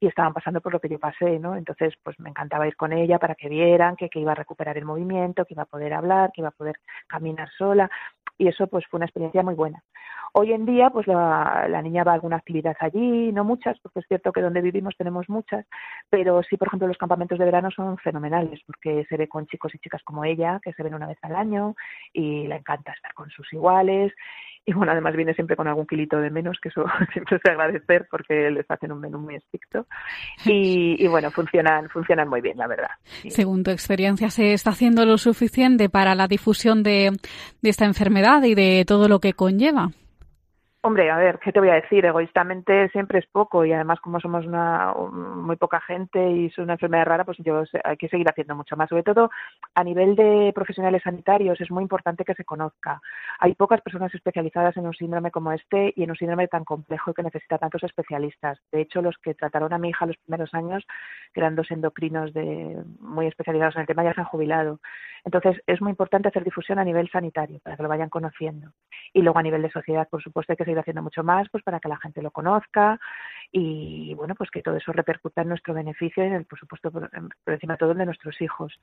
y 0.01 0.07
estaban 0.07 0.33
pasando 0.33 0.63
por 0.63 0.73
lo 0.73 0.81
que 0.81 0.89
yo 0.89 0.99
pasé, 0.99 1.39
¿no? 1.39 1.55
Entonces, 1.55 1.93
pues 2.03 2.19
me 2.19 2.31
encantaba 2.31 2.67
ir 2.67 2.77
con 2.77 2.95
ella 2.95 3.19
para 3.19 3.35
que 3.35 3.51
vieran 3.51 3.97
que, 3.97 4.09
que 4.09 4.21
iba 4.21 4.33
a 4.33 4.35
recuperar 4.35 4.79
el 4.79 4.87
movimiento, 4.87 5.45
que 5.45 5.53
iba 5.53 5.65
a 5.65 5.67
poder 5.67 5.93
hablar, 5.93 6.33
que 6.33 6.41
iba 6.41 6.49
a 6.49 6.53
poder 6.53 6.77
caminar 7.07 7.51
sola 7.59 7.91
y 8.41 8.49
eso 8.49 8.67
pues 8.69 8.87
fue 8.87 8.97
una 8.97 9.05
experiencia 9.05 9.43
muy 9.43 9.55
buena. 9.55 9.85
Hoy 10.33 10.53
en 10.55 10.65
día, 10.65 10.89
pues 10.89 11.07
la, 11.07 11.67
la 11.69 11.83
niña 11.83 12.05
va 12.05 12.13
a 12.13 12.15
alguna 12.15 12.37
actividad 12.37 12.75
allí, 12.81 13.33
no 13.33 13.45
muchas, 13.45 13.79
porque 13.81 14.01
es 14.01 14.07
cierto 14.09 14.33
que 14.33 14.41
donde 14.41 14.63
vivimos 14.63 14.97
tenemos 14.97 15.29
muchas, 15.29 15.67
pero 16.09 16.43
sí, 16.43 16.57
por 16.57 16.69
ejemplo, 16.69 16.89
los 16.89 16.97
campamentos 16.97 17.39
de 17.39 17.45
verano 17.45 17.71
son 17.71 17.99
fenomenales, 17.99 18.61
porque 18.67 19.05
se 19.11 19.17
ve 19.19 19.29
con 19.29 19.47
chicos 19.47 19.75
y 19.75 19.79
chicas 19.79 20.03
como 20.05 20.25
ella, 20.25 20.59
que 20.63 20.73
se 20.73 20.83
ven 20.83 20.95
una 20.95 21.07
vez 21.07 21.19
al 21.21 21.37
año, 21.37 21.75
y 22.15 22.47
le 22.47 22.57
encanta 22.57 22.93
estar 22.93 23.13
con 23.13 23.29
sus 23.29 23.53
iguales, 23.53 24.11
y 24.71 24.73
bueno, 24.73 24.93
además 24.93 25.17
viene 25.17 25.35
siempre 25.35 25.57
con 25.57 25.67
algún 25.67 25.85
kilito 25.85 26.19
de 26.19 26.31
menos, 26.31 26.59
que 26.63 26.69
eso 26.69 26.85
siempre 27.13 27.39
es 27.39 27.43
de 27.43 27.51
agradecer, 27.51 28.07
porque 28.09 28.53
les 28.53 28.71
hacen 28.71 28.93
un 28.93 29.01
menú 29.01 29.19
muy 29.19 29.35
estricto, 29.35 29.85
y, 30.45 30.95
y 30.97 31.09
bueno, 31.09 31.33
funcionan, 31.33 31.89
funcionan 31.89 32.29
muy 32.29 32.41
bien, 32.41 32.57
la 32.57 32.69
verdad. 32.69 32.91
Según 33.29 33.65
tu 33.65 33.73
experiencia, 33.73 34.31
¿se 34.31 34.53
está 34.53 34.71
haciendo 34.71 35.05
lo 35.07 35.19
suficiente 35.19 35.89
para 35.89 36.15
la 36.15 36.29
difusión 36.29 36.85
de, 36.85 37.11
de 37.63 37.69
esta 37.69 37.85
enfermedad 37.85 38.45
y 38.45 38.55
de 38.55 38.85
todo 38.87 39.09
lo 39.09 39.19
que 39.19 39.33
conlleva? 39.33 39.91
Hombre, 40.83 41.11
a 41.11 41.19
ver, 41.19 41.39
¿qué 41.41 41.53
te 41.53 41.61
voy 41.61 41.69
a 41.69 41.75
decir? 41.75 42.07
Egoístamente 42.07 42.89
siempre 42.89 43.19
es 43.19 43.27
poco 43.27 43.67
y 43.67 43.73
además 43.73 44.01
como 44.01 44.19
somos 44.19 44.47
una 44.47 44.95
un- 44.95 45.43
muy 45.45 45.57
poca 45.57 45.79
gente 45.83 46.31
y 46.31 46.47
es 46.47 46.57
una 46.57 46.73
enfermedad 46.73 47.05
rara, 47.05 47.25
pues 47.27 47.37
yo 47.45 47.67
sé- 47.67 47.83
hay 47.85 47.99
que 47.99 48.09
seguir 48.09 48.27
haciendo 48.31 48.57
mucho 48.57 48.77
más. 48.79 48.89
Sobre 48.89 49.03
todo 49.03 49.29
a 49.75 49.85
nivel 49.85 50.17
de 50.17 50.53
profesionales 50.55 51.03
sanitarios 51.03 51.61
es 51.61 51.71
muy 51.71 51.83
importante 51.83 52.25
que 52.25 52.33
se 52.35 52.47
conozca. 52.47 52.99
Hay 53.41 53.55
pocas 53.57 53.83
personas 53.83 54.15
especializadas 54.15 54.75
en 54.79 54.87
un 54.87 54.95
síndrome 54.95 55.31
como 55.31 55.53
este 55.53 55.93
y 55.97 56.03
en 56.05 56.11
un 56.13 56.17
síndrome 56.17 56.49
tan 56.49 56.65
complejo 56.65 57.13
que 57.13 57.23
necesita 57.25 57.59
tantos 57.59 57.83
especialistas. 57.85 58.59
De 58.73 58.81
hecho, 58.81 59.03
los 59.03 59.19
que 59.19 59.35
trataron 59.35 59.75
a 59.75 59.79
mi 59.79 59.91
hija 59.91 60.07
los 60.07 60.17
primeros 60.17 60.55
años, 60.55 60.83
eran 61.35 61.57
dos 61.57 61.71
endocrinos 61.71 62.33
de, 62.33 62.83
muy 63.01 63.27
especializados 63.27 63.77
en 63.77 63.83
el 63.83 63.87
tema, 63.87 64.05
ya 64.05 64.15
se 64.15 64.21
han 64.23 64.27
jubilado. 64.27 64.81
Entonces, 65.25 65.63
es 65.67 65.81
muy 65.83 65.91
importante 65.91 66.29
hacer 66.29 66.45
difusión 66.45 66.79
a 66.79 66.85
nivel 66.85 67.11
sanitario 67.11 67.59
para 67.63 67.77
que 67.77 67.83
lo 67.83 67.89
vayan 67.89 68.09
conociendo. 68.09 68.71
Y 69.13 69.23
luego 69.23 69.39
a 69.39 69.43
nivel 69.43 69.63
de 69.63 69.71
sociedad, 69.71 70.09
por 70.09 70.23
supuesto, 70.23 70.53
hay 70.53 70.57
que 70.57 70.65
seguir 70.71 70.79
haciendo 70.79 71.03
mucho 71.03 71.23
más 71.23 71.49
pues 71.51 71.63
para 71.65 71.81
que 71.81 71.89
la 71.89 71.99
gente 71.99 72.23
lo 72.23 72.31
conozca 72.31 72.99
y, 73.53 74.15
bueno, 74.15 74.35
pues 74.37 74.51
que 74.51 74.63
todo 74.63 74.77
eso 74.77 74.93
repercuta 74.93 75.43
en 75.43 75.49
nuestro 75.49 75.75
beneficio 75.75 76.23
y, 76.23 76.29
en 76.29 76.35
el, 76.35 76.45
por 76.45 76.59
supuesto, 76.59 76.91
por, 76.91 77.11
por 77.11 77.55
encima 77.55 77.75
de 77.75 77.79
todo, 77.79 77.93
el 77.93 77.99
de 77.99 78.07
nuestros 78.07 78.41
hijos. 78.41 78.79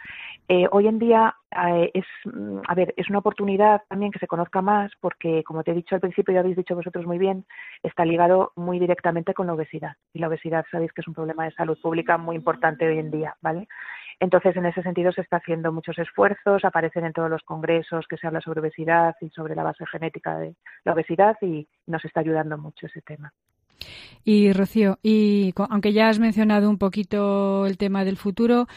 Eh, 0.50 0.68
hoy 0.72 0.88
en 0.88 1.00
día 1.00 1.36
eh, 1.52 1.92
es, 1.94 2.06
mm, 2.26 2.60
a 2.68 2.76
ver, 2.76 2.94
es 2.98 3.10
una 3.10 3.20
oportunidad 3.20 3.84
también 3.88 4.12
que 4.12 4.20
se 4.20 4.28
conozca 4.28 4.62
más 4.62 4.92
porque, 5.00 5.44
como 5.44 5.64
te 5.64 5.72
he 5.72 5.76
dicho 5.76 5.96
al 5.96 6.02
principio 6.02 6.34
y 6.34 6.38
habéis 6.38 6.58
dicho 6.58 6.76
vosotros 6.76 7.06
muy 7.06 7.18
bien, 7.18 7.46
está 7.82 8.04
ligado 8.04 8.52
muy 8.56 8.78
directamente 8.80 9.34
con 9.34 9.48
la 9.48 9.54
obesidad. 9.54 9.96
Y 10.14 10.20
la 10.20 10.28
obesidad, 10.28 10.66
sabéis 10.70 10.92
que 10.92 11.02
es 11.02 11.08
un 11.08 11.14
problema 11.14 11.46
de 11.46 11.52
salud 11.52 11.78
pública 11.82 12.18
muy 12.18 12.36
importante 12.36 12.88
hoy 12.88 13.00
en 13.00 13.12
día, 13.12 13.36
¿vale? 13.42 13.68
Entonces, 14.20 14.56
en 14.58 14.66
ese 14.66 14.82
sentido, 14.82 15.12
se 15.12 15.22
está 15.22 15.38
haciendo 15.38 15.72
muchos 15.72 15.98
esfuerzos, 16.00 16.66
aparecen 16.66 17.06
en 17.06 17.14
todos 17.14 17.30
los 17.30 17.44
congresos 17.44 18.06
que 18.10 18.18
se 18.18 18.26
habla 18.26 18.42
sobre 18.42 18.62
obesidad 18.62 19.16
y 19.22 19.30
sobre 19.30 19.56
la 19.56 19.64
base 19.64 19.86
genética 19.86 20.38
de 20.38 20.56
la 20.86 20.94
obesidad 20.94 21.38
y 21.42 21.68
nos 21.86 22.04
está 22.04 22.22
ayudando 22.22 22.58
mucho 22.58 22.88
ese 22.88 23.02
tema. 23.02 23.32
Y 24.24 24.52
Rocío, 24.54 24.98
y 25.04 25.54
aunque 25.70 25.94
ya 25.94 26.10
has 26.10 26.20
mencionado 26.20 26.70
un 26.70 26.80
poquito 26.80 27.66
el 27.68 27.78
tema 27.78 28.04
del 28.04 28.18
futuro, 28.18 28.68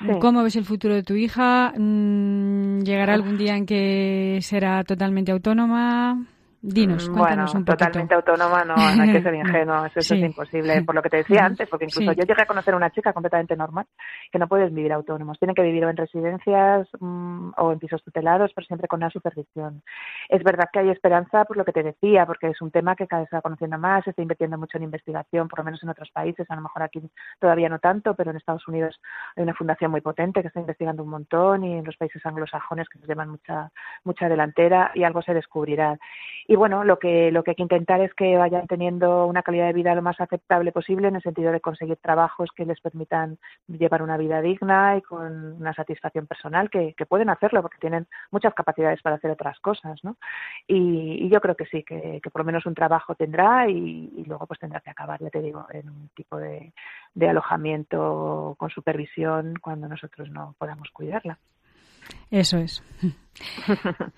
Sí. 0.00 0.08
¿cómo 0.20 0.42
ves 0.42 0.56
el 0.56 0.64
futuro 0.64 0.94
de 0.94 1.04
tu 1.04 1.14
hija? 1.14 1.72
Mm, 1.78 2.80
¿Llegará 2.80 3.14
algún 3.14 3.38
día 3.38 3.56
en 3.56 3.66
que 3.66 4.38
será 4.42 4.82
totalmente 4.82 5.30
autónoma? 5.30 6.26
Dinos, 6.64 7.08
cuéntanos 7.10 7.52
bueno, 7.52 7.58
un 7.58 7.64
poquito. 7.64 7.84
totalmente 7.86 8.14
autónoma 8.14 8.64
no, 8.64 8.76
no 8.76 9.02
hay 9.02 9.12
que 9.12 9.20
ser 9.22 9.34
ingenuos, 9.66 9.90
eso 9.96 10.14
Sí. 10.14 10.20
es 10.20 10.26
imposible, 10.30 10.82
por 10.84 10.94
lo 10.94 11.02
que 11.02 11.10
te 11.10 11.16
decía 11.18 11.44
antes, 11.44 11.68
porque 11.68 11.86
incluso 11.86 12.12
Sí. 12.12 12.16
yo 12.16 12.24
llegué 12.24 12.42
a 12.42 12.46
conocer 12.46 12.72
a 12.74 12.76
una 12.76 12.90
chica 12.90 13.12
completamente 13.12 13.56
normal, 13.56 13.86
que 14.30 14.38
no 14.38 14.46
puedes 14.46 14.72
vivir 14.72 14.92
autónomos, 14.92 15.38
tienen 15.40 15.56
que 15.56 15.62
vivir 15.62 15.84
o 15.84 15.90
en 15.90 15.96
residencias 15.96 16.86
mm, 17.00 17.50
o 17.56 17.72
en 17.72 17.78
pisos 17.80 18.02
tutelados, 18.04 18.52
pero 18.54 18.64
siempre 18.66 18.86
con 18.86 18.98
una 19.00 19.10
supervisión. 19.10 19.82
Es 20.28 20.42
verdad 20.44 20.68
que 20.72 20.78
hay 20.78 20.90
esperanza 20.90 21.44
por 21.46 21.56
lo 21.56 21.64
que 21.64 21.72
te 21.72 21.82
decía, 21.82 22.26
porque 22.26 22.46
es 22.48 22.62
un 22.62 22.70
tema 22.70 22.94
que 22.94 23.08
cada 23.08 23.22
vez 23.22 23.30
se 23.30 23.36
va 23.36 23.42
conociendo 23.42 23.76
más, 23.78 24.04
se 24.04 24.10
está 24.10 24.22
invirtiendo 24.22 24.56
mucho 24.56 24.76
en 24.78 24.84
investigación, 24.84 25.48
por 25.48 25.58
lo 25.58 25.64
menos 25.64 25.82
en 25.82 25.88
otros 25.88 26.10
países, 26.12 26.48
a 26.48 26.54
lo 26.54 26.62
mejor 26.62 26.82
aquí 26.84 27.02
todavía 27.40 27.68
no 27.68 27.80
tanto, 27.80 28.14
pero 28.14 28.30
en 28.30 28.36
Estados 28.36 28.68
Unidos 28.68 29.00
hay 29.34 29.42
una 29.42 29.54
fundación 29.54 29.90
muy 29.90 30.00
potente 30.00 30.40
que 30.42 30.46
está 30.48 30.60
investigando 30.60 31.02
un 31.02 31.10
montón 31.10 31.64
y 31.64 31.78
en 31.78 31.84
los 31.84 31.96
países 31.96 32.24
anglosajones 32.24 32.88
que 32.88 33.00
nos 33.00 33.08
llevan 33.08 33.30
mucha 33.30 33.70
mucha 34.04 34.28
delantera 34.28 34.92
y 34.94 35.02
algo 35.02 35.22
se 35.22 35.34
descubrirá. 35.34 35.98
Y 36.46 36.51
bueno, 36.56 36.84
lo 36.84 36.98
que 36.98 37.30
lo 37.30 37.42
que 37.42 37.52
hay 37.52 37.54
que 37.54 37.62
intentar 37.62 38.00
es 38.00 38.12
que 38.14 38.36
vayan 38.36 38.66
teniendo 38.66 39.26
una 39.26 39.42
calidad 39.42 39.66
de 39.66 39.72
vida 39.72 39.94
lo 39.94 40.02
más 40.02 40.20
aceptable 40.20 40.72
posible 40.72 41.08
en 41.08 41.16
el 41.16 41.22
sentido 41.22 41.52
de 41.52 41.60
conseguir 41.60 41.96
trabajos 41.98 42.50
que 42.54 42.66
les 42.66 42.80
permitan 42.80 43.38
llevar 43.68 44.02
una 44.02 44.16
vida 44.16 44.40
digna 44.40 44.96
y 44.96 45.02
con 45.02 45.52
una 45.54 45.72
satisfacción 45.72 46.26
personal 46.26 46.70
que, 46.70 46.94
que 46.94 47.06
pueden 47.06 47.30
hacerlo 47.30 47.62
porque 47.62 47.78
tienen 47.78 48.06
muchas 48.30 48.54
capacidades 48.54 49.00
para 49.02 49.16
hacer 49.16 49.30
otras 49.30 49.58
cosas, 49.60 50.02
¿no? 50.02 50.16
Y, 50.66 51.26
y 51.26 51.30
yo 51.30 51.40
creo 51.40 51.54
que 51.54 51.66
sí, 51.66 51.82
que, 51.84 52.20
que 52.22 52.30
por 52.30 52.40
lo 52.40 52.46
menos 52.46 52.66
un 52.66 52.74
trabajo 52.74 53.14
tendrá 53.14 53.68
y, 53.68 54.12
y 54.16 54.24
luego 54.24 54.46
pues 54.46 54.60
tendrá 54.60 54.80
que 54.80 54.90
acabar, 54.90 55.20
ya 55.20 55.30
te 55.30 55.40
digo, 55.42 55.66
en 55.72 55.88
un 55.88 56.08
tipo 56.14 56.38
de, 56.38 56.72
de 57.14 57.28
alojamiento 57.28 58.56
con 58.58 58.70
supervisión 58.70 59.54
cuando 59.60 59.88
nosotros 59.88 60.30
no 60.30 60.54
podamos 60.58 60.90
cuidarla. 60.90 61.38
Eso 62.30 62.58
es. 62.58 62.82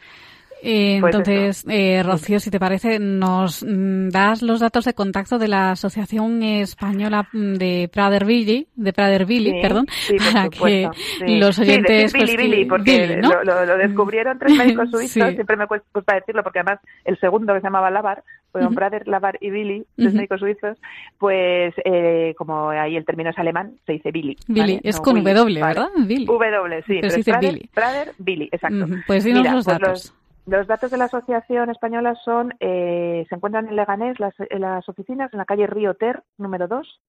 Eh, 0.67 0.97
Pues 1.01 1.15
entonces, 1.15 1.65
eh, 1.69 2.03
Rocío, 2.03 2.41
si 2.41 2.51
te 2.51 2.59
parece, 2.59 2.99
nos 2.99 3.62
mm, 3.62 4.09
das 4.09 4.41
los 4.41 4.61
datos 4.61 4.87
de 4.87 4.95
contacto 4.95 5.39
de 5.39 5.49
la 5.49 5.73
Asociación 5.73 6.43
Española 6.43 7.29
mm, 7.33 7.55
de 7.55 7.91
Prader-Willi, 7.93 8.69
de 8.75 8.93
Prader-Willi, 8.95 9.51
Sí, 9.51 9.59
perdón, 9.61 9.87
sí, 9.91 10.17
para 10.17 10.49
que 10.49 10.57
supuesto, 10.57 10.91
sí. 11.27 11.39
los 11.39 11.57
Sí, 11.57 11.62
oyentes... 11.62 12.12
decir 12.12 12.19
pues, 12.19 12.31
Billy, 12.31 12.37
que- 12.37 12.43
Billy, 12.57 12.65
porque 12.65 13.07
Billy, 13.07 13.17
¿no? 13.21 13.29
lo, 13.29 13.45
lo- 13.45 13.67
lo 13.67 13.77
descubrieron 13.77 14.39
tres 14.39 14.57
médicos 14.57 14.89
suizos, 14.91 15.29
Sí. 15.29 15.35
siempre 15.35 15.57
me 15.57 15.67
cuesta 15.67 16.15
decirlo, 16.15 16.43
porque 16.43 16.61
además 16.61 16.81
el 17.05 17.19
segundo 17.21 17.53
que 17.53 17.61
se 17.61 17.67
llamaba 17.67 17.91
Lavar, 17.91 18.23
fueron 18.51 18.69
Ujú. 18.69 18.77
Prader, 18.77 19.07
Lavar 19.07 19.37
y 19.43 19.51
Billy, 19.51 19.85
tres 19.97 20.09
Ujú. 20.09 20.17
médicos 20.17 20.41
suizos, 20.41 20.79
pues 21.19 21.75
eh, 21.85 22.35
como 22.39 22.71
ahí 22.71 22.97
el 22.97 23.05
término 23.05 23.31
es 23.31 23.39
alemán, 23.39 23.73
se 23.85 23.93
dice 23.93 24.11
Billy. 24.12 24.37
Billy, 24.47 24.61
¿vale? 24.61 24.81
es 24.83 24.97
No 24.97 25.03
con 25.03 25.15
Willy, 25.17 25.35
W. 25.35 25.61
¿verdad? 25.62 25.89
Billy. 26.07 26.25
W, 26.25 26.77
sí, 26.83 26.85
Pero 26.87 27.01
pero 27.03 27.11
se 27.11 27.17
dice 27.19 27.31
Prader, 27.33 27.53
Billy. 27.53 27.71
Prader, 27.75 28.12
Billy, 28.19 28.49
exacto. 28.51 28.85
Ujú, 28.85 28.95
Pues 29.07 29.25
dinos 29.25 29.43
Mira, 29.43 29.55
los 29.55 29.65
pues 29.67 29.79
datos. 29.79 30.15
Los 30.47 30.66
datos 30.66 30.90
de 30.90 30.99
la 30.99 31.05
Asociación 31.07 31.70
Española 31.70 32.14
son, 32.24 32.55
eh, 32.61 33.24
se 33.28 33.34
encuentran 33.34 33.68
en 33.68 33.76
Leganés, 33.76 34.18
las, 34.20 34.34
en 34.38 34.61
las 34.61 34.88
oficinas, 34.88 35.32
en 35.32 35.38
la 35.38 35.45
calle 35.45 35.66
Río 35.66 35.95
Ter, 35.95 36.22
número 36.38 36.68
2, 36.68 37.01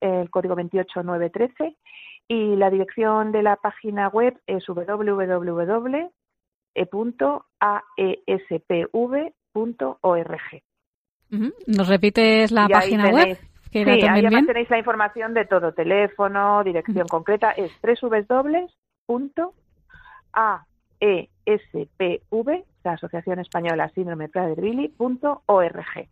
el 0.00 0.28
código 0.30 0.54
28913, 0.54 1.76
y 2.28 2.56
la 2.56 2.68
dirección 2.70 3.32
de 3.32 3.42
la 3.42 3.56
página 3.56 4.08
web 4.08 4.38
es 4.46 4.64
www.aespv.org. 9.46 10.62
¿Nos 11.66 11.88
repites 11.88 12.52
la 12.52 12.66
Y 12.68 12.72
página 12.72 13.04
tenéis- 13.10 13.26
web? 13.28 13.38
Que 13.72 13.84
sí, 13.84 13.90
ahí 13.90 14.00
además 14.04 14.30
bien. 14.30 14.46
tenéis 14.46 14.70
la 14.70 14.78
información 14.78 15.34
de 15.34 15.44
todo, 15.44 15.72
teléfono, 15.74 16.62
dirección 16.64 17.06
concreta, 17.08 17.50
es 17.50 17.70
www.aespv, 21.00 22.64
la 22.84 22.92
Asociación 22.92 23.38
Española 23.38 23.90
Síndrome 23.94 24.28
Prader-Willi.org. 24.28 26.08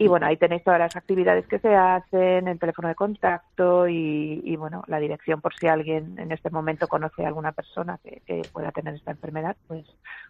Y 0.00 0.06
bueno, 0.06 0.26
ahí 0.26 0.36
tenéis 0.36 0.62
todas 0.62 0.78
las 0.78 0.94
actividades 0.94 1.44
que 1.48 1.58
se 1.58 1.74
hacen, 1.74 2.46
el 2.46 2.58
teléfono 2.60 2.86
de 2.86 2.94
contacto 2.94 3.88
y, 3.88 4.40
y, 4.44 4.54
bueno, 4.54 4.84
la 4.86 5.00
dirección 5.00 5.40
por 5.40 5.52
si 5.56 5.66
alguien 5.66 6.16
en 6.20 6.30
este 6.30 6.50
momento 6.50 6.86
conoce 6.86 7.24
a 7.24 7.26
alguna 7.26 7.50
persona 7.50 7.98
que, 8.04 8.22
que 8.24 8.42
pueda 8.52 8.70
tener 8.70 8.94
esta 8.94 9.10
enfermedad, 9.10 9.56
pues, 9.66 9.84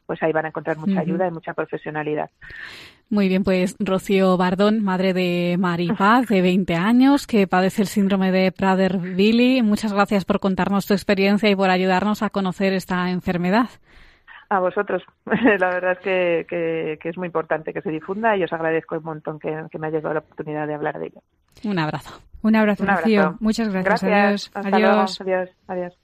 pues 0.06 0.22
ahí 0.22 0.32
van 0.32 0.46
a 0.46 0.48
encontrar 0.48 0.78
mucha 0.78 1.00
ayuda 1.00 1.28
y 1.28 1.30
mucha 1.30 1.52
profesionalidad. 1.52 2.30
Muy 3.10 3.28
bien, 3.28 3.44
pues 3.44 3.76
Rocío 3.78 4.38
Bardón, 4.38 4.82
madre 4.82 5.12
de 5.12 5.56
Maripaz, 5.58 6.28
de 6.28 6.40
20 6.40 6.74
años, 6.74 7.26
que 7.26 7.46
padece 7.46 7.82
el 7.82 7.88
síndrome 7.88 8.32
de 8.32 8.52
Prader-Willi. 8.52 9.62
Muchas 9.62 9.92
gracias 9.92 10.24
por 10.24 10.40
contarnos 10.40 10.86
tu 10.86 10.94
experiencia 10.94 11.50
y 11.50 11.56
por 11.56 11.68
ayudarnos 11.68 12.22
a 12.22 12.30
conocer 12.30 12.72
esta 12.72 13.10
enfermedad. 13.10 13.68
A 14.50 14.60
vosotros. 14.60 15.02
La 15.26 15.68
verdad 15.68 15.92
es 15.92 15.98
que, 15.98 16.46
que, 16.48 16.98
que 17.00 17.08
es 17.10 17.18
muy 17.18 17.26
importante 17.26 17.72
que 17.72 17.82
se 17.82 17.90
difunda 17.90 18.36
y 18.36 18.44
os 18.44 18.52
agradezco 18.52 18.96
un 18.96 19.04
montón 19.04 19.38
que, 19.38 19.64
que 19.70 19.78
me 19.78 19.88
haya 19.88 20.00
dado 20.00 20.14
la 20.14 20.20
oportunidad 20.20 20.66
de 20.66 20.74
hablar 20.74 20.98
de 20.98 21.06
ello. 21.06 21.20
Un 21.64 21.78
abrazo. 21.78 22.20
Un 22.42 22.56
abrazo, 22.56 22.84
Un 22.84 22.90
abrazo. 22.90 23.02
Rocío. 23.04 23.36
Muchas 23.40 23.68
gracias. 23.68 24.02
Gracias. 24.02 24.12
Adiós. 24.12 24.50
Hasta 24.54 24.76
Adiós. 24.76 25.20
luego. 25.20 25.40
Adiós. 25.40 25.56
Adiós. 25.66 25.98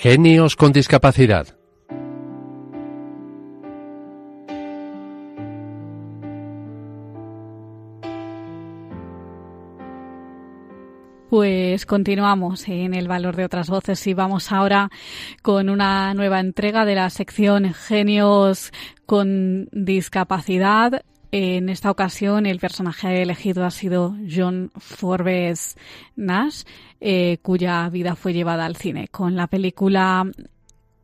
Genios 0.00 0.54
con 0.54 0.72
discapacidad. 0.72 1.57
Pues 11.78 11.86
continuamos 11.86 12.66
en 12.66 12.92
el 12.92 13.06
valor 13.06 13.36
de 13.36 13.44
otras 13.44 13.70
voces 13.70 14.04
y 14.08 14.12
vamos 14.12 14.50
ahora 14.50 14.90
con 15.42 15.68
una 15.68 16.12
nueva 16.12 16.40
entrega 16.40 16.84
de 16.84 16.96
la 16.96 17.08
sección 17.08 17.72
Genios 17.72 18.72
con 19.06 19.68
discapacidad. 19.70 21.04
En 21.30 21.68
esta 21.68 21.92
ocasión 21.92 22.46
el 22.46 22.58
personaje 22.58 23.22
elegido 23.22 23.64
ha 23.64 23.70
sido 23.70 24.16
John 24.28 24.72
Forbes 24.76 25.76
Nash, 26.16 26.64
eh, 27.00 27.38
cuya 27.42 27.88
vida 27.90 28.16
fue 28.16 28.32
llevada 28.32 28.66
al 28.66 28.74
cine 28.74 29.06
con 29.06 29.36
la 29.36 29.46
película 29.46 30.28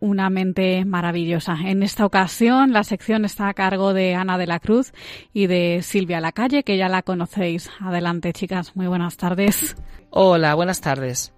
una 0.05 0.29
mente 0.29 0.85
maravillosa. 0.85 1.57
En 1.65 1.83
esta 1.83 2.05
ocasión 2.05 2.73
la 2.75 2.85
sección 2.85 3.25
está 3.25 3.49
a 3.49 3.55
cargo 3.55 3.95
de 3.95 4.15
Ana 4.15 4.37
de 4.37 4.47
la 4.47 4.61
Cruz 4.61 4.93
y 5.33 5.47
de 5.47 5.81
Silvia 5.83 6.21
Lacalle, 6.21 6.63
que 6.63 6.77
ya 6.77 6.91
la 6.91 7.03
conocéis. 7.03 7.71
Adelante, 7.81 8.35
chicas. 8.35 8.77
Muy 8.77 8.87
buenas 8.87 9.17
tardes. 9.17 9.77
Hola, 10.11 10.55
buenas 10.55 10.83
tardes. 10.83 11.33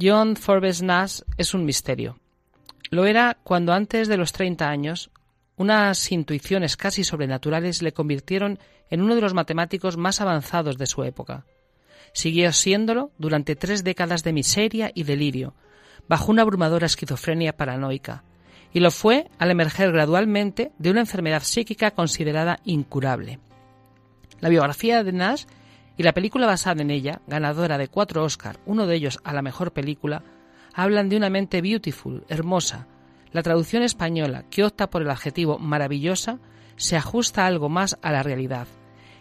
John 0.00 0.36
Forbes 0.36 0.82
Nash 0.82 1.22
es 1.36 1.52
un 1.52 1.64
misterio. 1.64 2.16
Lo 2.90 3.06
era 3.06 3.38
cuando 3.42 3.72
antes 3.72 4.06
de 4.06 4.16
los 4.16 4.32
30 4.32 4.68
años 4.68 5.10
unas 5.56 6.10
intuiciones 6.12 6.76
casi 6.76 7.02
sobrenaturales 7.02 7.82
le 7.82 7.92
convirtieron 7.92 8.60
en 8.88 9.02
uno 9.02 9.16
de 9.16 9.20
los 9.20 9.34
matemáticos 9.34 9.96
más 9.96 10.20
avanzados 10.20 10.78
de 10.78 10.86
su 10.86 11.02
época. 11.02 11.44
Siguió 12.12 12.52
siéndolo 12.52 13.10
durante 13.18 13.56
tres 13.56 13.82
décadas 13.82 14.22
de 14.22 14.32
miseria 14.32 14.92
y 14.94 15.02
delirio, 15.02 15.54
bajo 16.10 16.32
una 16.32 16.42
abrumadora 16.42 16.86
esquizofrenia 16.86 17.56
paranoica, 17.56 18.24
y 18.72 18.80
lo 18.80 18.90
fue 18.90 19.30
al 19.38 19.52
emerger 19.52 19.92
gradualmente 19.92 20.72
de 20.76 20.90
una 20.90 20.98
enfermedad 20.98 21.44
psíquica 21.44 21.92
considerada 21.92 22.58
incurable. 22.64 23.38
La 24.40 24.48
biografía 24.48 25.04
de 25.04 25.12
Nash 25.12 25.44
y 25.96 26.02
la 26.02 26.12
película 26.12 26.48
basada 26.48 26.82
en 26.82 26.90
ella, 26.90 27.20
ganadora 27.28 27.78
de 27.78 27.86
cuatro 27.86 28.24
Oscar, 28.24 28.58
uno 28.66 28.88
de 28.88 28.96
ellos 28.96 29.20
a 29.22 29.32
la 29.32 29.40
mejor 29.40 29.72
película, 29.72 30.24
hablan 30.74 31.08
de 31.08 31.16
una 31.16 31.30
mente 31.30 31.62
beautiful, 31.62 32.24
hermosa. 32.28 32.88
La 33.30 33.44
traducción 33.44 33.84
española, 33.84 34.46
que 34.50 34.64
opta 34.64 34.90
por 34.90 35.02
el 35.02 35.10
adjetivo 35.10 35.60
maravillosa, 35.60 36.40
se 36.74 36.96
ajusta 36.96 37.46
algo 37.46 37.68
más 37.68 37.98
a 38.02 38.10
la 38.10 38.24
realidad. 38.24 38.66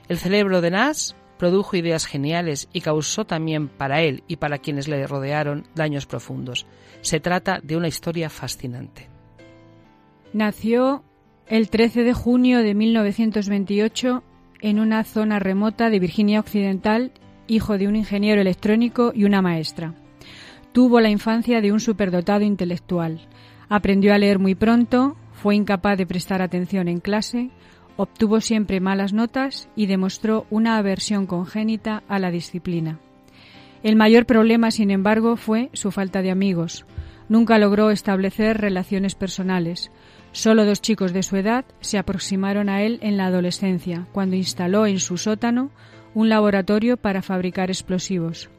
El 0.07 0.17
cerebro 0.17 0.59
de 0.59 0.71
Nash 0.71 1.11
produjo 1.39 1.77
ideas 1.77 2.05
geniales 2.05 2.67
y 2.73 2.81
causó 2.81 3.25
también 3.25 3.69
para 3.69 4.01
él 4.01 4.23
y 4.27 4.35
para 4.35 4.59
quienes 4.59 4.89
le 4.89 5.07
rodearon 5.07 5.65
daños 5.73 6.05
profundos. 6.05 6.67
Se 7.01 7.21
trata 7.21 7.61
de 7.63 7.77
una 7.77 7.87
historia 7.87 8.29
fascinante. 8.29 9.07
Nació 10.33 11.03
el 11.47 11.69
13 11.69 12.03
de 12.03 12.13
junio 12.13 12.59
de 12.61 12.75
1928 12.75 14.21
en 14.61 14.79
una 14.79 15.05
zona 15.05 15.39
remota 15.39 15.89
de 15.89 15.99
Virginia 15.99 16.41
Occidental, 16.41 17.13
hijo 17.47 17.77
de 17.77 17.87
un 17.87 17.95
ingeniero 17.95 18.41
electrónico 18.41 19.13
y 19.15 19.23
una 19.23 19.41
maestra. 19.41 19.95
Tuvo 20.73 20.99
la 20.99 21.09
infancia 21.09 21.61
de 21.61 21.71
un 21.71 21.79
superdotado 21.79 22.43
intelectual. 22.43 23.21
Aprendió 23.69 24.13
a 24.13 24.17
leer 24.17 24.39
muy 24.39 24.55
pronto, 24.55 25.15
fue 25.31 25.55
incapaz 25.55 25.97
de 25.97 26.05
prestar 26.05 26.41
atención 26.41 26.89
en 26.89 26.99
clase, 26.99 27.49
obtuvo 27.99 28.39
siempre 28.39 28.79
malas 28.79 29.11
notas 29.11 29.67
y 29.75 29.85
demostró 29.85 30.45
una 30.49 30.77
aversión 30.77 31.25
congénita 31.25 32.01
a 32.07 32.17
la 32.17 32.31
disciplina. 32.31 32.97
El 33.83 33.97
mayor 33.97 34.25
problema, 34.25 34.71
sin 34.71 34.89
embargo, 34.89 35.35
fue 35.35 35.69
su 35.73 35.91
falta 35.91 36.21
de 36.21 36.31
amigos. 36.31 36.85
Nunca 37.27 37.57
logró 37.57 37.91
establecer 37.91 38.57
relaciones 38.57 39.15
personales. 39.15 39.91
Solo 40.31 40.63
dos 40.63 40.81
chicos 40.81 41.11
de 41.11 41.23
su 41.23 41.35
edad 41.35 41.65
se 41.81 41.97
aproximaron 41.97 42.69
a 42.69 42.83
él 42.83 42.99
en 43.01 43.17
la 43.17 43.25
adolescencia, 43.25 44.07
cuando 44.13 44.37
instaló 44.37 44.85
en 44.85 45.01
su 45.01 45.17
sótano 45.17 45.69
un 46.13 46.29
laboratorio 46.29 46.95
para 46.95 47.21
fabricar 47.21 47.69
explosivos. 47.69 48.49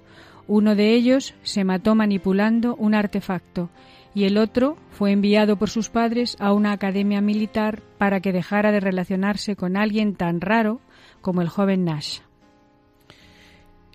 Uno 0.53 0.75
de 0.75 0.95
ellos 0.95 1.35
se 1.45 1.63
mató 1.63 1.95
manipulando 1.95 2.75
un 2.75 2.93
artefacto 2.97 3.71
y 4.17 4.25
el 4.25 4.37
otro 4.37 4.77
fue 4.91 5.13
enviado 5.13 5.55
por 5.55 5.71
sus 5.71 5.91
padres 5.91 6.37
a 6.41 6.53
una 6.53 6.73
academia 6.73 7.21
militar 7.21 7.85
para 7.99 8.19
que 8.19 8.33
dejara 8.33 8.73
de 8.73 8.81
relacionarse 8.81 9.55
con 9.55 9.77
alguien 9.77 10.17
tan 10.17 10.41
raro 10.41 10.81
como 11.21 11.41
el 11.41 11.49
joven 11.49 11.85
Nash. 11.85 12.19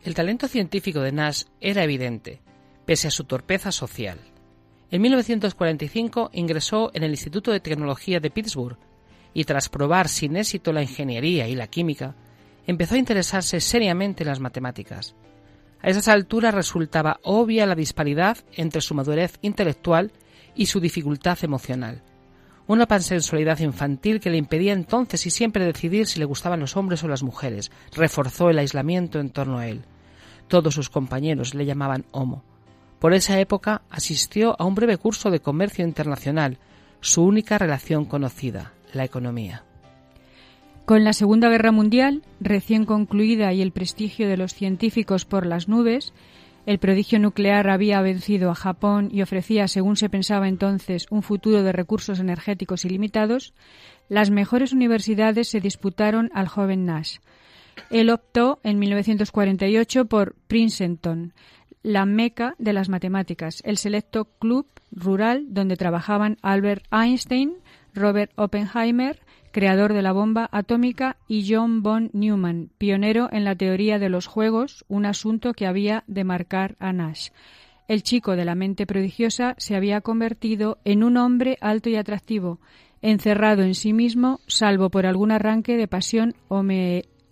El 0.01 0.13
talento 0.13 0.47
científico 0.47 1.01
de 1.01 1.11
Nash 1.11 1.43
era 1.59 1.83
evidente, 1.83 2.39
pese 2.85 3.09
a 3.09 3.11
su 3.11 3.25
torpeza 3.25 3.73
social. 3.73 4.17
En 4.91 5.01
1945 5.01 6.29
ingresó 6.31 6.89
en 6.93 7.03
el 7.03 7.11
Instituto 7.11 7.51
de 7.51 7.59
Tecnología 7.59 8.21
de 8.21 8.31
Pittsburgh 8.31 8.77
y 9.33 9.43
tras 9.43 9.67
probar 9.67 10.07
sin 10.07 10.37
éxito 10.37 10.71
la 10.71 10.83
ingeniería 10.83 11.49
y 11.49 11.55
la 11.55 11.67
química, 11.67 12.15
empezó 12.65 12.95
a 12.95 12.99
interesarse 12.99 13.59
seriamente 13.59 14.23
en 14.23 14.29
las 14.29 14.39
matemáticas. 14.39 15.17
A 15.85 15.89
esas 15.89 16.07
alturas 16.07 16.55
resultaba 16.55 17.19
obvia 17.21 17.67
la 17.67 17.75
disparidad 17.75 18.39
entre 18.53 18.81
su 18.81 18.95
madurez 18.95 19.37
intelectual 19.43 20.11
y 20.55 20.65
su 20.65 20.79
dificultad 20.79 21.37
emocional. 21.43 22.01
Una 22.65 22.87
pansensualidad 22.87 23.59
infantil 23.59 24.19
que 24.19 24.31
le 24.31 24.37
impedía 24.37 24.73
entonces 24.73 25.27
y 25.27 25.29
siempre 25.29 25.63
decidir 25.63 26.07
si 26.07 26.17
le 26.17 26.25
gustaban 26.25 26.59
los 26.59 26.75
hombres 26.75 27.03
o 27.03 27.07
las 27.07 27.21
mujeres 27.21 27.71
reforzó 27.95 28.49
el 28.49 28.57
aislamiento 28.57 29.19
en 29.19 29.29
torno 29.29 29.59
a 29.59 29.67
él. 29.67 29.83
Todos 30.47 30.73
sus 30.73 30.89
compañeros 30.89 31.53
le 31.53 31.67
llamaban 31.67 32.05
homo. 32.09 32.41
Por 32.97 33.13
esa 33.13 33.39
época 33.39 33.83
asistió 33.91 34.59
a 34.59 34.65
un 34.65 34.73
breve 34.73 34.97
curso 34.97 35.29
de 35.29 35.39
comercio 35.39 35.85
internacional, 35.85 36.57
su 36.99 37.23
única 37.23 37.59
relación 37.59 38.05
conocida, 38.05 38.73
la 38.91 39.03
economía. 39.03 39.63
Con 40.85 41.03
la 41.03 41.13
Segunda 41.13 41.49
Guerra 41.49 41.71
Mundial, 41.71 42.21
recién 42.39 42.85
concluida 42.85 43.51
y 43.53 43.63
el 43.63 43.71
prestigio 43.71 44.29
de 44.29 44.37
los 44.37 44.53
científicos 44.53 45.25
por 45.25 45.47
las 45.47 45.67
nubes, 45.67 46.13
el 46.67 46.77
prodigio 46.77 47.17
nuclear 47.17 47.71
había 47.71 48.01
vencido 48.01 48.51
a 48.51 48.55
Japón 48.55 49.09
y 49.11 49.23
ofrecía, 49.23 49.67
según 49.67 49.97
se 49.97 50.09
pensaba 50.09 50.47
entonces, 50.47 51.07
un 51.09 51.23
futuro 51.23 51.63
de 51.63 51.71
recursos 51.71 52.19
energéticos 52.19 52.85
ilimitados, 52.85 53.55
las 54.09 54.29
mejores 54.29 54.73
universidades 54.73 55.49
se 55.49 55.59
disputaron 55.59 56.29
al 56.35 56.47
joven 56.47 56.85
Nash. 56.85 57.17
Él 57.89 58.11
optó 58.11 58.59
en 58.61 58.77
1948 58.77 60.05
por 60.05 60.35
Princeton, 60.47 61.33
la 61.81 62.05
meca 62.05 62.53
de 62.59 62.73
las 62.73 62.89
matemáticas, 62.89 63.63
el 63.65 63.77
selecto 63.77 64.25
club 64.37 64.67
rural 64.91 65.47
donde 65.49 65.77
trabajaban 65.77 66.37
Albert 66.43 66.85
Einstein, 66.91 67.55
Robert 67.95 68.31
Oppenheimer, 68.35 69.24
creador 69.55 69.93
de 69.93 70.01
la 70.01 70.11
bomba 70.11 70.49
atómica, 70.51 71.15
y 71.29 71.49
John 71.49 71.81
von 71.81 72.09
Neumann, 72.11 72.71
pionero 72.77 73.29
en 73.31 73.45
la 73.45 73.55
teoría 73.55 73.99
de 73.99 74.09
los 74.09 74.27
juegos, 74.27 74.83
un 74.89 75.05
asunto 75.05 75.53
que 75.53 75.65
había 75.65 76.03
de 76.07 76.25
marcar 76.25 76.75
a 76.77 76.91
Nash. 76.91 77.29
El 77.87 78.03
chico 78.03 78.35
de 78.35 78.43
la 78.43 78.53
mente 78.53 78.85
prodigiosa 78.85 79.55
se 79.57 79.77
había 79.77 80.01
convertido 80.01 80.79
en 80.83 81.05
un 81.05 81.15
hombre 81.15 81.57
alto 81.61 81.89
y 81.89 81.95
atractivo, 81.95 82.59
encerrado 83.01 83.63
en 83.63 83.75
sí 83.75 83.93
mismo, 83.93 84.41
salvo 84.45 84.89
por 84.89 85.05
algún 85.05 85.31
arranque 85.31 85.77
de 85.77 85.87
pasión 85.87 86.35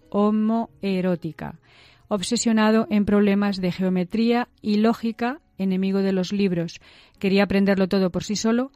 homoerótica, 0.10 1.60
obsesionado 2.08 2.88
en 2.90 3.04
problemas 3.04 3.60
de 3.60 3.74
geometría 3.74 4.48
y 4.62 4.78
lógica, 4.78 5.42
enemigo 5.58 6.00
de 6.00 6.14
los 6.14 6.32
libros, 6.32 6.80
quería 7.20 7.44
aprenderlo 7.44 7.90
todo 7.90 8.12
por 8.12 8.24
sí 8.24 8.38
solo, 8.38 8.72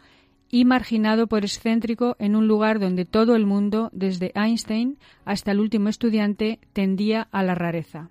y 0.49 0.65
marginado 0.65 1.27
por 1.27 1.43
excéntrico 1.43 2.15
en 2.19 2.35
un 2.35 2.47
lugar 2.47 2.79
donde 2.79 3.05
todo 3.05 3.35
el 3.35 3.45
mundo, 3.45 3.89
desde 3.93 4.31
Einstein 4.35 4.97
hasta 5.25 5.51
el 5.51 5.59
último 5.59 5.89
estudiante, 5.89 6.59
tendía 6.73 7.27
a 7.31 7.43
la 7.43 7.55
rareza. 7.55 8.09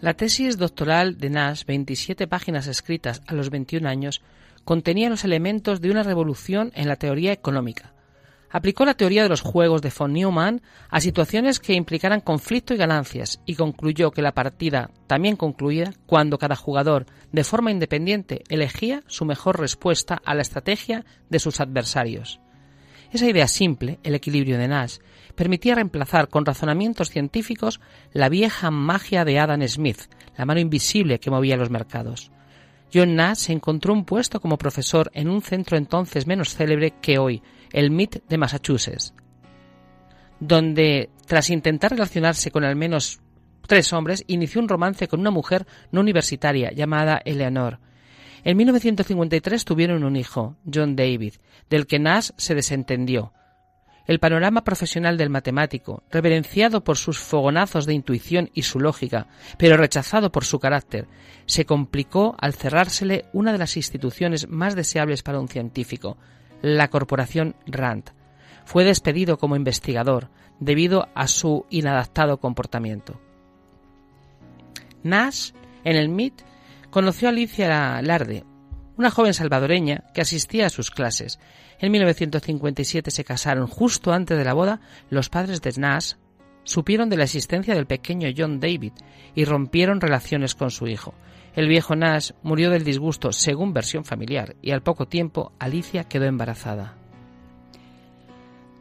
La 0.00 0.14
tesis 0.14 0.56
doctoral 0.56 1.18
de 1.18 1.28
Nash, 1.28 1.64
27 1.66 2.26
páginas 2.26 2.66
escritas 2.66 3.22
a 3.26 3.34
los 3.34 3.50
21 3.50 3.86
años, 3.86 4.22
contenía 4.64 5.10
los 5.10 5.24
elementos 5.24 5.82
de 5.82 5.90
una 5.90 6.02
revolución 6.02 6.72
en 6.74 6.88
la 6.88 6.96
teoría 6.96 7.32
económica. 7.32 7.92
Aplicó 8.52 8.84
la 8.84 8.94
teoría 8.94 9.22
de 9.22 9.28
los 9.28 9.42
juegos 9.42 9.80
de 9.80 9.92
von 9.96 10.12
Neumann 10.12 10.60
a 10.88 11.00
situaciones 11.00 11.60
que 11.60 11.74
implicaran 11.74 12.20
conflicto 12.20 12.74
y 12.74 12.76
ganancias 12.76 13.40
y 13.46 13.54
concluyó 13.54 14.10
que 14.10 14.22
la 14.22 14.34
partida 14.34 14.90
también 15.06 15.36
concluía 15.36 15.94
cuando 16.06 16.36
cada 16.36 16.56
jugador, 16.56 17.06
de 17.30 17.44
forma 17.44 17.70
independiente, 17.70 18.42
elegía 18.48 19.04
su 19.06 19.24
mejor 19.24 19.60
respuesta 19.60 20.20
a 20.24 20.34
la 20.34 20.42
estrategia 20.42 21.04
de 21.28 21.38
sus 21.38 21.60
adversarios. 21.60 22.40
Esa 23.12 23.28
idea 23.28 23.46
simple, 23.46 24.00
el 24.02 24.14
equilibrio 24.14 24.58
de 24.58 24.68
Nash, 24.68 24.98
permitía 25.34 25.76
reemplazar 25.76 26.28
con 26.28 26.44
razonamientos 26.44 27.10
científicos 27.10 27.80
la 28.12 28.28
vieja 28.28 28.70
magia 28.70 29.24
de 29.24 29.38
Adam 29.38 29.66
Smith, 29.66 30.02
la 30.36 30.44
mano 30.44 30.60
invisible 30.60 31.20
que 31.20 31.30
movía 31.30 31.56
los 31.56 31.70
mercados. 31.70 32.32
John 32.92 33.14
Nash 33.14 33.38
se 33.38 33.52
encontró 33.52 33.92
un 33.92 34.04
puesto 34.04 34.40
como 34.40 34.58
profesor 34.58 35.10
en 35.14 35.28
un 35.28 35.42
centro 35.42 35.76
entonces 35.76 36.26
menos 36.26 36.54
célebre 36.54 36.94
que 37.00 37.18
hoy, 37.18 37.42
el 37.72 37.90
MIT 37.90 38.24
de 38.28 38.38
Massachusetts, 38.38 39.14
donde, 40.40 41.10
tras 41.26 41.50
intentar 41.50 41.92
relacionarse 41.92 42.50
con 42.50 42.64
al 42.64 42.76
menos 42.76 43.20
tres 43.66 43.92
hombres, 43.92 44.24
inició 44.26 44.60
un 44.60 44.68
romance 44.68 45.06
con 45.06 45.20
una 45.20 45.30
mujer 45.30 45.66
no 45.92 46.00
universitaria 46.00 46.72
llamada 46.72 47.20
Eleanor. 47.24 47.78
En 48.42 48.56
1953 48.56 49.64
tuvieron 49.64 50.02
un 50.02 50.16
hijo, 50.16 50.56
John 50.72 50.96
David, 50.96 51.34
del 51.68 51.86
que 51.86 51.98
Nash 51.98 52.30
se 52.36 52.54
desentendió. 52.54 53.32
El 54.06 54.18
panorama 54.18 54.64
profesional 54.64 55.16
del 55.18 55.30
matemático, 55.30 56.02
reverenciado 56.10 56.82
por 56.82 56.96
sus 56.96 57.18
fogonazos 57.18 57.86
de 57.86 57.94
intuición 57.94 58.50
y 58.54 58.62
su 58.62 58.80
lógica, 58.80 59.28
pero 59.56 59.76
rechazado 59.76 60.32
por 60.32 60.44
su 60.44 60.58
carácter, 60.58 61.06
se 61.46 61.66
complicó 61.66 62.34
al 62.40 62.54
cerrársele 62.54 63.26
una 63.32 63.52
de 63.52 63.58
las 63.58 63.76
instituciones 63.76 64.48
más 64.48 64.74
deseables 64.74 65.22
para 65.22 65.38
un 65.38 65.48
científico, 65.48 66.16
la 66.62 66.88
corporación 66.88 67.56
Rand. 67.66 68.10
Fue 68.64 68.84
despedido 68.84 69.38
como 69.38 69.56
investigador 69.56 70.30
debido 70.58 71.08
a 71.14 71.26
su 71.26 71.66
inadaptado 71.70 72.38
comportamiento. 72.38 73.20
Nash, 75.02 75.52
en 75.84 75.96
el 75.96 76.08
MIT, 76.08 76.42
conoció 76.90 77.28
a 77.28 77.30
Alicia 77.30 78.02
Larde, 78.02 78.44
una 78.96 79.10
joven 79.10 79.32
salvadoreña 79.32 80.04
que 80.12 80.20
asistía 80.20 80.66
a 80.66 80.70
sus 80.70 80.90
clases. 80.90 81.40
En 81.78 81.90
1957 81.90 83.10
se 83.10 83.24
casaron. 83.24 83.66
Justo 83.66 84.12
antes 84.12 84.36
de 84.36 84.44
la 84.44 84.52
boda, 84.52 84.80
los 85.08 85.30
padres 85.30 85.62
de 85.62 85.72
Nash 85.78 86.12
supieron 86.64 87.08
de 87.08 87.16
la 87.16 87.24
existencia 87.24 87.74
del 87.74 87.86
pequeño 87.86 88.28
John 88.36 88.60
David 88.60 88.92
y 89.34 89.46
rompieron 89.46 90.00
relaciones 90.00 90.54
con 90.54 90.70
su 90.70 90.86
hijo. 90.86 91.14
El 91.60 91.68
viejo 91.68 91.94
Nash 91.94 92.30
murió 92.42 92.70
del 92.70 92.84
disgusto, 92.84 93.32
según 93.32 93.74
versión 93.74 94.06
familiar, 94.06 94.56
y 94.62 94.70
al 94.70 94.82
poco 94.82 95.06
tiempo 95.06 95.52
Alicia 95.58 96.04
quedó 96.04 96.24
embarazada. 96.24 96.96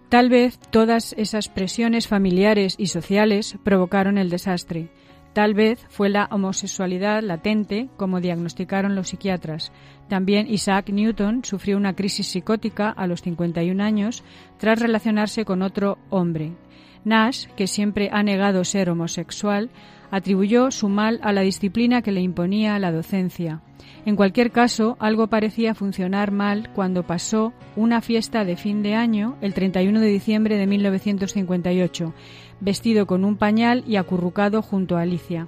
Tal 0.08 0.30
vez 0.30 0.58
todas 0.58 1.12
esas 1.18 1.50
presiones 1.50 2.08
familiares 2.08 2.76
y 2.78 2.88
sociales 2.88 3.58
provocaron 3.66 4.18
el 4.18 4.30
desastre. 4.30 4.94
Tal 5.34 5.56
vez 5.56 5.86
fue 5.90 6.08
la 6.08 6.30
homosexualidad 6.32 7.22
latente, 7.22 7.90
como 7.98 8.22
diagnosticaron 8.22 8.96
los 8.96 9.10
psiquiatras. 9.10 9.74
También 10.08 10.48
Isaac 10.48 10.90
Newton 10.90 11.44
sufrió 11.44 11.76
una 11.76 11.98
crisis 11.98 12.28
psicótica 12.28 12.92
a 12.92 13.08
los 13.08 13.22
51 13.24 13.84
años 13.84 14.24
tras 14.58 14.80
relacionarse 14.80 15.44
con 15.44 15.64
otro 15.64 15.98
hombre. 16.10 16.54
Nash, 17.04 17.48
que 17.58 17.68
siempre 17.68 18.10
ha 18.14 18.24
negado 18.24 18.64
ser 18.64 18.90
homosexual, 18.90 19.70
atribuyó 20.12 20.72
su 20.72 20.90
mal 20.90 21.20
a 21.24 21.34
la 21.34 21.42
disciplina 21.42 22.02
que 22.02 22.12
le 22.12 22.22
imponía 22.22 22.80
la 22.80 22.92
docencia. 22.92 23.62
En 24.06 24.16
cualquier 24.16 24.52
caso, 24.52 24.98
algo 25.00 25.28
parecía 25.28 25.76
funcionar 25.76 26.32
mal 26.32 26.70
cuando 26.74 27.04
pasó 27.04 27.54
una 27.76 28.02
fiesta 28.02 28.46
de 28.46 28.56
fin 28.56 28.82
de 28.82 28.96
año, 28.96 29.38
el 29.42 29.54
31 29.54 30.00
de 30.00 30.08
diciembre 30.08 30.58
de 30.58 30.68
1958, 30.68 32.14
vestido 32.60 33.06
con 33.06 33.26
un 33.26 33.36
pañal 33.36 33.84
y 33.88 33.98
acurrucado 33.98 34.62
junto 34.62 34.98
a 34.98 35.02
Alicia. 35.02 35.48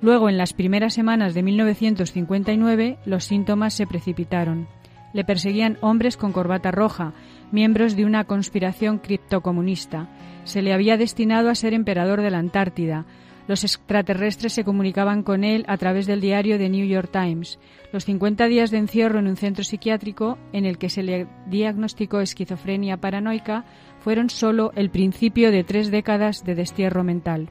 Luego, 0.00 0.28
en 0.28 0.36
las 0.36 0.52
primeras 0.52 0.94
semanas 0.94 1.34
de 1.34 1.42
1959, 1.42 2.98
los 3.04 3.24
síntomas 3.24 3.74
se 3.74 3.86
precipitaron. 3.86 4.66
Le 5.12 5.24
perseguían 5.24 5.78
hombres 5.80 6.16
con 6.16 6.32
corbata 6.32 6.70
roja, 6.70 7.12
miembros 7.52 7.94
de 7.94 8.04
una 8.04 8.24
conspiración 8.24 8.98
criptocomunista. 8.98 10.08
Se 10.44 10.62
le 10.62 10.72
había 10.72 10.96
destinado 10.96 11.50
a 11.50 11.54
ser 11.54 11.74
emperador 11.74 12.22
de 12.22 12.30
la 12.30 12.38
Antártida. 12.38 13.04
Los 13.48 13.64
extraterrestres 13.64 14.52
se 14.52 14.64
comunicaban 14.64 15.22
con 15.22 15.42
él 15.42 15.64
a 15.66 15.76
través 15.76 16.06
del 16.06 16.20
diario 16.20 16.58
The 16.58 16.68
New 16.68 16.86
York 16.86 17.10
Times. 17.10 17.58
Los 17.92 18.04
50 18.04 18.46
días 18.46 18.70
de 18.70 18.78
encierro 18.78 19.18
en 19.18 19.26
un 19.26 19.36
centro 19.36 19.64
psiquiátrico 19.64 20.38
en 20.52 20.64
el 20.64 20.78
que 20.78 20.88
se 20.88 21.02
le 21.02 21.26
diagnosticó 21.46 22.20
esquizofrenia 22.20 22.98
paranoica 22.98 23.64
fueron 23.98 24.30
solo 24.30 24.72
el 24.76 24.90
principio 24.90 25.50
de 25.50 25.64
tres 25.64 25.90
décadas 25.90 26.44
de 26.44 26.54
destierro 26.54 27.02
mental. 27.02 27.50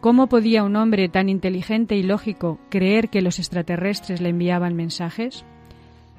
¿Cómo 0.00 0.28
podía 0.28 0.62
un 0.62 0.76
hombre 0.76 1.08
tan 1.08 1.28
inteligente 1.28 1.96
y 1.96 2.04
lógico 2.04 2.60
creer 2.70 3.08
que 3.08 3.20
los 3.20 3.40
extraterrestres 3.40 4.20
le 4.20 4.28
enviaban 4.28 4.76
mensajes? 4.76 5.44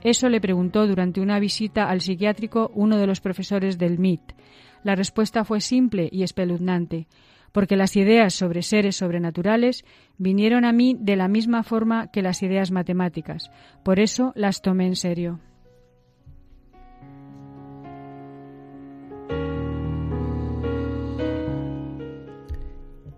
Eso 0.03 0.27
le 0.27 0.41
preguntó 0.41 0.85
durante 0.85 1.21
una 1.21 1.39
visita 1.39 1.89
al 1.89 2.01
psiquiátrico 2.01 2.71
uno 2.73 2.97
de 2.97 3.07
los 3.07 3.21
profesores 3.21 3.77
del 3.77 3.97
MIT. 3.97 4.33
La 4.83 4.95
respuesta 4.95 5.45
fue 5.45 5.61
simple 5.61 6.09
y 6.11 6.23
espeluznante, 6.23 7.07
porque 7.51 7.75
las 7.75 7.95
ideas 7.95 8.33
sobre 8.33 8.61
seres 8.61 8.95
sobrenaturales 8.97 9.83
vinieron 10.17 10.65
a 10.65 10.71
mí 10.71 10.95
de 10.99 11.15
la 11.15 11.27
misma 11.27 11.63
forma 11.63 12.11
que 12.11 12.21
las 12.21 12.43
ideas 12.43 12.71
matemáticas. 12.71 13.49
Por 13.83 13.99
eso 13.99 14.31
las 14.35 14.61
tomé 14.61 14.85
en 14.87 14.95
serio. 14.95 15.39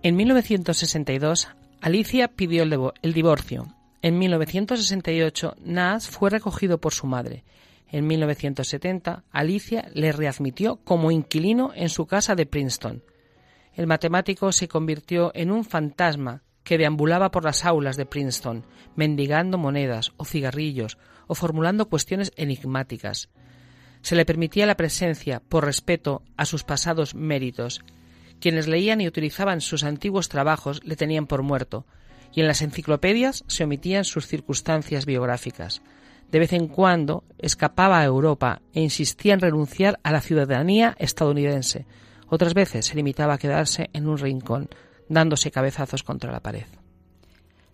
En 0.03 0.15
1962, 0.15 1.47
Alicia 1.81 2.27
pidió 2.29 2.63
el, 2.63 2.71
divo- 2.71 2.93
el 3.01 3.13
divorcio. 3.13 3.67
En 4.01 4.17
1968, 4.17 5.55
Nas 5.63 6.07
fue 6.07 6.29
recogido 6.31 6.79
por 6.79 6.93
su 6.93 7.05
madre. 7.05 7.43
En 7.91 8.07
1970, 8.07 9.23
Alicia 9.31 9.89
le 9.93 10.11
readmitió 10.11 10.77
como 10.77 11.11
inquilino 11.11 11.71
en 11.75 11.89
su 11.89 12.07
casa 12.07 12.35
de 12.35 12.45
Princeton. 12.47 13.03
El 13.73 13.87
matemático 13.87 14.51
se 14.51 14.67
convirtió 14.67 15.31
en 15.33 15.51
un 15.51 15.63
fantasma 15.63 16.43
que 16.63 16.77
deambulaba 16.77 17.31
por 17.31 17.43
las 17.43 17.65
aulas 17.65 17.97
de 17.97 18.05
Princeton, 18.05 18.65
mendigando 18.95 19.57
monedas 19.57 20.11
o 20.17 20.25
cigarrillos 20.25 20.97
o 21.27 21.35
formulando 21.35 21.89
cuestiones 21.89 22.31
enigmáticas. 22.35 23.29
Se 24.01 24.15
le 24.15 24.25
permitía 24.25 24.65
la 24.65 24.77
presencia 24.77 25.41
por 25.47 25.65
respeto 25.65 26.23
a 26.37 26.45
sus 26.45 26.63
pasados 26.63 27.15
méritos. 27.15 27.81
Quienes 28.39 28.67
leían 28.67 29.01
y 29.01 29.07
utilizaban 29.07 29.61
sus 29.61 29.83
antiguos 29.83 30.27
trabajos 30.27 30.83
le 30.83 30.95
tenían 30.95 31.27
por 31.27 31.43
muerto, 31.43 31.85
y 32.33 32.41
en 32.41 32.47
las 32.47 32.61
enciclopedias 32.61 33.43
se 33.47 33.63
omitían 33.63 34.03
sus 34.03 34.27
circunstancias 34.27 35.05
biográficas. 35.05 35.81
De 36.31 36.39
vez 36.39 36.53
en 36.53 36.67
cuando 36.67 37.23
escapaba 37.37 37.99
a 37.99 38.05
Europa 38.05 38.61
e 38.73 38.81
insistía 38.81 39.33
en 39.33 39.41
renunciar 39.41 39.99
a 40.03 40.11
la 40.11 40.21
ciudadanía 40.21 40.95
estadounidense. 40.97 41.85
Otras 42.33 42.53
veces 42.53 42.85
se 42.85 42.95
limitaba 42.95 43.33
a 43.33 43.37
quedarse 43.37 43.89
en 43.91 44.07
un 44.07 44.17
rincón, 44.17 44.69
dándose 45.09 45.51
cabezazos 45.51 46.01
contra 46.01 46.31
la 46.31 46.39
pared. 46.39 46.63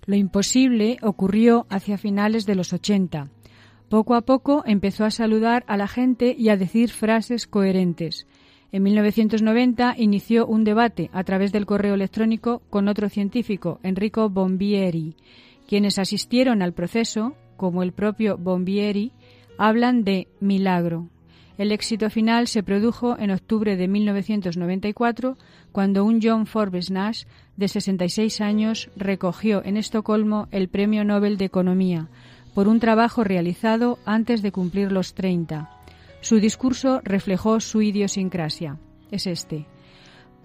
Lo 0.07 0.15
imposible 0.15 0.97
ocurrió 1.03 1.67
hacia 1.69 1.99
finales 1.99 2.47
de 2.47 2.55
los 2.55 2.73
80. 2.73 3.29
Poco 3.87 4.15
a 4.15 4.21
poco 4.21 4.63
empezó 4.65 5.05
a 5.05 5.11
saludar 5.11 5.63
a 5.67 5.77
la 5.77 5.87
gente 5.87 6.35
y 6.35 6.49
a 6.49 6.57
decir 6.57 6.89
frases 6.89 7.45
coherentes. 7.45 8.25
En 8.71 8.81
1990 8.81 9.93
inició 9.95 10.47
un 10.47 10.63
debate 10.63 11.11
a 11.13 11.23
través 11.23 11.51
del 11.51 11.67
correo 11.67 11.93
electrónico 11.93 12.63
con 12.71 12.87
otro 12.87 13.09
científico, 13.09 13.79
Enrico 13.83 14.27
Bombieri. 14.27 15.15
Quienes 15.67 15.99
asistieron 15.99 16.63
al 16.63 16.73
proceso, 16.73 17.35
como 17.57 17.83
el 17.83 17.91
propio 17.91 18.39
Bombieri, 18.39 19.11
hablan 19.59 20.03
de 20.03 20.27
milagro. 20.39 21.09
El 21.57 21.71
éxito 21.71 22.09
final 22.09 22.47
se 22.47 22.61
produjo 22.61 23.17
en 23.17 23.31
octubre 23.31 23.75
de 23.75 23.87
1994, 23.87 25.37
cuando 25.71 26.05
un 26.05 26.19
John 26.21 26.45
Forbes 26.45 26.91
Nash, 26.91 27.23
de 27.55 27.67
66 27.67 28.41
años, 28.41 28.89
recogió 28.95 29.65
en 29.65 29.75
Estocolmo 29.75 30.47
el 30.51 30.69
Premio 30.69 31.03
Nobel 31.03 31.37
de 31.37 31.45
Economía 31.45 32.09
por 32.53 32.67
un 32.67 32.79
trabajo 32.79 33.23
realizado 33.23 33.99
antes 34.05 34.41
de 34.41 34.51
cumplir 34.51 34.91
los 34.91 35.13
30. 35.13 35.69
Su 36.21 36.39
discurso 36.39 37.01
reflejó 37.03 37.59
su 37.59 37.81
idiosincrasia. 37.81 38.77
Es 39.11 39.27
este. 39.27 39.65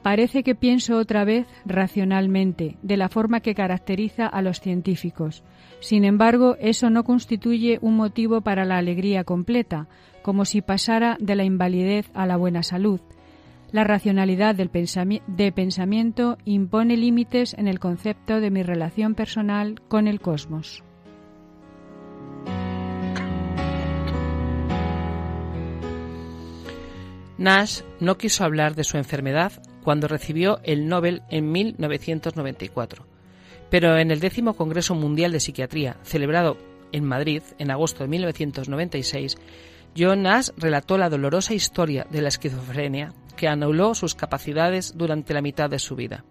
Parece 0.03 0.43
que 0.43 0.55
pienso 0.55 0.99
otra 0.99 1.25
vez 1.25 1.47
racionalmente, 1.65 2.77
de 2.83 2.97
la 2.97 3.09
forma 3.09 3.41
que 3.41 3.55
caracteriza 3.55 4.27
a 4.27 4.43
los 4.43 4.61
científicos. 4.61 5.45
Sin 5.81 6.05
embargo, 6.05 6.57
eso 6.61 6.91
no 6.91 7.05
constituye 7.05 7.79
un 7.81 7.97
motivo 7.97 8.41
para 8.41 8.65
la 8.65 8.79
alegría 8.79 9.25
completa, 9.25 9.89
como 10.23 10.45
si 10.45 10.63
pasara 10.63 11.17
de 11.21 11.37
la 11.37 11.45
invalidez 11.45 12.11
a 12.15 12.27
la 12.27 12.37
buena 12.37 12.63
salud. 12.63 13.01
La 13.73 13.85
racionalidad 13.85 14.55
de 14.55 15.53
pensamiento 15.53 16.39
impone 16.45 16.97
límites 16.97 17.55
en 17.55 17.69
el 17.69 17.81
concepto 17.81 18.41
de 18.41 18.51
mi 18.51 18.63
relación 18.63 19.15
personal 19.15 19.81
con 19.89 20.09
el 20.09 20.21
cosmos. 20.21 20.85
Nash 27.39 27.81
no 27.99 28.19
quiso 28.19 28.45
hablar 28.45 28.77
de 28.77 28.85
su 28.85 28.99
enfermedad 28.99 29.53
cuando 29.83 30.07
recibió 30.07 30.61
el 30.63 30.87
Nobel 30.87 31.23
en 31.29 31.51
1994, 31.51 33.05
pero 33.69 33.99
en 33.99 34.13
el 34.13 34.21
décimo 34.21 34.55
Congreso 34.55 34.95
Mundial 34.95 35.33
de 35.33 35.41
Psiquiatría, 35.41 35.97
celebrado 36.03 36.57
en 36.93 37.05
Madrid 37.05 37.43
en 37.59 37.71
agosto 37.71 38.05
de 38.05 38.11
1996, 38.11 39.37
John 39.97 40.23
Nash 40.23 40.51
relató 40.57 40.97
la 40.97 41.11
dolorosa 41.11 41.55
historia 41.55 42.07
de 42.11 42.23
la 42.23 42.29
esquizofrenia 42.29 43.13
que 43.37 43.49
anuló 43.49 43.95
sus 43.95 44.15
capacidades 44.15 44.97
durante 44.97 45.35
la 45.35 45.43
mitad 45.43 45.69
de 45.69 45.79
su 45.79 45.97
vida. 45.97 46.25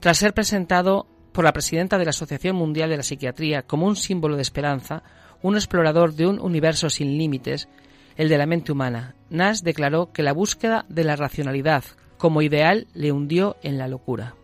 Tras 0.00 0.18
ser 0.18 0.34
presentado 0.34 1.06
por 1.32 1.44
la 1.44 1.52
presidenta 1.52 1.98
de 1.98 2.04
la 2.04 2.10
Asociación 2.10 2.56
Mundial 2.56 2.90
de 2.90 2.96
la 2.96 3.02
Psiquiatría 3.02 3.62
como 3.62 3.86
un 3.86 3.96
símbolo 3.96 4.36
de 4.36 4.42
esperanza, 4.42 5.02
un 5.42 5.54
explorador 5.54 6.14
de 6.14 6.26
un 6.26 6.40
universo 6.40 6.90
sin 6.90 7.16
límites, 7.16 7.68
el 8.16 8.28
de 8.28 8.38
la 8.38 8.46
mente 8.46 8.72
humana, 8.72 9.14
Nash 9.30 9.60
declaró 9.60 10.12
que 10.12 10.22
la 10.22 10.32
búsqueda 10.32 10.84
de 10.88 11.04
la 11.04 11.16
racionalidad 11.16 11.84
como 12.16 12.42
ideal 12.42 12.88
le 12.94 13.12
hundió 13.12 13.56
en 13.62 13.78
la 13.78 13.86
locura. 13.88 14.34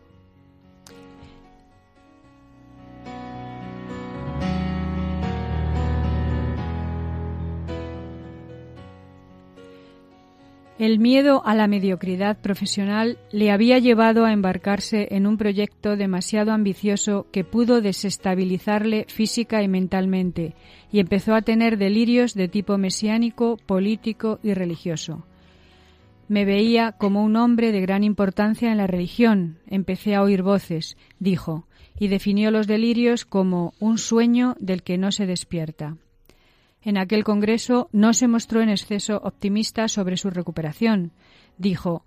El 10.76 10.98
miedo 10.98 11.40
a 11.44 11.54
la 11.54 11.68
mediocridad 11.68 12.36
profesional 12.40 13.16
le 13.30 13.52
había 13.52 13.78
llevado 13.78 14.24
a 14.24 14.32
embarcarse 14.32 15.06
en 15.12 15.24
un 15.24 15.36
proyecto 15.36 15.96
demasiado 15.96 16.50
ambicioso 16.50 17.28
que 17.30 17.44
pudo 17.44 17.80
desestabilizarle 17.80 19.06
física 19.08 19.62
y 19.62 19.68
mentalmente, 19.68 20.56
y 20.90 20.98
empezó 20.98 21.36
a 21.36 21.42
tener 21.42 21.78
delirios 21.78 22.34
de 22.34 22.48
tipo 22.48 22.76
mesiánico, 22.76 23.56
político 23.56 24.40
y 24.42 24.52
religioso. 24.52 25.24
Me 26.26 26.44
veía 26.44 26.90
como 26.90 27.22
un 27.22 27.36
hombre 27.36 27.70
de 27.70 27.80
gran 27.80 28.02
importancia 28.02 28.72
en 28.72 28.78
la 28.78 28.88
religión. 28.88 29.58
Empecé 29.68 30.16
a 30.16 30.22
oír 30.22 30.42
voces, 30.42 30.96
dijo, 31.20 31.68
y 32.00 32.08
definió 32.08 32.50
los 32.50 32.66
delirios 32.66 33.24
como 33.24 33.74
un 33.78 33.96
sueño 33.98 34.56
del 34.58 34.82
que 34.82 34.98
no 34.98 35.12
se 35.12 35.26
despierta. 35.26 35.98
En 36.84 36.98
aquel 36.98 37.24
congreso 37.24 37.88
no 37.92 38.12
se 38.12 38.28
mostró 38.28 38.60
en 38.60 38.68
exceso 38.68 39.20
optimista 39.24 39.88
sobre 39.88 40.18
su 40.18 40.28
recuperación. 40.28 41.12
Dijo, 41.56 42.04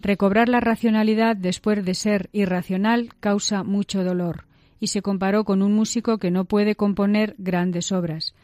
recobrar 0.00 0.48
la 0.48 0.60
racionalidad 0.60 1.36
después 1.36 1.84
de 1.84 1.94
ser 1.94 2.30
irracional 2.32 3.10
causa 3.20 3.62
mucho 3.62 4.02
dolor, 4.02 4.46
y 4.80 4.86
se 4.86 5.02
comparó 5.02 5.44
con 5.44 5.62
un 5.62 5.74
músico 5.74 6.18
que 6.18 6.30
no 6.30 6.46
puede 6.46 6.74
componer 6.74 7.34
grandes 7.36 7.92
obras. 7.92 8.34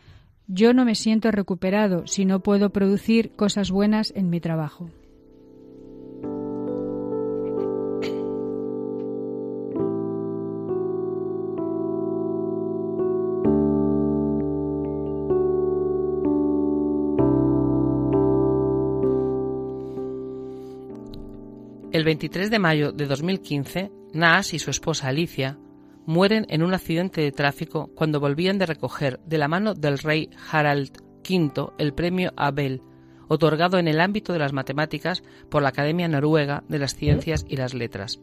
Yo 0.46 0.74
no 0.74 0.84
me 0.84 0.94
siento 0.94 1.30
recuperado 1.30 2.06
si 2.06 2.24
no 2.26 2.40
puedo 2.40 2.70
producir 2.70 3.30
cosas 3.36 3.70
buenas 3.70 4.12
en 4.14 4.28
mi 4.28 4.40
trabajo. 4.40 4.90
El 21.92 22.04
23 22.04 22.52
de 22.52 22.60
mayo 22.60 22.92
de 22.92 23.06
2015, 23.06 23.90
Nash 24.12 24.54
y 24.54 24.60
su 24.60 24.70
esposa 24.70 25.08
Alicia 25.08 25.58
mueren 26.06 26.46
en 26.48 26.62
un 26.62 26.72
accidente 26.72 27.20
de 27.20 27.32
tráfico 27.32 27.90
cuando 27.96 28.20
volvían 28.20 28.58
de 28.58 28.66
recoger 28.66 29.18
de 29.26 29.38
la 29.38 29.48
mano 29.48 29.74
del 29.74 29.98
rey 29.98 30.30
Harald 30.52 31.02
V 31.28 31.72
el 31.78 31.92
premio 31.92 32.32
Abel, 32.36 32.80
otorgado 33.26 33.76
en 33.78 33.88
el 33.88 34.00
ámbito 34.00 34.32
de 34.32 34.38
las 34.38 34.52
matemáticas 34.52 35.24
por 35.50 35.62
la 35.62 35.70
Academia 35.70 36.06
Noruega 36.06 36.62
de 36.68 36.78
las 36.78 36.94
Ciencias 36.94 37.44
y 37.48 37.56
las 37.56 37.74
Letras. 37.74 38.20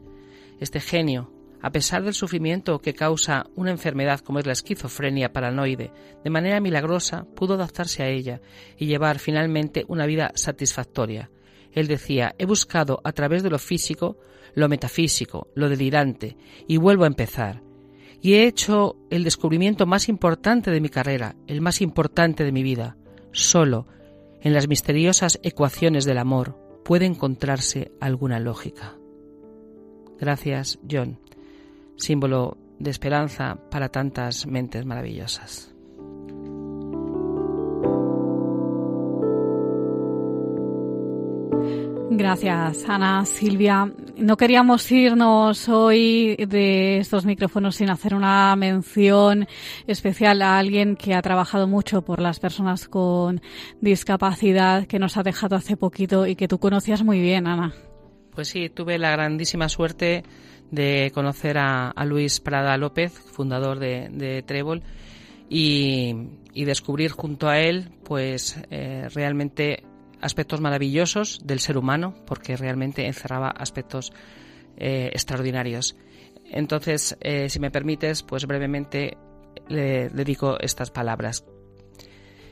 Este 0.62 0.80
genio, 0.80 1.30
a 1.62 1.70
pesar 1.70 2.04
del 2.04 2.14
sufrimiento 2.14 2.80
que 2.80 2.94
causa 2.94 3.48
una 3.58 3.72
enfermedad 3.72 4.22
como 4.22 4.40
es 4.40 4.46
la 4.46 4.54
esquizofrenia 4.54 5.34
paranoide, 5.34 5.92
de 6.24 6.30
manera 6.30 6.62
milagrosa 6.62 7.26
pudo 7.36 7.56
adaptarse 7.56 8.02
a 8.02 8.08
ella 8.08 8.40
y 8.78 8.86
llevar 8.86 9.20
finalmente 9.20 9.84
una 9.90 10.06
vida 10.06 10.32
satisfactoria. 10.36 11.30
Él 11.78 11.88
decía, 11.88 12.34
he 12.40 12.48
buscado 12.48 13.02
a 13.04 13.12
través 13.12 13.44
de 13.44 13.52
lo 13.52 13.60
físico, 13.60 14.18
lo 14.56 14.68
metafísico, 14.68 15.50
lo 15.54 15.70
delirante, 15.70 16.36
y 16.68 16.78
vuelvo 16.78 17.04
a 17.04 17.08
empezar. 17.08 17.62
Y 18.20 18.34
he 18.34 18.48
hecho 18.48 18.96
el 19.12 19.24
descubrimiento 19.24 19.86
más 19.86 20.10
importante 20.10 20.72
de 20.72 20.82
mi 20.82 20.90
carrera, 20.90 21.36
el 21.46 21.62
más 21.62 21.82
importante 21.82 22.44
de 22.44 22.52
mi 22.52 22.64
vida. 22.64 22.98
Solo 23.32 23.86
en 24.42 24.56
las 24.56 24.68
misteriosas 24.68 25.40
ecuaciones 25.44 26.04
del 26.06 26.18
amor 26.18 26.58
puede 26.84 27.06
encontrarse 27.06 27.92
alguna 28.00 28.40
lógica. 28.40 28.96
Gracias, 30.20 30.80
John, 30.90 31.20
símbolo 31.96 32.58
de 32.80 32.90
esperanza 32.90 33.60
para 33.70 33.90
tantas 33.90 34.48
mentes 34.48 34.84
maravillosas. 34.84 35.77
Gracias, 42.10 42.88
Ana. 42.88 43.26
Silvia, 43.26 43.92
no 44.18 44.38
queríamos 44.38 44.90
irnos 44.92 45.68
hoy 45.68 46.36
de 46.36 47.00
estos 47.00 47.26
micrófonos 47.26 47.76
sin 47.76 47.90
hacer 47.90 48.16
una 48.16 48.56
mención 48.56 49.48
especial 49.88 50.42
a 50.42 50.58
alguien 50.58 50.96
que 50.96 51.14
ha 51.14 51.22
trabajado 51.22 51.68
mucho 51.68 52.04
por 52.04 52.22
las 52.22 52.40
personas 52.40 52.88
con 52.88 53.42
discapacidad, 53.82 54.88
que 54.88 55.00
nos 55.00 55.18
ha 55.18 55.24
dejado 55.24 55.56
hace 55.56 55.76
poquito 55.76 56.26
y 56.26 56.36
que 56.36 56.48
tú 56.48 56.60
conocías 56.60 57.04
muy 57.04 57.20
bien, 57.20 57.46
Ana. 57.46 57.74
Pues 58.34 58.48
sí, 58.48 58.70
tuve 58.70 58.98
la 58.98 59.12
grandísima 59.12 59.68
suerte 59.68 60.24
de 60.72 61.12
conocer 61.14 61.58
a, 61.58 61.94
Luis 62.06 62.40
Prada 62.40 62.78
López, 62.78 63.12
fundador 63.12 63.80
de, 63.80 64.10
de 64.12 64.82
y, 65.50 66.16
y 66.54 66.66
descubrir 66.66 67.12
junto 67.12 67.50
a 67.50 67.60
él, 67.60 67.90
pues 68.04 68.60
eh, 68.70 69.08
realmente 69.14 69.84
aspectos 70.28 70.62
maravillosos 70.62 71.40
del 71.44 71.60
ser 71.60 71.78
humano, 71.78 72.14
porque 72.28 72.56
realmente 72.56 73.08
encerraba 73.08 73.50
aspectos 73.50 74.14
eh, 74.78 75.10
extraordinarios. 75.14 75.96
Entonces, 76.46 77.18
eh, 77.22 77.50
si 77.50 77.60
me 77.60 77.72
permites, 77.72 78.22
pues 78.22 78.46
brevemente 78.46 79.18
le 79.68 80.10
dedico 80.10 80.60
estas 80.60 80.92
palabras. 80.92 81.44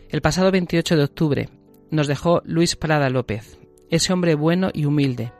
El 0.09 0.21
pasado 0.21 0.51
28 0.51 0.97
de 0.97 1.03
octubre 1.03 1.49
nos 1.91 2.07
dejó 2.07 2.41
Luis 2.45 2.75
Prada 2.75 3.09
López, 3.09 3.59
ese 3.89 4.11
hombre 4.11 4.35
bueno 4.35 4.69
y 4.73 4.85
humilde, 4.85 5.31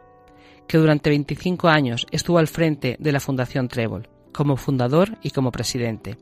que 0.68 0.78
durante 0.78 1.10
25 1.10 1.68
años 1.68 2.06
estuvo 2.12 2.38
al 2.38 2.48
frente 2.48 2.98
de 3.00 3.12
la 3.12 3.20
Fundación 3.20 3.68
Trébol, 3.68 4.10
como 4.32 4.58
fundador 4.58 5.18
y 5.24 5.32
como 5.32 5.52
presidente. 5.52 6.18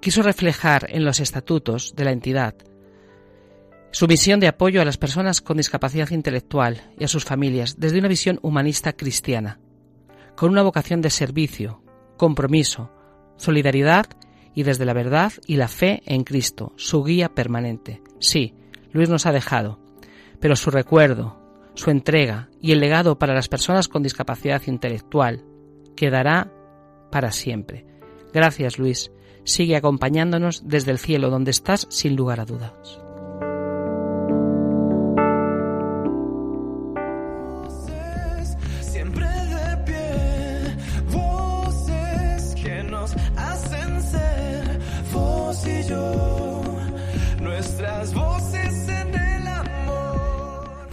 Quiso 0.00 0.22
reflejar 0.22 0.86
en 0.90 1.04
los 1.04 1.20
estatutos 1.20 1.94
de 1.96 2.04
la 2.04 2.12
entidad 2.12 2.54
su 3.90 4.06
misión 4.06 4.40
de 4.40 4.48
apoyo 4.48 4.82
a 4.82 4.84
las 4.84 4.98
personas 4.98 5.40
con 5.40 5.56
discapacidad 5.56 6.10
intelectual 6.10 6.82
y 6.98 7.04
a 7.04 7.08
sus 7.08 7.24
familias 7.24 7.78
desde 7.78 7.98
una 7.98 8.08
visión 8.08 8.38
humanista 8.42 8.92
cristiana, 8.92 9.58
con 10.34 10.50
una 10.50 10.62
vocación 10.62 11.00
de 11.00 11.10
servicio, 11.10 11.82
compromiso, 12.16 12.90
solidaridad 13.36 14.06
y 14.54 14.62
desde 14.62 14.84
la 14.84 14.92
verdad 14.92 15.32
y 15.46 15.56
la 15.56 15.68
fe 15.68 16.02
en 16.06 16.24
Cristo, 16.24 16.72
su 16.76 17.04
guía 17.04 17.34
permanente. 17.34 18.02
Sí, 18.20 18.54
Luis 18.92 19.08
nos 19.08 19.26
ha 19.26 19.32
dejado, 19.32 19.80
pero 20.40 20.56
su 20.56 20.70
recuerdo, 20.70 21.38
su 21.74 21.90
entrega 21.90 22.48
y 22.60 22.72
el 22.72 22.80
legado 22.80 23.18
para 23.18 23.34
las 23.34 23.48
personas 23.48 23.88
con 23.88 24.02
discapacidad 24.02 24.62
intelectual 24.66 25.44
quedará 25.94 26.52
para 27.10 27.32
siempre. 27.32 27.86
Gracias, 28.32 28.78
Luis. 28.78 29.10
Sigue 29.44 29.76
acompañándonos 29.76 30.66
desde 30.66 30.90
el 30.90 30.98
cielo 30.98 31.30
donde 31.30 31.50
estás 31.52 31.86
sin 31.90 32.16
lugar 32.16 32.40
a 32.40 32.44
dudas. 32.44 33.05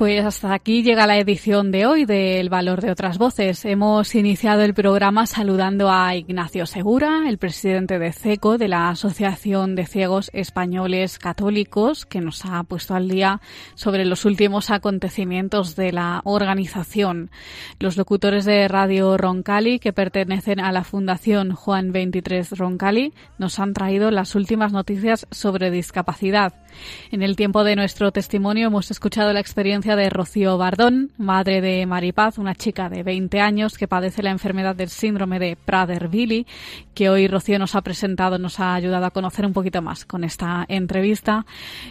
Pues 0.03 0.25
hasta 0.25 0.53
aquí 0.53 0.83
llega 0.83 1.07
la 1.07 1.17
edición 1.17 1.71
de 1.71 1.85
hoy 1.85 2.03
de 2.03 2.41
El 2.41 2.49
Valor 2.49 2.81
de 2.81 2.91
otras 2.91 3.17
Voces. 3.17 3.63
Hemos 3.63 4.15
iniciado 4.15 4.61
el 4.61 4.73
programa 4.73 5.25
saludando 5.27 5.89
a 5.89 6.13
Ignacio 6.13 6.65
Segura, 6.65 7.29
el 7.29 7.37
presidente 7.37 7.99
de 7.99 8.11
CECO, 8.11 8.57
de 8.57 8.67
la 8.67 8.89
Asociación 8.89 9.75
de 9.75 9.85
Ciegos 9.85 10.29
Españoles 10.33 11.19
Católicos, 11.19 12.05
que 12.05 12.19
nos 12.19 12.43
ha 12.43 12.61
puesto 12.63 12.95
al 12.95 13.07
día 13.07 13.39
sobre 13.75 14.03
los 14.03 14.25
últimos 14.25 14.71
acontecimientos 14.71 15.77
de 15.77 15.93
la 15.93 16.19
organización. 16.25 17.31
Los 17.79 17.95
locutores 17.95 18.43
de 18.43 18.67
Radio 18.67 19.15
Roncali, 19.15 19.79
que 19.79 19.93
pertenecen 19.93 20.59
a 20.59 20.73
la 20.73 20.83
Fundación 20.83 21.53
Juan 21.53 21.93
23 21.93 22.57
Roncali, 22.57 23.13
nos 23.37 23.57
han 23.57 23.71
traído 23.71 24.11
las 24.11 24.35
últimas 24.35 24.73
noticias 24.73 25.27
sobre 25.31 25.71
discapacidad. 25.71 26.62
En 27.11 27.21
el 27.21 27.35
tiempo 27.35 27.63
de 27.63 27.75
nuestro 27.75 28.11
testimonio 28.11 28.67
hemos 28.67 28.91
escuchado 28.91 29.33
la 29.33 29.39
experiencia 29.39 29.95
de 29.95 30.09
Rocío 30.09 30.57
Bardón, 30.57 31.11
madre 31.17 31.61
de 31.61 31.85
Maripaz, 31.85 32.37
una 32.37 32.55
chica 32.55 32.89
de 32.89 33.03
20 33.03 33.39
años 33.39 33.77
que 33.77 33.87
padece 33.87 34.23
la 34.23 34.31
enfermedad 34.31 34.75
del 34.75 34.89
síndrome 34.89 35.39
de 35.39 35.55
Prader-Willi, 35.55 36.45
que 36.93 37.09
hoy 37.09 37.27
Rocío 37.27 37.59
nos 37.59 37.75
ha 37.75 37.81
presentado, 37.81 38.37
nos 38.37 38.59
ha 38.59 38.73
ayudado 38.73 39.05
a 39.05 39.11
conocer 39.11 39.45
un 39.45 39.53
poquito 39.53 39.81
más 39.81 40.05
con 40.05 40.23
esta 40.23 40.65
entrevista. 40.67 41.45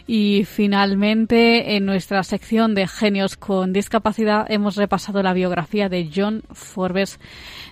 Y 0.06 0.44
finalmente, 0.44 1.76
en 1.76 1.86
nuestra 1.86 2.22
sección 2.22 2.74
de 2.74 2.88
genios 2.88 3.36
con 3.36 3.72
discapacidad, 3.72 4.46
hemos 4.50 4.76
repasado 4.76 5.22
la 5.22 5.32
biografía 5.32 5.88
de 5.88 6.10
John 6.14 6.42
Forbes 6.52 7.18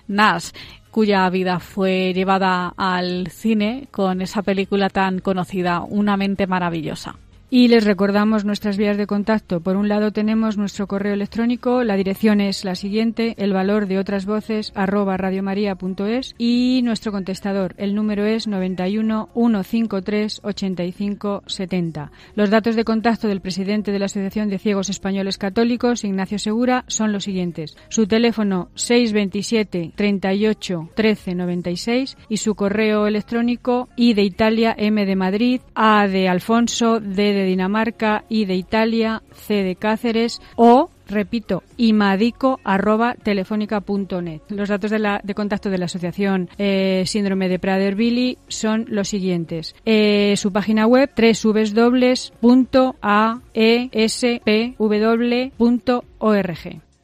Nash 0.07 0.51
cuya 0.91 1.29
vida 1.29 1.59
fue 1.59 2.13
llevada 2.13 2.73
al 2.77 3.27
cine 3.29 3.87
con 3.91 4.21
esa 4.21 4.41
película 4.43 4.89
tan 4.89 5.19
conocida, 5.19 5.81
Una 5.81 6.17
mente 6.17 6.47
maravillosa. 6.47 7.15
Y 7.53 7.67
les 7.67 7.83
recordamos 7.83 8.45
nuestras 8.45 8.77
vías 8.77 8.95
de 8.95 9.07
contacto. 9.07 9.59
Por 9.59 9.75
un 9.75 9.89
lado 9.89 10.13
tenemos 10.13 10.57
nuestro 10.57 10.87
correo 10.87 11.13
electrónico, 11.13 11.83
la 11.83 11.97
dirección 11.97 12.39
es 12.39 12.63
la 12.63 12.75
siguiente, 12.75 13.35
el 13.37 13.51
valor 13.51 13.87
de 13.87 13.99
otras 13.99 14.25
voces 14.25 14.71
arroba 14.73 15.17
radiomaria.es 15.17 16.33
y 16.37 16.79
nuestro 16.85 17.11
contestador, 17.11 17.75
el 17.77 17.93
número 17.93 18.25
es 18.25 18.47
91 18.47 19.31
153 19.33 20.39
85 20.45 21.43
70. 21.45 22.11
Los 22.35 22.49
datos 22.51 22.77
de 22.77 22.85
contacto 22.85 23.27
del 23.27 23.41
presidente 23.41 23.91
de 23.91 23.99
la 23.99 24.05
Asociación 24.05 24.47
de 24.47 24.57
Ciegos 24.57 24.87
Españoles 24.87 25.37
Católicos, 25.37 26.05
Ignacio 26.05 26.39
Segura, 26.39 26.85
son 26.87 27.11
los 27.11 27.25
siguientes. 27.25 27.75
Su 27.89 28.07
teléfono 28.07 28.69
627 28.75 29.91
38 29.93 30.89
13 30.95 31.35
96 31.35 32.17
y 32.29 32.37
su 32.37 32.55
correo 32.55 33.07
electrónico 33.07 33.89
i 33.97 34.13
de 34.13 34.23
Italia, 34.23 34.73
M 34.77 35.05
de 35.05 35.15
Madrid, 35.17 35.59
A 35.75 36.07
de 36.07 36.29
Alfonso, 36.29 37.01
D 37.01 37.33
de 37.33 37.40
Dinamarca, 37.43 38.23
I 38.29 38.45
de 38.45 38.55
Italia, 38.55 39.21
C 39.33 39.63
de 39.63 39.75
Cáceres 39.75 40.41
o 40.55 40.89
repito, 41.11 41.61
imadico.telefónica.net. 41.77 44.41
Los 44.49 44.69
datos 44.69 44.89
de, 44.89 44.97
la, 44.99 45.21
de 45.23 45.35
contacto 45.35 45.69
de 45.69 45.77
la 45.77 45.85
Asociación 45.85 46.49
eh, 46.57 47.03
Síndrome 47.05 47.47
de 47.49 47.59
Prader-Willi 47.59 48.39
son 48.47 48.85
los 48.87 49.09
siguientes. 49.09 49.75
Eh, 49.85 50.33
su 50.37 50.51
página 50.51 50.87
web 50.87 51.11
www.aespw.org. 51.15 52.31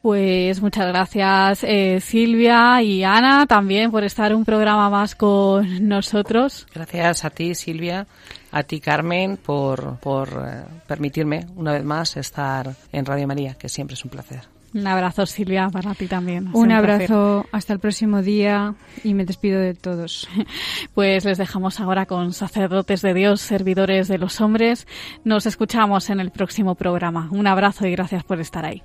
Pues 0.00 0.62
muchas 0.62 0.86
gracias 0.86 1.64
eh, 1.64 1.98
Silvia 2.00 2.80
y 2.82 3.02
Ana 3.02 3.46
también 3.46 3.90
por 3.90 4.04
estar 4.04 4.32
un 4.34 4.44
programa 4.44 4.88
más 4.88 5.16
con 5.16 5.88
nosotros. 5.88 6.68
Gracias 6.72 7.24
a 7.24 7.30
ti, 7.30 7.52
Silvia, 7.54 8.06
a 8.50 8.62
ti, 8.62 8.80
Carmen, 8.80 9.36
por, 9.36 9.98
por 9.98 10.28
eh, 10.28 10.64
permitirme 10.86 11.46
una 11.56 11.72
vez 11.72 11.84
más 11.84 12.16
estar 12.16 12.74
en 12.92 13.04
Radio 13.04 13.26
María, 13.26 13.54
que 13.54 13.68
siempre 13.68 13.94
es 13.94 14.04
un 14.04 14.10
placer. 14.10 14.42
Un 14.74 14.86
abrazo 14.86 15.24
Silvia 15.24 15.68
para 15.70 15.94
ti 15.94 16.06
también. 16.06 16.48
Un 16.52 16.68
placer. 16.68 16.72
abrazo 16.72 17.46
hasta 17.52 17.72
el 17.72 17.78
próximo 17.78 18.20
día 18.22 18.74
y 19.02 19.14
me 19.14 19.24
despido 19.24 19.60
de 19.60 19.74
todos. 19.74 20.28
Pues 20.94 21.24
les 21.24 21.38
dejamos 21.38 21.80
ahora 21.80 22.06
con 22.06 22.32
sacerdotes 22.32 23.02
de 23.02 23.14
Dios, 23.14 23.40
servidores 23.40 24.08
de 24.08 24.18
los 24.18 24.40
hombres. 24.40 24.86
Nos 25.24 25.46
escuchamos 25.46 26.10
en 26.10 26.18
el 26.18 26.30
próximo 26.30 26.74
programa. 26.74 27.28
Un 27.30 27.46
abrazo 27.46 27.86
y 27.86 27.92
gracias 27.92 28.24
por 28.24 28.40
estar 28.40 28.64
ahí. 28.64 28.82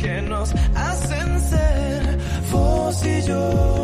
Que 0.00 0.22
nos 0.22 0.54
hacen 0.74 1.40
ser 1.40 2.18
vos 2.52 3.06
y 3.06 3.22
yo, 3.22 3.83